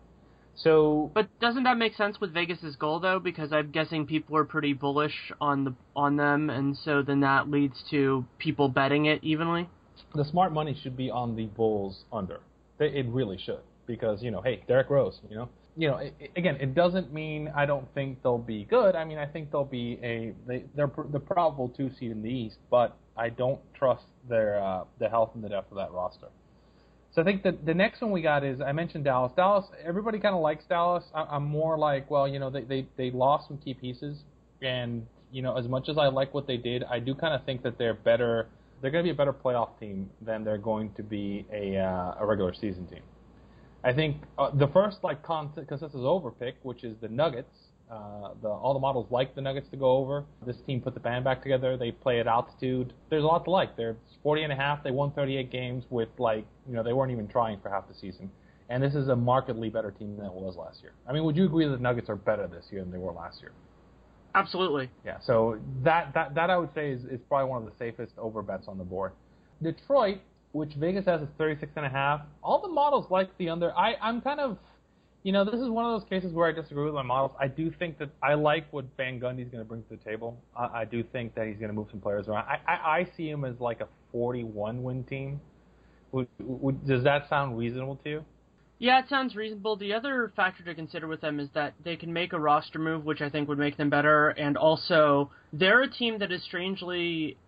[0.57, 3.21] So, but doesn't that make sense with Vegas's goal though?
[3.21, 7.49] Because I'm guessing people are pretty bullish on the on them, and so then that
[7.49, 9.69] leads to people betting it evenly.
[10.17, 12.41] The smart money should be on the Bulls under.
[12.81, 16.57] It really should because you know, hey, Derrick Rose, you know, you know, it, again,
[16.57, 18.97] it doesn't mean I don't think they'll be good.
[18.97, 22.31] I mean, I think they'll be a they, they're the probable two seed in the
[22.31, 26.29] East, but I don't trust their uh, the health and the depth of that roster.
[27.15, 29.33] So I think the the next one we got is I mentioned Dallas.
[29.37, 31.05] Dallas, everybody kind of likes Dallas.
[31.15, 34.19] I, am more like, well, you know, they, they they lost some key pieces,
[34.63, 37.45] and you know, as much as I like what they did, I do kind of
[37.45, 38.49] think that they're better.
[38.81, 42.15] They're going to be a better playoff team than they're going to be a uh,
[42.19, 43.03] a regular season team.
[43.87, 47.55] I think uh, the first like consensus over pick, which is the Nuggets.
[47.89, 50.25] Uh, the, all the models like the Nuggets to go over.
[50.45, 51.77] This team put the band back together.
[51.77, 52.93] They play at altitude.
[53.11, 53.77] There's a lot to like.
[53.77, 53.95] They're
[54.25, 54.83] 40 and a half.
[54.83, 57.95] They won 38 games with like you know they weren't even trying for half the
[57.95, 58.29] season.
[58.69, 60.91] And this is a markedly better team than it was last year.
[61.09, 63.13] I mean, would you agree that the Nuggets are better this year than they were
[63.13, 63.53] last year?
[64.35, 64.91] Absolutely.
[65.05, 65.19] Yeah.
[65.25, 68.43] So that that that I would say is, is probably one of the safest over
[68.43, 69.13] bets on the board.
[69.63, 70.19] Detroit
[70.57, 72.23] which Vegas has is 36 and a half.
[72.43, 73.77] All the models like the under.
[73.77, 74.57] I I'm kind of,
[75.23, 77.33] you know, this is one of those cases where I disagree with my models.
[77.39, 80.39] I do think that I like what Van Gundy's going to bring to the table.
[80.57, 82.47] I, I do think that he's going to move some players around.
[82.47, 85.41] I, I I see him as like a 41 win team.
[86.13, 88.25] Would, would, does that sound reasonable to you?
[88.79, 89.77] Yeah, it sounds reasonable.
[89.77, 93.05] The other factor to consider with them is that they can make a roster move,
[93.05, 97.39] which I think would make them better, and also they're a team that is strangely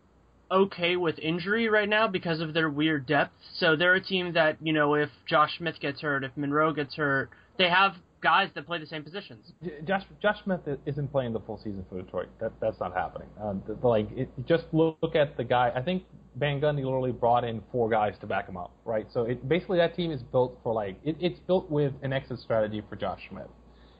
[0.50, 3.32] okay with injury right now because of their weird depth.
[3.58, 6.94] So they're a team that, you know, if Josh Smith gets hurt, if Monroe gets
[6.94, 9.52] hurt, they have guys that play the same positions.
[9.86, 12.28] Josh Josh Smith isn't playing the full season for Detroit.
[12.40, 13.28] That that's not happening.
[13.40, 15.72] Um, the, like it, just look at the guy.
[15.74, 16.04] I think
[16.36, 19.06] Van Gundy literally brought in four guys to back him up, right?
[19.12, 22.40] So it basically that team is built for like it, it's built with an exit
[22.40, 23.48] strategy for Josh Smith.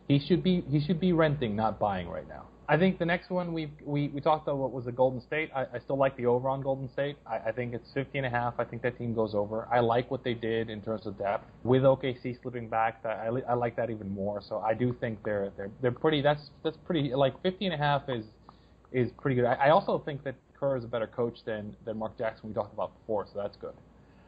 [0.09, 2.47] He should be he should be renting, not buying right now.
[2.71, 5.51] I think the next one we we we talked about what was the Golden State.
[5.57, 7.17] I, I still like the over on Golden State.
[7.27, 8.55] I, I think it's 50 and a half.
[8.59, 9.67] I think that team goes over.
[9.73, 13.01] I like what they did in terms of depth with OKC slipping back.
[13.07, 14.43] I, I like that even more.
[14.47, 16.21] So I do think they're they're they're pretty.
[16.21, 17.15] That's that's pretty.
[17.15, 18.27] Like 50 and a half is
[18.93, 19.47] is pretty good.
[19.47, 22.55] I, I also think that Kerr is a better coach than than Mark Jackson we
[22.55, 23.27] talked about before.
[23.33, 23.75] So that's good.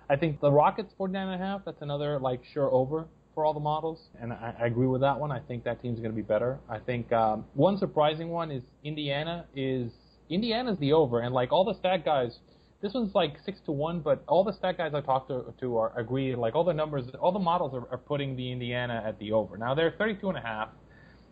[0.09, 1.67] I think the Rockets 49 and a half.
[1.67, 3.07] That's another like sure over
[3.41, 5.33] for all the models, and I, I agree with that one.
[5.33, 6.59] I think that team's going to be better.
[6.69, 9.91] I think um, one surprising one is Indiana is
[10.29, 12.37] Indiana's the over, and like all the stat guys,
[12.83, 15.79] this one's like six to one, but all the stat guys I talked to, to
[15.79, 16.35] are agree.
[16.37, 19.57] Like all the numbers, all the models are, are putting the Indiana at the over.
[19.57, 20.69] Now they're 32 and a half.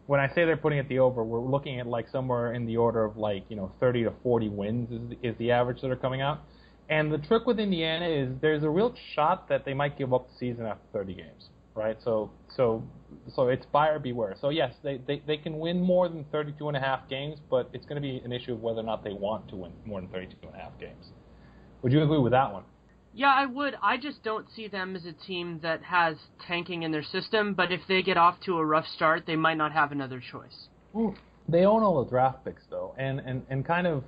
[0.06, 2.78] When I say they're putting it the over, we're looking at like somewhere in the
[2.78, 5.97] order of like you know 30 to 40 wins is is the average that are
[5.97, 6.40] coming out.
[6.89, 10.28] And the trick with Indiana is there's a real shot that they might give up
[10.30, 11.97] the season after 30 games right?
[12.03, 12.83] So so
[13.35, 14.35] so it's buyer beware.
[14.41, 17.71] So yes, they, they, they can win more than 32 and a half games, but
[17.73, 20.01] it's going to be an issue of whether or not they want to win more
[20.01, 21.07] than 32 and a half games.
[21.83, 22.65] Would you agree with that one?
[23.15, 23.75] Yeah, I would.
[23.83, 27.73] I just don't see them as a team that has tanking in their system, but
[27.73, 30.69] if they get off to a rough start, they might not have another choice.
[31.49, 34.05] They own all the draft picks though, and and and kind of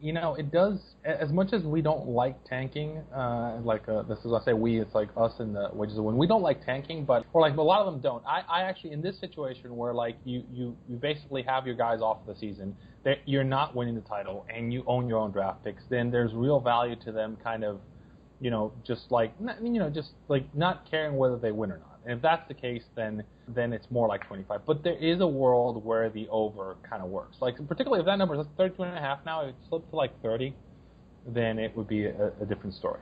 [0.00, 0.78] you know, it does.
[1.04, 4.80] As much as we don't like tanking, uh, like uh, this is I say we,
[4.80, 7.56] it's like us and the Wages of Wins we don't like tanking, but or like
[7.56, 8.24] a lot of them don't.
[8.26, 12.00] I, I actually in this situation where like you you you basically have your guys
[12.00, 15.64] off the season, that you're not winning the title and you own your own draft
[15.64, 17.80] picks, then there's real value to them kind of,
[18.40, 21.87] you know, just like you know, just like not caring whether they win or not.
[22.08, 24.62] And if that's the case, then then it's more like 25.
[24.66, 27.36] But there is a world where the over kind of works.
[27.42, 29.96] Like particularly if that number is 32 and a half now, if it slipped to
[29.96, 30.54] like 30,
[31.26, 33.00] then it would be a, a different story.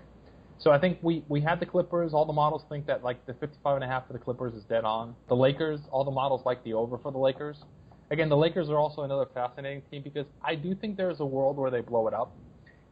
[0.58, 2.14] So I think we, we had the Clippers.
[2.14, 4.64] All the models think that like the 55 and a half for the Clippers is
[4.64, 5.14] dead on.
[5.28, 7.58] The Lakers, all the models like the over for the Lakers.
[8.10, 11.58] Again, the Lakers are also another fascinating team because I do think there's a world
[11.58, 12.32] where they blow it up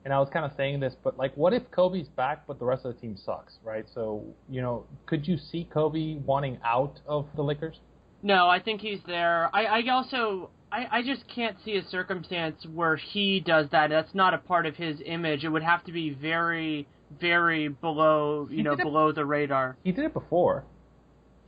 [0.04, 2.64] and I was kind of saying this, but like, what if Kobe's back, but the
[2.64, 3.86] rest of the team sucks, right?
[3.94, 7.76] So, you know, could you see Kobe wanting out of the Lakers?
[8.22, 9.50] No, I think he's there.
[9.54, 13.88] I, I also, I, I just can't see a circumstance where he does that.
[13.90, 15.44] That's not a part of his image.
[15.44, 16.86] It would have to be very,
[17.20, 19.76] very below, you he know, below the radar.
[19.84, 20.64] He did it before.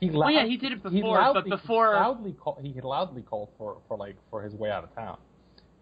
[0.00, 2.80] He loud, oh yeah, he did it before, loudly, but before he loudly call, he
[2.82, 5.16] loudly called for for like for his way out of town.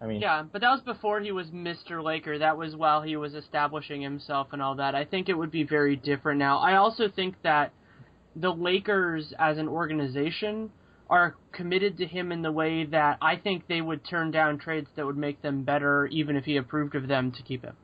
[0.01, 2.03] I mean, yeah, but that was before he was Mr.
[2.03, 2.37] Laker.
[2.37, 4.93] That was while he was establishing himself and all that.
[4.93, 6.57] I think it would be very different now.
[6.59, 7.71] I also think that
[8.35, 10.69] the Lakers as an organization
[11.09, 14.89] are committed to him in the way that I think they would turn down trades
[14.95, 17.75] that would make them better, even if he approved of them to keep him.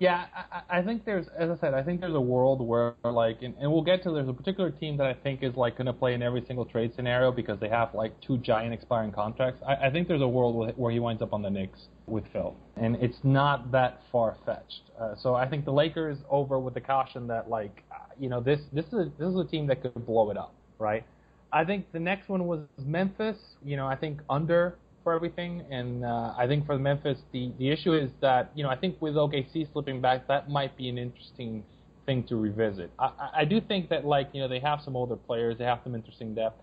[0.00, 3.42] Yeah, I, I think there's, as I said, I think there's a world where like,
[3.42, 4.12] and, and we'll get to.
[4.12, 6.64] There's a particular team that I think is like going to play in every single
[6.64, 9.60] trade scenario because they have like two giant expiring contracts.
[9.66, 12.54] I, I think there's a world where he winds up on the Knicks with Phil,
[12.76, 14.82] and it's not that far fetched.
[15.00, 18.40] Uh, so I think the Lakers over with the caution that like, uh, you know,
[18.40, 21.04] this this is a, this is a team that could blow it up, right?
[21.52, 23.38] I think the next one was Memphis.
[23.64, 24.76] You know, I think under
[25.08, 25.64] for everything.
[25.70, 28.76] And uh, I think for the Memphis, the the issue is that you know I
[28.76, 31.64] think with OKC slipping back, that might be an interesting
[32.04, 32.90] thing to revisit.
[32.98, 35.80] I, I do think that like you know they have some older players, they have
[35.82, 36.60] some interesting depth.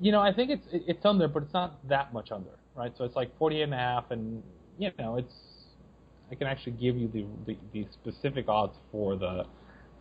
[0.00, 2.92] You know, I think it's it's under, but it's not that much under, right?
[2.98, 4.42] So it's like 48 and a half, and
[4.76, 5.34] you know it's
[6.32, 9.44] I can actually give you the the, the specific odds for the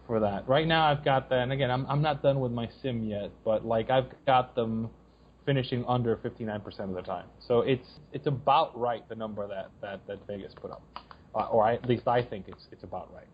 [0.08, 0.50] for that.
[0.50, 3.30] Right now, I've got that, and again, I'm I'm not done with my sim yet,
[3.46, 4.90] but like I've got them
[5.46, 7.26] finishing under 59% of the time.
[7.40, 10.82] So it's it's about right the number that that, that Vegas put up,
[11.36, 13.28] uh, or I, at least I think it's it's about right.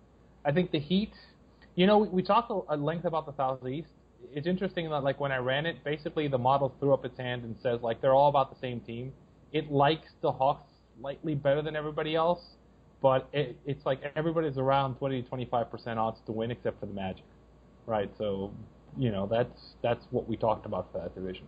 [0.46, 1.12] I think the Heat,
[1.76, 3.90] you know, we, we talked at length about the Southeast.
[4.34, 7.44] It's interesting that like when I ran it, basically the model threw up its hand
[7.44, 9.12] and says like they're all about the same team.
[9.52, 12.42] It likes the Hawks slightly better than everybody else,
[13.02, 16.86] but it, it's like everybody's around 20 to 25 percent odds to win except for
[16.86, 17.26] the Magic,
[17.86, 18.10] right?
[18.18, 18.54] So
[18.98, 21.46] you know that's that's what we talked about for that division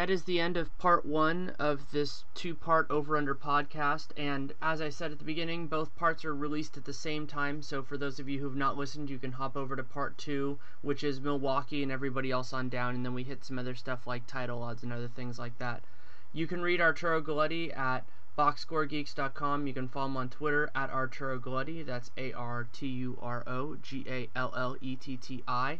[0.00, 4.06] that is the end of part one of this two part over under podcast.
[4.16, 7.60] And as I said at the beginning, both parts are released at the same time.
[7.60, 10.16] So for those of you who have not listened, you can hop over to part
[10.16, 12.94] two, which is Milwaukee and everybody else on down.
[12.94, 15.84] And then we hit some other stuff like title odds and other things like that.
[16.32, 18.06] You can read Arturo Galletti at
[18.38, 19.66] boxscoregeeks.com.
[19.66, 21.84] You can follow him on Twitter at Arturo Galletti.
[21.84, 25.78] That's A R T U R O G A L L E T T I.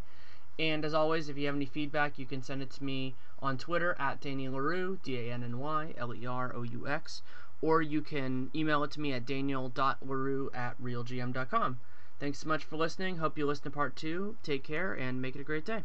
[0.60, 3.58] And as always, if you have any feedback, you can send it to me on
[3.58, 7.22] Twitter at Danny Leroux, D A N N Y L E R O U X,
[7.60, 11.80] or you can email it to me at daniel.leroux at realgm.com.
[12.18, 13.16] Thanks so much for listening.
[13.16, 14.36] Hope you listen to part two.
[14.42, 15.84] Take care and make it a great day.